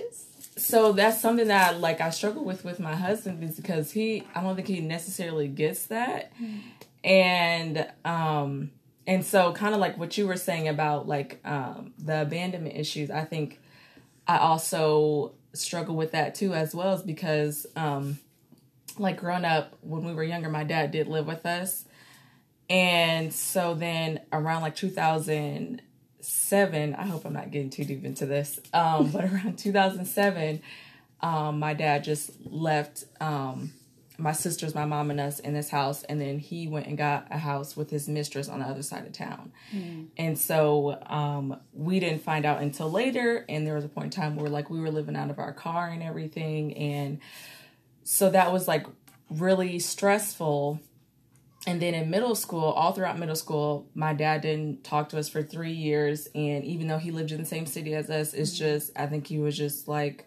so 0.65 0.93
that's 0.93 1.21
something 1.21 1.49
that 1.49 1.79
like 1.81 2.01
I 2.01 2.09
struggle 2.11 2.43
with 2.43 2.65
with 2.65 2.81
my 2.81 2.95
husband 2.95 3.45
is 3.45 3.57
because 3.57 3.93
he 3.93 4.25
I 4.35 4.43
don't 4.43 4.57
think 4.57 4.69
he 4.69 4.81
necessarily 4.81 5.47
gets 5.47 5.87
that, 5.87 6.33
and 7.05 7.87
um 8.05 8.71
and 9.07 9.23
so 9.25 9.53
kind 9.53 9.75
of 9.75 9.81
like 9.81 9.99
what 9.99 10.17
you 10.17 10.27
were 10.27 10.37
saying 10.39 10.69
about 10.69 11.07
like 11.07 11.41
um 11.45 11.93
the 11.99 12.23
abandonment 12.23 12.77
issues, 12.77 13.11
I 13.11 13.25
think 13.25 13.61
I 14.27 14.39
also 14.39 15.33
struggle 15.53 15.95
with 15.97 16.13
that 16.13 16.35
too 16.35 16.55
as 16.55 16.75
well, 16.75 16.95
is 16.95 17.03
because 17.03 17.67
um 17.77 18.19
like 18.99 19.19
growing 19.19 19.45
up 19.45 19.77
when 19.83 20.05
we 20.05 20.15
were 20.15 20.25
younger, 20.25 20.49
my 20.49 20.65
dad 20.65 20.93
did 20.93 21.09
live 21.09 21.27
with 21.27 21.45
us, 21.45 21.85
and 22.71 23.35
so 23.35 23.75
then 23.75 24.21
around 24.33 24.63
like 24.63 24.77
2000 24.77 25.83
seven, 26.25 26.95
I 26.95 27.07
hope 27.07 27.25
I'm 27.25 27.33
not 27.33 27.51
getting 27.51 27.71
too 27.71 27.85
deep 27.85 28.05
into 28.05 28.27
this, 28.27 28.61
um, 28.73 29.11
but 29.11 29.25
around 29.33 29.59
2007, 29.59 30.63
um, 31.21 31.59
my 31.59 31.75
dad 31.75 32.05
just 32.05 32.31
left 32.45 33.05
um, 33.21 33.73
my 34.17 34.33
sisters, 34.33 34.75
my 34.75 34.85
mom, 34.85 35.11
and 35.11 35.21
us 35.21 35.41
in 35.41 35.55
this 35.55 35.69
house, 35.69 36.05
and 36.05 36.21
then 36.21 36.39
he 36.39 36.69
went 36.69 36.87
and 36.87 36.97
got 36.97 37.27
a 37.31 37.39
house 37.39 37.77
with 37.77 37.91
his 37.91 38.09
mistress 38.09 38.49
on 38.49 38.61
the 38.61 38.67
other 38.67 38.83
side 38.83 39.07
of 39.07 39.13
town. 39.13 39.53
Mm. 39.75 40.09
And 40.17 40.39
so 40.39 41.03
um, 41.07 41.61
we 41.73 41.99
didn't 41.99 42.23
find 42.23 42.45
out 42.45 42.63
until 42.63 42.91
later, 42.91 43.45
and 43.49 43.67
there 43.67 43.75
was 43.75 43.85
a 43.85 43.89
point 43.89 44.07
in 44.07 44.11
time 44.23 44.37
where 44.37 44.51
like 44.51 44.71
we 44.71 44.81
were 44.81 44.91
living 44.91 45.17
out 45.17 45.31
of 45.31 45.39
our 45.39 45.53
car 45.53 45.89
and 45.89 46.03
everything, 46.03 46.77
and 46.77 47.19
so 48.05 48.31
that 48.31 48.53
was 48.53 48.69
like 48.69 48.87
really 49.31 49.79
stressful 49.79 50.81
and 51.67 51.81
then 51.81 51.95
in 51.95 52.11
middle 52.11 52.35
school, 52.35 52.65
all 52.65 52.93
throughout 52.93 53.19
middle 53.19 53.37
school, 53.37 53.89
my 53.95 54.13
dad 54.13 54.43
didn't 54.43 54.85
talk 54.85 55.09
to 55.11 55.19
us 55.19 55.29
for 55.29 55.43
three 55.43 55.73
years. 55.73 56.29
And 56.35 56.63
even 56.65 56.89
though 56.89 56.99
he 56.99 57.11
lived 57.11 57.33
in 57.33 57.39
the 57.39 57.47
same 57.47 57.65
city 57.65 57.95
as 57.95 58.11
us, 58.11 58.35
it's 58.35 58.55
mm-hmm. 58.55 58.65
just, 58.65 58.91
I 58.97 59.07
think 59.07 59.27
he 59.27 59.39
was 59.39 59.57
just 59.57 59.89
like, 59.89 60.27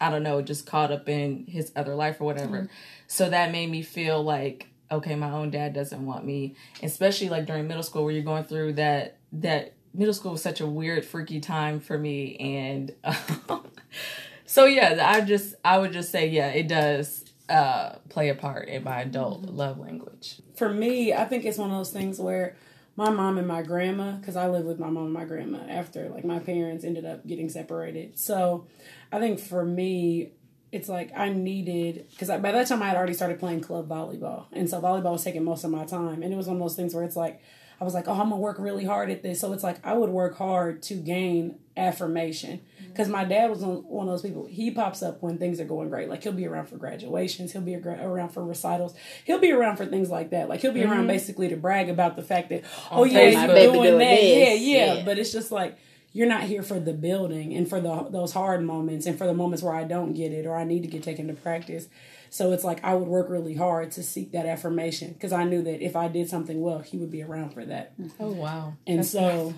I 0.00 0.10
don't 0.10 0.24
know, 0.24 0.42
just 0.42 0.66
caught 0.66 0.90
up 0.90 1.08
in 1.08 1.46
his 1.46 1.70
other 1.76 1.94
life 1.94 2.20
or 2.20 2.24
whatever. 2.24 2.62
Mm-hmm. 2.62 2.72
So 3.06 3.30
that 3.30 3.52
made 3.52 3.70
me 3.70 3.82
feel 3.82 4.22
like, 4.22 4.68
okay, 4.90 5.14
my 5.14 5.30
own 5.30 5.50
dad 5.50 5.74
doesn't 5.74 6.04
want 6.04 6.24
me, 6.24 6.56
especially 6.82 7.28
like 7.28 7.46
during 7.46 7.68
middle 7.68 7.82
school 7.84 8.04
where 8.04 8.12
you're 8.12 8.24
going 8.24 8.44
through 8.44 8.74
that, 8.74 9.18
that 9.32 9.74
middle 9.92 10.14
school 10.14 10.32
was 10.32 10.42
such 10.42 10.60
a 10.60 10.66
weird, 10.66 11.04
freaky 11.04 11.38
time 11.38 11.78
for 11.78 11.96
me. 11.96 12.36
And 12.36 12.92
so, 14.44 14.64
yeah, 14.64 15.08
I 15.08 15.20
just, 15.20 15.54
I 15.64 15.78
would 15.78 15.92
just 15.92 16.10
say, 16.10 16.28
yeah, 16.28 16.48
it 16.48 16.66
does 16.66 17.23
uh, 17.48 17.96
play 18.08 18.28
a 18.28 18.34
part 18.34 18.68
in 18.68 18.84
my 18.84 19.02
adult 19.02 19.42
mm-hmm. 19.42 19.56
love 19.56 19.78
language. 19.78 20.40
For 20.56 20.68
me, 20.68 21.12
I 21.12 21.24
think 21.24 21.44
it's 21.44 21.58
one 21.58 21.70
of 21.70 21.76
those 21.76 21.90
things 21.90 22.18
where 22.18 22.56
my 22.96 23.10
mom 23.10 23.38
and 23.38 23.46
my 23.46 23.62
grandma, 23.62 24.12
because 24.12 24.36
I 24.36 24.48
live 24.48 24.64
with 24.64 24.78
my 24.78 24.88
mom 24.88 25.04
and 25.04 25.12
my 25.12 25.24
grandma 25.24 25.64
after 25.68 26.08
like 26.08 26.24
my 26.24 26.38
parents 26.38 26.84
ended 26.84 27.04
up 27.04 27.26
getting 27.26 27.48
separated. 27.48 28.18
So 28.18 28.66
I 29.10 29.18
think 29.18 29.40
for 29.40 29.64
me, 29.64 30.32
it's 30.72 30.88
like 30.88 31.12
I 31.16 31.28
needed 31.28 32.06
because 32.10 32.28
by 32.28 32.50
that 32.50 32.66
time 32.66 32.82
I 32.82 32.88
had 32.88 32.96
already 32.96 33.14
started 33.14 33.38
playing 33.38 33.60
club 33.60 33.88
volleyball, 33.88 34.46
and 34.52 34.68
so 34.68 34.80
volleyball 34.80 35.12
was 35.12 35.24
taking 35.24 35.44
most 35.44 35.64
of 35.64 35.70
my 35.70 35.84
time, 35.84 36.22
and 36.22 36.32
it 36.32 36.36
was 36.36 36.46
one 36.46 36.56
of 36.56 36.62
those 36.62 36.76
things 36.76 36.94
where 36.94 37.04
it's 37.04 37.16
like 37.16 37.40
I 37.80 37.84
was 37.84 37.94
like, 37.94 38.08
oh, 38.08 38.12
I'm 38.12 38.30
gonna 38.30 38.38
work 38.38 38.58
really 38.58 38.84
hard 38.84 39.10
at 39.10 39.22
this. 39.22 39.40
So 39.40 39.52
it's 39.52 39.62
like 39.62 39.84
I 39.84 39.94
would 39.94 40.10
work 40.10 40.36
hard 40.36 40.82
to 40.84 40.94
gain 40.94 41.58
affirmation 41.76 42.60
because 42.94 43.08
my 43.08 43.24
dad 43.24 43.50
was 43.50 43.60
one 43.60 44.06
of 44.06 44.12
those 44.12 44.22
people. 44.22 44.46
He 44.46 44.70
pops 44.70 45.02
up 45.02 45.20
when 45.20 45.36
things 45.36 45.58
are 45.58 45.64
going 45.64 45.88
great. 45.88 46.08
Like 46.08 46.22
he'll 46.22 46.32
be 46.32 46.46
around 46.46 46.66
for 46.66 46.76
graduations, 46.76 47.52
he'll 47.52 47.60
be 47.60 47.74
around 47.74 48.28
for 48.28 48.44
recitals, 48.44 48.94
he'll 49.24 49.40
be 49.40 49.50
around 49.50 49.76
for 49.78 49.84
things 49.84 50.10
like 50.10 50.30
that. 50.30 50.48
Like 50.48 50.60
he'll 50.60 50.72
be 50.72 50.80
mm-hmm. 50.80 50.92
around 50.92 51.06
basically 51.08 51.48
to 51.48 51.56
brag 51.56 51.88
about 51.88 52.14
the 52.14 52.22
fact 52.22 52.50
that, 52.50 52.62
oh 52.92 53.02
yeah, 53.02 53.28
you're 53.28 53.48
doing, 53.48 53.72
doing 53.72 53.98
that, 53.98 54.22
yeah, 54.22 54.52
yeah, 54.52 54.94
yeah. 54.94 55.04
But 55.04 55.18
it's 55.18 55.32
just 55.32 55.50
like 55.50 55.76
you're 56.12 56.28
not 56.28 56.44
here 56.44 56.62
for 56.62 56.78
the 56.78 56.92
building 56.92 57.54
and 57.54 57.68
for 57.68 57.80
the 57.80 58.06
those 58.10 58.32
hard 58.32 58.62
moments 58.62 59.06
and 59.06 59.18
for 59.18 59.26
the 59.26 59.34
moments 59.34 59.62
where 59.64 59.74
I 59.74 59.82
don't 59.82 60.14
get 60.14 60.30
it 60.30 60.46
or 60.46 60.54
I 60.54 60.62
need 60.62 60.82
to 60.82 60.88
get 60.88 61.02
taken 61.02 61.26
to 61.26 61.34
practice. 61.34 61.88
So 62.30 62.52
it's 62.52 62.64
like 62.64 62.82
I 62.84 62.94
would 62.94 63.08
work 63.08 63.28
really 63.28 63.54
hard 63.54 63.90
to 63.92 64.02
seek 64.02 64.32
that 64.32 64.46
affirmation 64.46 65.12
because 65.12 65.32
I 65.32 65.44
knew 65.44 65.62
that 65.62 65.84
if 65.84 65.96
I 65.96 66.06
did 66.08 66.28
something 66.28 66.60
well, 66.60 66.78
he 66.78 66.96
would 66.96 67.10
be 67.10 67.22
around 67.22 67.50
for 67.50 67.64
that. 67.64 67.94
Oh 68.20 68.30
wow! 68.30 68.74
And 68.86 69.00
that's 69.00 69.10
so. 69.10 69.50
Nice. 69.50 69.54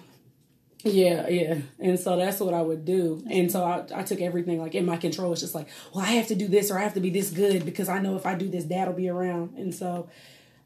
Yeah, 0.84 1.26
yeah. 1.28 1.58
And 1.80 1.98
so 1.98 2.16
that's 2.16 2.38
what 2.38 2.54
I 2.54 2.62
would 2.62 2.84
do. 2.84 3.22
And 3.28 3.50
so 3.50 3.64
I, 3.64 3.84
I 3.94 4.02
took 4.02 4.20
everything 4.20 4.60
like 4.60 4.74
in 4.74 4.84
my 4.86 4.96
control. 4.96 5.32
It's 5.32 5.40
just 5.40 5.54
like, 5.54 5.68
well, 5.92 6.04
I 6.04 6.10
have 6.10 6.28
to 6.28 6.34
do 6.34 6.46
this 6.46 6.70
or 6.70 6.78
I 6.78 6.82
have 6.82 6.94
to 6.94 7.00
be 7.00 7.10
this 7.10 7.30
good 7.30 7.64
because 7.64 7.88
I 7.88 7.98
know 7.98 8.16
if 8.16 8.24
I 8.26 8.34
do 8.34 8.48
this, 8.48 8.64
dad'll 8.64 8.94
be 8.94 9.08
around. 9.08 9.56
And 9.56 9.74
so 9.74 10.08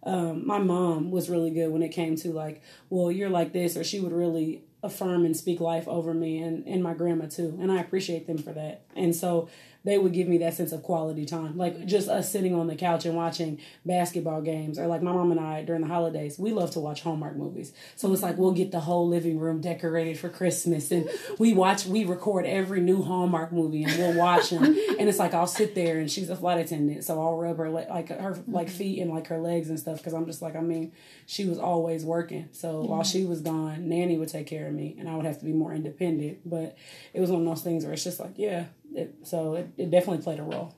um, 0.02 0.46
my 0.46 0.58
mom 0.58 1.10
was 1.10 1.30
really 1.30 1.50
good 1.50 1.70
when 1.70 1.82
it 1.82 1.90
came 1.90 2.16
to 2.16 2.32
like, 2.32 2.62
well, 2.90 3.10
you're 3.12 3.30
like 3.30 3.52
this, 3.52 3.76
or 3.76 3.84
she 3.84 4.00
would 4.00 4.12
really 4.12 4.62
affirm 4.82 5.24
and 5.26 5.36
speak 5.36 5.60
life 5.60 5.86
over 5.88 6.14
me 6.14 6.38
and, 6.42 6.66
and 6.66 6.82
my 6.82 6.94
grandma 6.94 7.26
too. 7.26 7.58
And 7.60 7.70
I 7.72 7.80
appreciate 7.80 8.26
them 8.26 8.38
for 8.38 8.52
that. 8.52 8.82
And 8.96 9.14
so 9.14 9.48
they 9.84 9.96
would 9.96 10.12
give 10.12 10.28
me 10.28 10.38
that 10.38 10.54
sense 10.54 10.72
of 10.72 10.82
quality 10.82 11.24
time. 11.24 11.56
Like 11.56 11.86
just 11.86 12.08
us 12.08 12.30
sitting 12.30 12.54
on 12.54 12.66
the 12.66 12.76
couch 12.76 13.06
and 13.06 13.16
watching 13.16 13.58
basketball 13.84 14.42
games, 14.42 14.78
or 14.78 14.86
like 14.86 15.02
my 15.02 15.12
mom 15.12 15.30
and 15.30 15.40
I 15.40 15.62
during 15.62 15.82
the 15.82 15.88
holidays, 15.88 16.38
we 16.38 16.52
love 16.52 16.70
to 16.72 16.80
watch 16.80 17.02
Hallmark 17.02 17.36
movies. 17.36 17.72
So 17.96 18.12
it's 18.12 18.22
like 18.22 18.36
we'll 18.36 18.52
get 18.52 18.72
the 18.72 18.80
whole 18.80 19.08
living 19.08 19.38
room 19.38 19.60
decorated 19.60 20.18
for 20.18 20.28
Christmas, 20.28 20.90
and 20.90 21.08
we 21.38 21.54
watch, 21.54 21.86
we 21.86 22.04
record 22.04 22.44
every 22.46 22.80
new 22.80 23.02
Hallmark 23.02 23.52
movie, 23.52 23.84
and 23.84 23.96
we'll 23.98 24.18
watch 24.18 24.50
them. 24.50 24.64
and 24.98 25.08
it's 25.08 25.18
like 25.18 25.34
I'll 25.34 25.46
sit 25.46 25.74
there, 25.74 25.98
and 25.98 26.10
she's 26.10 26.28
a 26.28 26.36
flight 26.36 26.58
attendant, 26.58 27.04
so 27.04 27.20
I'll 27.20 27.36
rub 27.36 27.56
her 27.56 27.70
like 27.70 28.08
her 28.08 28.38
like 28.46 28.68
mm-hmm. 28.68 28.76
feet 28.76 29.00
and 29.00 29.10
like 29.10 29.28
her 29.28 29.38
legs 29.38 29.70
and 29.70 29.78
stuff 29.78 29.98
because 29.98 30.12
I'm 30.12 30.26
just 30.26 30.42
like 30.42 30.56
I 30.56 30.60
mean 30.60 30.92
she 31.26 31.46
was 31.46 31.58
always 31.58 32.04
working. 32.04 32.48
So 32.52 32.82
while 32.82 33.00
mm-hmm. 33.00 33.10
she 33.10 33.24
was 33.24 33.40
gone, 33.40 33.88
Nanny 33.88 34.18
would 34.18 34.28
take 34.28 34.46
care 34.46 34.66
of 34.66 34.74
me, 34.74 34.96
and 34.98 35.08
I 35.08 35.16
would 35.16 35.24
have 35.24 35.38
to 35.38 35.44
be 35.44 35.52
more 35.52 35.72
independent. 35.72 36.40
But 36.44 36.76
it 37.14 37.20
was 37.20 37.30
one 37.30 37.40
of 37.40 37.46
those 37.46 37.62
things 37.62 37.84
where 37.84 37.94
it's 37.94 38.04
just 38.04 38.20
like 38.20 38.34
yeah, 38.36 38.66
it, 38.94 39.14
so 39.22 39.54
it, 39.54 39.68
it 39.76 39.90
definitely 39.90 40.22
played 40.22 40.40
a 40.40 40.42
role 40.42 40.74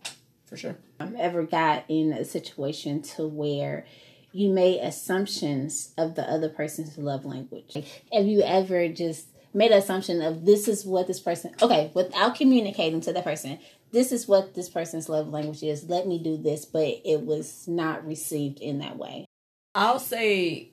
for 0.47 0.57
sure. 0.57 0.77
I've 1.01 1.15
ever 1.15 1.45
got 1.45 1.85
in 1.89 2.13
a 2.13 2.25
situation 2.25 3.03
to 3.03 3.27
where 3.27 3.87
you 4.33 4.51
made 4.51 4.81
assumptions 4.81 5.93
of 5.97 6.15
the 6.15 6.23
other 6.23 6.49
person's 6.49 6.99
love 6.99 7.25
language. 7.25 7.75
Have 8.13 8.27
you 8.27 8.43
ever 8.43 8.89
just 8.89 9.29
made 9.55 9.71
an 9.71 9.79
assumption 9.79 10.23
of 10.23 10.45
this 10.45 10.69
is 10.69 10.85
what 10.85 11.07
this 11.07 11.21
person 11.21 11.55
okay 11.61 11.91
without 11.95 12.35
communicating 12.35 13.01
to 13.01 13.13
the 13.13 13.23
person 13.23 13.59
this 13.91 14.13
is 14.13 14.27
what 14.27 14.55
this 14.55 14.69
person's 14.69 15.09
love 15.09 15.29
language 15.29 15.63
is 15.63 15.85
let 15.91 16.07
me 16.07 16.19
do 16.19 16.37
this 16.37 16.65
but 16.65 17.01
it 17.05 17.21
was 17.21 17.69
not 17.69 18.07
received 18.07 18.61
in 18.61 18.79
that 18.79 18.97
way 18.97 19.27
i'll 19.75 19.99
say 19.99 20.71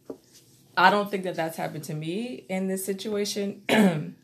i 0.77 0.89
don't 0.89 1.11
think 1.11 1.23
that 1.23 1.35
that's 1.35 1.57
happened 1.57 1.83
to 1.83 1.93
me 1.93 2.45
in 2.47 2.67
this 2.67 2.85
situation 2.85 3.61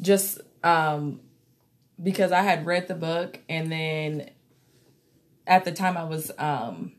just 0.00 0.40
um 0.62 1.20
because 2.02 2.32
I 2.32 2.42
had 2.42 2.66
read 2.66 2.88
the 2.88 2.94
book 2.94 3.38
and 3.48 3.70
then 3.70 4.30
at 5.46 5.64
the 5.64 5.72
time 5.72 5.96
I 5.96 6.04
was 6.04 6.30
um 6.38 6.92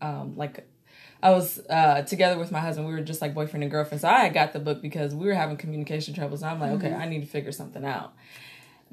um 0.00 0.36
like 0.36 0.68
I 1.22 1.30
was 1.30 1.60
uh 1.70 2.02
together 2.02 2.38
with 2.38 2.50
my 2.50 2.60
husband. 2.60 2.86
We 2.86 2.94
were 2.94 3.00
just 3.00 3.22
like 3.22 3.34
boyfriend 3.34 3.62
and 3.62 3.70
girlfriend. 3.70 4.00
So 4.00 4.08
I 4.08 4.28
got 4.28 4.52
the 4.52 4.60
book 4.60 4.82
because 4.82 5.14
we 5.14 5.26
were 5.26 5.34
having 5.34 5.56
communication 5.56 6.14
troubles. 6.14 6.42
And 6.42 6.50
I'm 6.50 6.60
like, 6.60 6.72
mm-hmm. 6.72 6.86
okay, 6.86 6.94
I 6.94 7.08
need 7.08 7.20
to 7.20 7.26
figure 7.26 7.52
something 7.52 7.84
out. 7.84 8.12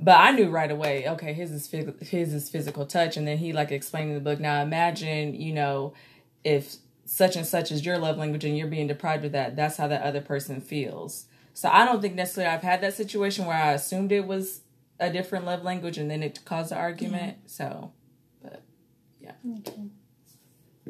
But 0.01 0.17
I 0.17 0.31
knew 0.31 0.49
right 0.49 0.71
away, 0.71 1.09
okay, 1.09 1.33
his 1.33 1.51
is 1.51 1.69
his 1.69 2.33
is 2.33 2.49
physical 2.49 2.85
touch, 2.85 3.17
and 3.17 3.27
then 3.27 3.37
he 3.37 3.51
like 3.51 3.71
explaining 3.71 4.13
the 4.13 4.21
book. 4.21 4.39
Now 4.39 4.61
imagine, 4.61 5.33
you 5.35 5.53
know, 5.53 5.93
if 6.43 6.77
such 7.05 7.35
and 7.35 7.45
such 7.45 7.71
is 7.71 7.85
your 7.85 7.97
love 7.97 8.17
language 8.17 8.45
and 8.45 8.57
you're 8.57 8.67
being 8.67 8.87
deprived 8.87 9.25
of 9.25 9.33
that, 9.33 9.55
that's 9.55 9.77
how 9.77 9.87
that 9.87 10.03
other 10.03 10.21
person 10.21 10.61
feels. 10.61 11.25
So 11.53 11.67
I 11.67 11.83
don't 11.83 12.01
think 12.01 12.15
necessarily 12.15 12.53
I've 12.53 12.61
had 12.61 12.79
that 12.81 12.93
situation 12.93 13.45
where 13.45 13.57
I 13.57 13.73
assumed 13.73 14.11
it 14.11 14.25
was 14.25 14.61
a 14.99 15.09
different 15.09 15.45
love 15.45 15.63
language 15.63 15.97
and 15.97 16.09
then 16.09 16.23
it 16.23 16.39
caused 16.45 16.71
an 16.71 16.77
argument. 16.77 17.37
Mm-hmm. 17.37 17.47
So, 17.47 17.91
but 18.41 18.63
yeah. 19.21 19.33
Okay. 19.59 19.89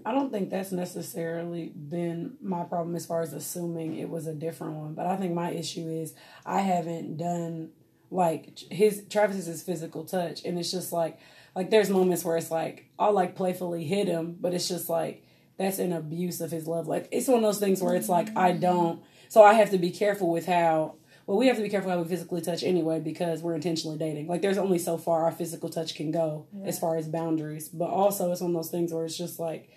I 0.06 0.14
don't 0.14 0.32
think 0.32 0.50
that's 0.50 0.72
necessarily 0.72 1.68
been 1.70 2.38
my 2.42 2.64
problem 2.64 2.96
as 2.96 3.06
far 3.06 3.22
as 3.22 3.34
assuming 3.34 3.98
it 3.98 4.10
was 4.10 4.28
a 4.28 4.34
different 4.34 4.74
one. 4.74 4.94
But 4.94 5.08
I 5.08 5.18
think 5.18 5.34
my 5.34 5.52
issue 5.52 5.88
is 5.88 6.14
I 6.46 6.62
haven't 6.62 7.18
done 7.18 7.70
like 8.12 8.60
his 8.72 9.04
Travis's 9.10 9.62
physical 9.62 10.04
touch, 10.04 10.44
and 10.46 10.58
it's 10.58 10.72
just 10.72 10.92
like 10.92 11.20
like 11.56 11.70
there's 11.70 11.90
moments 11.90 12.24
where 12.24 12.38
it's 12.38 12.52
like 12.52 12.90
I'll 12.98 13.14
like 13.14 13.36
playfully 13.36 13.84
hit 13.84 14.08
him, 14.08 14.38
but 14.40 14.54
it's 14.54 14.68
just 14.68 14.90
like 14.90 15.24
that's 15.58 15.80
an 15.80 15.92
abuse 15.92 16.42
of 16.42 16.52
his 16.52 16.68
love. 16.68 16.88
Like 16.88 17.08
it's 17.12 17.28
one 17.28 17.38
of 17.38 17.44
those 17.44 17.60
things 17.60 17.82
where 17.82 17.96
it's 17.96 18.10
like 18.10 18.36
I 18.38 18.54
don't, 18.54 19.04
so 19.28 19.44
I 19.44 19.54
have 19.54 19.72
to 19.72 19.78
be 19.78 19.92
careful 19.92 20.32
with 20.32 20.46
how 20.46 20.96
well, 21.30 21.38
we 21.38 21.46
have 21.46 21.58
to 21.58 21.62
be 21.62 21.70
careful 21.70 21.92
how 21.92 22.00
we 22.00 22.10
physically 22.10 22.42
touch 22.42 22.64
anyway 22.64 23.00
because 23.00 23.44
we're 23.44 23.54
intentionally 23.54 24.00
dating. 24.00 24.28
Like, 24.28 24.42
there's 24.42 24.58
only 24.58 24.80
so 24.80 24.98
far 24.98 25.26
our 25.26 25.32
physical 25.32 25.70
touch 25.70 25.94
can 25.94 26.10
go 26.10 26.48
yeah. 26.52 26.66
as 26.66 26.80
far 26.80 26.98
as 26.98 27.08
boundaries. 27.08 27.70
But 27.70 27.92
also, 27.92 28.32
it's 28.32 28.42
one 28.42 28.50
of 28.50 28.56
those 28.56 28.72
things 28.72 28.92
where 28.92 29.06
it's 29.06 29.16
just 29.16 29.38
like, 29.38 29.70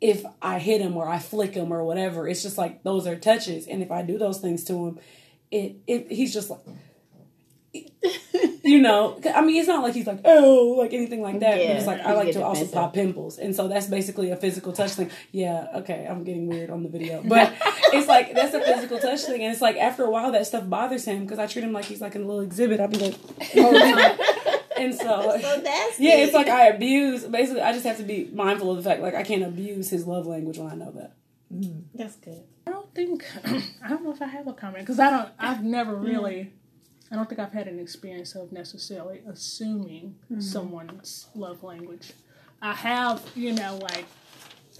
if 0.00 0.24
I 0.40 0.60
hit 0.60 0.80
him 0.80 0.96
or 0.96 1.08
I 1.08 1.18
flick 1.18 1.54
him 1.54 1.72
or 1.72 1.82
whatever, 1.82 2.28
it's 2.28 2.40
just 2.40 2.56
like 2.56 2.84
those 2.84 3.04
are 3.08 3.16
touches. 3.16 3.66
And 3.66 3.82
if 3.82 3.90
I 3.90 4.02
do 4.02 4.16
those 4.16 4.38
things 4.38 4.62
to 4.66 4.86
him, 4.86 5.00
it, 5.50 5.74
it 5.88 6.12
he's 6.12 6.32
just 6.32 6.50
like, 6.50 6.60
you 8.66 8.80
know, 8.80 9.20
I 9.32 9.42
mean, 9.42 9.58
it's 9.58 9.68
not 9.68 9.84
like 9.84 9.94
he's 9.94 10.08
like, 10.08 10.20
oh, 10.24 10.74
like 10.76 10.92
anything 10.92 11.22
like 11.22 11.38
that. 11.38 11.58
Yeah, 11.58 11.68
but 11.68 11.76
it's 11.76 11.86
like 11.86 12.00
I 12.00 12.14
like 12.14 12.32
to 12.32 12.44
also 12.44 12.66
pop 12.66 12.94
pimples, 12.94 13.38
and 13.38 13.54
so 13.54 13.68
that's 13.68 13.86
basically 13.86 14.32
a 14.32 14.36
physical 14.36 14.72
touch 14.72 14.90
thing. 14.90 15.10
Yeah, 15.30 15.68
okay, 15.76 16.04
I'm 16.08 16.24
getting 16.24 16.48
weird 16.48 16.70
on 16.70 16.82
the 16.82 16.88
video, 16.88 17.22
but 17.24 17.54
it's 17.92 18.08
like 18.08 18.34
that's 18.34 18.54
a 18.54 18.60
physical 18.60 18.98
touch 18.98 19.20
thing, 19.20 19.42
and 19.42 19.52
it's 19.52 19.62
like 19.62 19.76
after 19.76 20.04
a 20.04 20.10
while 20.10 20.32
that 20.32 20.48
stuff 20.48 20.68
bothers 20.68 21.04
him 21.04 21.22
because 21.22 21.38
I 21.38 21.46
treat 21.46 21.64
him 21.64 21.72
like 21.72 21.84
he's 21.84 22.00
like 22.00 22.16
a 22.16 22.18
little 22.18 22.40
exhibit. 22.40 22.80
I'll 22.80 22.88
be 22.88 22.98
like, 22.98 23.14
oh, 23.56 24.58
and 24.76 24.92
so, 24.94 25.38
so 25.40 25.62
yeah, 25.98 26.16
it's 26.16 26.34
like 26.34 26.48
I 26.48 26.66
abuse. 26.66 27.22
Basically, 27.24 27.62
I 27.62 27.72
just 27.72 27.86
have 27.86 27.98
to 27.98 28.02
be 28.02 28.28
mindful 28.32 28.72
of 28.72 28.82
the 28.82 28.82
fact 28.82 29.00
like 29.00 29.14
I 29.14 29.22
can't 29.22 29.44
abuse 29.44 29.90
his 29.90 30.08
love 30.08 30.26
language 30.26 30.58
when 30.58 30.72
I 30.72 30.74
know 30.74 30.90
that. 30.90 31.14
Mm. 31.54 31.84
That's 31.94 32.16
good. 32.16 32.42
I 32.66 32.72
don't 32.72 32.92
think 32.92 33.24
I 33.44 33.88
don't 33.88 34.02
know 34.02 34.10
if 34.10 34.20
I 34.20 34.26
have 34.26 34.48
a 34.48 34.52
comment 34.52 34.84
because 34.84 34.98
I 34.98 35.10
don't. 35.10 35.28
I've 35.38 35.62
never 35.62 35.94
really. 35.94 36.52
I 37.10 37.14
don't 37.14 37.28
think 37.28 37.40
I've 37.40 37.52
had 37.52 37.68
an 37.68 37.78
experience 37.78 38.34
of 38.34 38.52
necessarily 38.52 39.20
assuming 39.28 40.16
mm-hmm. 40.30 40.40
someone's 40.40 41.28
love 41.34 41.62
language. 41.62 42.12
I 42.60 42.72
have, 42.72 43.22
you 43.34 43.52
know, 43.52 43.78
like 43.80 44.06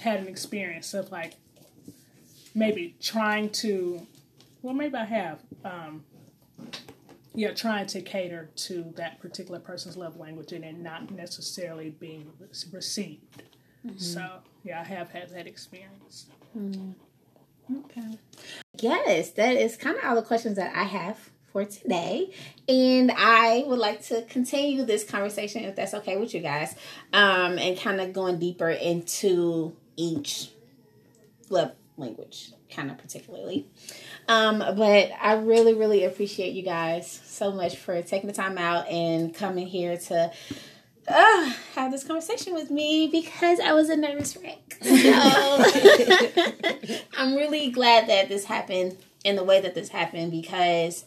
had 0.00 0.20
an 0.20 0.28
experience 0.28 0.92
of 0.94 1.12
like 1.12 1.34
maybe 2.54 2.96
trying 3.00 3.50
to, 3.50 4.06
well, 4.62 4.74
maybe 4.74 4.96
I 4.96 5.04
have, 5.04 5.40
um, 5.64 6.04
yeah, 7.34 7.52
trying 7.52 7.86
to 7.88 8.00
cater 8.00 8.50
to 8.56 8.92
that 8.96 9.20
particular 9.20 9.60
person's 9.60 9.96
love 9.96 10.16
language 10.16 10.52
and 10.52 10.64
then 10.64 10.82
not 10.82 11.10
necessarily 11.10 11.90
being 11.90 12.32
received. 12.72 13.42
Mm-hmm. 13.86 13.98
So, 13.98 14.38
yeah, 14.64 14.80
I 14.80 14.84
have 14.84 15.10
had 15.10 15.30
that 15.30 15.46
experience. 15.46 16.26
Mm-hmm. 16.58 16.92
Okay. 17.84 18.18
Yes, 18.80 19.30
that 19.32 19.56
is 19.56 19.76
kind 19.76 19.96
of 19.96 20.04
all 20.04 20.14
the 20.14 20.22
questions 20.22 20.56
that 20.56 20.74
I 20.74 20.84
have 20.84 21.30
for 21.56 21.64
today. 21.64 22.30
And 22.68 23.10
I 23.10 23.64
would 23.66 23.78
like 23.78 24.02
to 24.08 24.20
continue 24.28 24.84
this 24.84 25.04
conversation, 25.04 25.64
if 25.64 25.74
that's 25.74 25.94
okay 25.94 26.18
with 26.18 26.34
you 26.34 26.40
guys, 26.40 26.74
um, 27.14 27.58
and 27.58 27.78
kind 27.78 27.98
of 27.98 28.12
going 28.12 28.38
deeper 28.38 28.68
into 28.68 29.74
each 29.96 30.50
love 31.48 31.72
language, 31.96 32.52
kind 32.70 32.90
of 32.90 32.98
particularly. 32.98 33.66
Um, 34.28 34.58
but 34.58 35.10
I 35.18 35.36
really, 35.36 35.72
really 35.72 36.04
appreciate 36.04 36.52
you 36.52 36.62
guys 36.62 37.22
so 37.24 37.52
much 37.52 37.76
for 37.76 38.02
taking 38.02 38.26
the 38.26 38.34
time 38.34 38.58
out 38.58 38.86
and 38.88 39.34
coming 39.34 39.66
here 39.66 39.96
to 39.96 40.30
uh, 41.08 41.52
have 41.74 41.90
this 41.90 42.04
conversation 42.04 42.52
with 42.52 42.70
me 42.70 43.08
because 43.10 43.60
I 43.60 43.72
was 43.72 43.88
a 43.88 43.96
nervous 43.96 44.36
wreck. 44.36 44.58
So 44.82 44.92
I'm 47.18 47.34
really 47.34 47.70
glad 47.70 48.10
that 48.10 48.28
this 48.28 48.44
happened 48.44 48.98
in 49.24 49.36
the 49.36 49.42
way 49.42 49.60
that 49.62 49.74
this 49.74 49.88
happened 49.88 50.30
because 50.30 51.06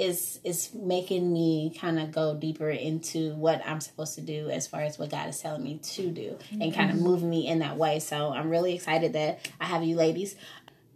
is 0.00 0.40
is 0.44 0.72
making 0.74 1.30
me 1.30 1.76
kind 1.78 2.00
of 2.00 2.10
go 2.10 2.34
deeper 2.34 2.70
into 2.70 3.34
what 3.34 3.62
I'm 3.66 3.80
supposed 3.80 4.14
to 4.14 4.22
do 4.22 4.48
as 4.48 4.66
far 4.66 4.80
as 4.80 4.98
what 4.98 5.10
God 5.10 5.28
is 5.28 5.38
telling 5.38 5.62
me 5.62 5.78
to 5.78 6.10
do 6.10 6.38
and 6.50 6.74
kind 6.74 6.90
of 6.90 6.96
mm-hmm. 6.96 7.04
moving 7.04 7.30
me 7.30 7.46
in 7.46 7.58
that 7.58 7.76
way. 7.76 7.98
So 8.00 8.32
I'm 8.32 8.48
really 8.48 8.74
excited 8.74 9.12
that 9.12 9.50
I 9.60 9.66
have 9.66 9.84
you 9.84 9.96
ladies. 9.96 10.34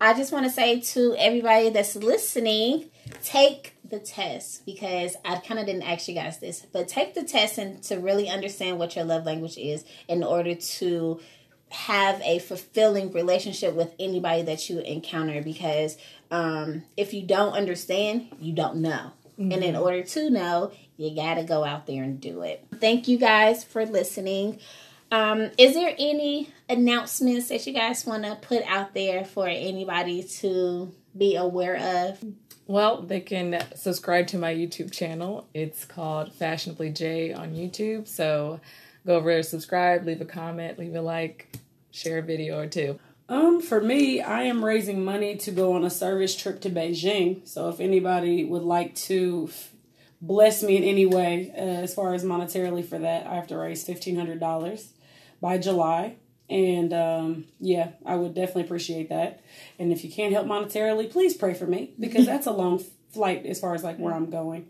I 0.01 0.15
just 0.15 0.33
want 0.33 0.47
to 0.47 0.51
say 0.51 0.81
to 0.81 1.15
everybody 1.19 1.69
that's 1.69 1.97
listening, 1.97 2.91
take 3.23 3.77
the 3.89 3.99
test 3.99 4.65
because 4.67 5.17
I 5.25 5.37
kind 5.37 5.61
of 5.61 5.67
didn't 5.67 5.83
ask 5.83 6.09
you 6.09 6.15
guys 6.15 6.41
this, 6.41 6.67
but 6.73 6.89
take 6.89 7.15
the 7.15 7.23
test 7.23 7.59
and 7.59 7.83
to 7.85 8.01
really 8.01 8.29
understand 8.29 8.79
what 8.79 8.97
your 8.97 9.05
love 9.05 9.25
language 9.27 9.57
is 9.59 9.85
in 10.09 10.25
order 10.25 10.55
to 10.55 11.21
have 11.75 12.21
a 12.23 12.39
fulfilling 12.39 13.13
relationship 13.13 13.75
with 13.75 13.95
anybody 13.99 14.43
that 14.43 14.71
you 14.71 14.79
encounter 14.79 15.43
because 15.43 15.97
um, 16.35 16.83
if 16.97 17.15
you 17.15 17.23
don't 17.23 17.53
understand, 17.53 18.27
you 18.41 18.53
don't 18.53 18.77
know. 18.77 19.13
Mm-hmm. 19.39 19.53
And 19.53 19.63
in 19.63 19.77
order 19.77 20.03
to 20.03 20.31
know, 20.31 20.73
you 20.97 21.15
got 21.15 21.35
to 21.35 21.45
go 21.45 21.65
out 21.65 21.87
there 21.87 22.03
and 22.03 22.21
do 22.21 22.43
it. 22.43 22.67
Thank 22.81 23.07
you 23.07 23.19
guys 23.19 23.63
for 23.63 23.87
listening. 23.87 24.59
Um, 25.13 25.51
is 25.57 25.75
there 25.75 25.95
any 25.97 26.51
announcements 26.69 27.49
that 27.49 27.65
you 27.69 27.73
guys 27.73 28.05
want 28.05 28.25
to 28.25 28.35
put 28.35 28.65
out 28.65 28.95
there 28.95 29.25
for 29.25 29.47
anybody 29.47 30.25
to 30.41 30.93
be 31.17 31.37
aware 31.37 32.09
of? 32.09 32.25
Well, 32.67 33.03
they 33.03 33.21
can 33.21 33.63
subscribe 33.77 34.27
to 34.29 34.39
my 34.39 34.53
YouTube 34.53 34.91
channel. 34.91 35.47
It's 35.55 35.85
called 35.85 36.33
Fashionably 36.33 36.91
J 36.91 37.33
on 37.33 37.55
YouTube. 37.55 38.09
So 38.09 38.59
go 39.07 39.17
over 39.17 39.31
there, 39.31 39.43
subscribe, 39.45 40.05
leave 40.05 40.21
a 40.21 40.25
comment, 40.25 40.81
leave 40.81 40.97
a 40.97 41.01
like, 41.01 41.59
share 41.93 42.19
a 42.19 42.23
video 42.23 42.59
or 42.59 42.67
two. 42.67 42.99
Um, 43.29 43.63
for 43.63 43.81
me, 43.81 44.21
I 44.21 44.43
am 44.43 44.65
raising 44.65 45.05
money 45.05 45.37
to 45.39 45.51
go 45.51 45.73
on 45.73 45.85
a 45.85 45.91
service 45.91 46.37
trip 46.37 46.61
to 46.63 46.71
Beijing. 46.71 47.47
So 47.49 47.69
if 47.71 47.81
anybody 47.81 48.45
would 48.45 48.63
like 48.63 48.95
to 48.97 49.49
f- 49.51 49.71
bless 50.21 50.63
me 50.63 50.77
in 50.77 50.85
any 50.85 51.07
way, 51.07 51.51
uh, 51.57 51.61
as 51.61 51.95
far 51.95 52.13
as 52.13 52.23
monetarily 52.23 52.85
for 52.85 52.99
that, 52.99 53.27
I 53.27 53.35
have 53.35 53.47
to 53.49 53.57
raise 53.57 53.85
fifteen 53.85 54.17
hundred 54.17 54.41
dollars 54.41 54.93
by 55.41 55.59
July. 55.59 56.17
And 56.51 56.93
um, 56.93 57.47
yeah, 57.59 57.93
I 58.05 58.17
would 58.17 58.35
definitely 58.35 58.65
appreciate 58.65 59.09
that. 59.09 59.43
And 59.79 59.91
if 59.91 60.05
you 60.05 60.13
can't 60.13 60.33
help 60.33 60.47
monetarily, 60.47 61.11
please 61.11 61.35
pray 61.35 61.55
for 61.55 61.67
me 61.67 61.95
because 61.99 62.27
that's 62.33 62.47
a 62.47 62.53
long 62.53 62.85
flight 63.13 63.47
as 63.47 63.59
far 63.59 63.75
as 63.75 63.83
like 63.83 63.99
where 63.99 64.13
I'm 64.13 64.29
going. 64.29 64.69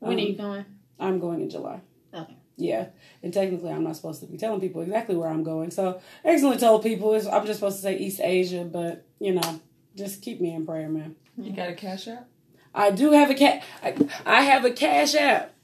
When 0.00 0.14
um, 0.14 0.18
are 0.18 0.20
you 0.20 0.30
um, 0.30 0.36
going? 0.36 0.64
I'm 0.98 1.20
going 1.20 1.40
in 1.40 1.50
July. 1.50 1.80
Okay. 2.12 2.36
Yeah, 2.58 2.86
and 3.22 3.34
technically, 3.34 3.70
I'm 3.70 3.84
not 3.84 3.96
supposed 3.96 4.20
to 4.20 4.26
be 4.26 4.38
telling 4.38 4.60
people 4.60 4.80
exactly 4.80 5.14
where 5.14 5.28
I'm 5.28 5.42
going. 5.42 5.70
So, 5.70 6.00
I 6.24 6.30
accidentally 6.30 6.58
told 6.58 6.82
people 6.82 7.14
I'm 7.14 7.46
just 7.46 7.60
supposed 7.60 7.76
to 7.76 7.82
say 7.82 7.98
East 7.98 8.20
Asia, 8.22 8.64
but 8.64 9.04
you 9.18 9.34
know, 9.34 9.60
just 9.94 10.22
keep 10.22 10.40
me 10.40 10.54
in 10.54 10.64
prayer, 10.64 10.88
man. 10.88 11.16
You 11.36 11.52
got 11.52 11.68
a 11.68 11.74
cash 11.74 12.08
app? 12.08 12.28
I 12.74 12.90
do 12.90 13.12
have 13.12 13.30
a 13.30 13.34
cat. 13.34 13.62
I, 13.82 13.94
I 14.24 14.42
have 14.42 14.64
a 14.64 14.70
cash 14.70 15.14
app. 15.14 15.54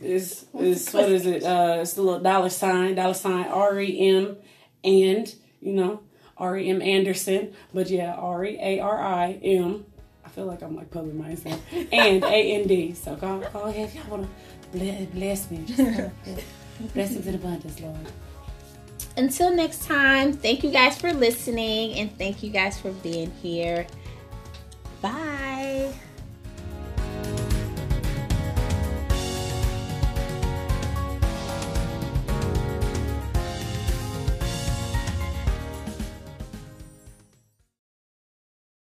Is 0.00 0.46
is 0.56 0.92
what 0.92 1.10
is 1.10 1.26
it? 1.26 1.42
Uh, 1.42 1.78
it's 1.80 1.94
the 1.94 2.02
little 2.02 2.20
dollar 2.20 2.48
sign, 2.48 2.94
dollar 2.94 3.14
sign 3.14 3.46
R 3.46 3.80
E 3.80 4.08
M, 4.08 4.36
and 4.84 5.34
you 5.60 5.72
know 5.72 6.00
R 6.36 6.56
E 6.56 6.70
M 6.70 6.80
Anderson. 6.80 7.54
But 7.72 7.90
yeah, 7.90 8.14
R 8.14 8.44
E 8.44 8.56
A 8.60 8.78
R 8.78 9.02
I 9.02 9.32
M. 9.42 9.84
I 10.24 10.28
feel 10.28 10.46
like 10.46 10.62
I'm 10.62 10.76
like 10.76 10.90
public 10.92 11.14
myself. 11.14 11.60
And 11.92 12.22
A 12.22 12.54
N 12.60 12.68
D. 12.68 12.94
So 12.94 13.16
go 13.16 13.44
go 13.52 13.62
ahead 13.62 13.88
if 13.88 13.94
y'all 13.96 14.08
wanna 14.08 14.28
bless, 14.74 15.06
bless 15.06 15.50
me. 15.50 15.64
Blessings 16.94 17.26
in 17.26 17.34
abundance, 17.36 17.80
Lord. 17.80 17.96
Until 19.16 19.54
next 19.54 19.86
time, 19.86 20.32
thank 20.32 20.64
you 20.64 20.70
guys 20.70 21.00
for 21.00 21.12
listening 21.12 21.94
and 21.94 22.16
thank 22.18 22.42
you 22.42 22.50
guys 22.50 22.80
for 22.80 22.90
being 22.90 23.30
here. 23.42 23.86
Bye. 25.00 25.92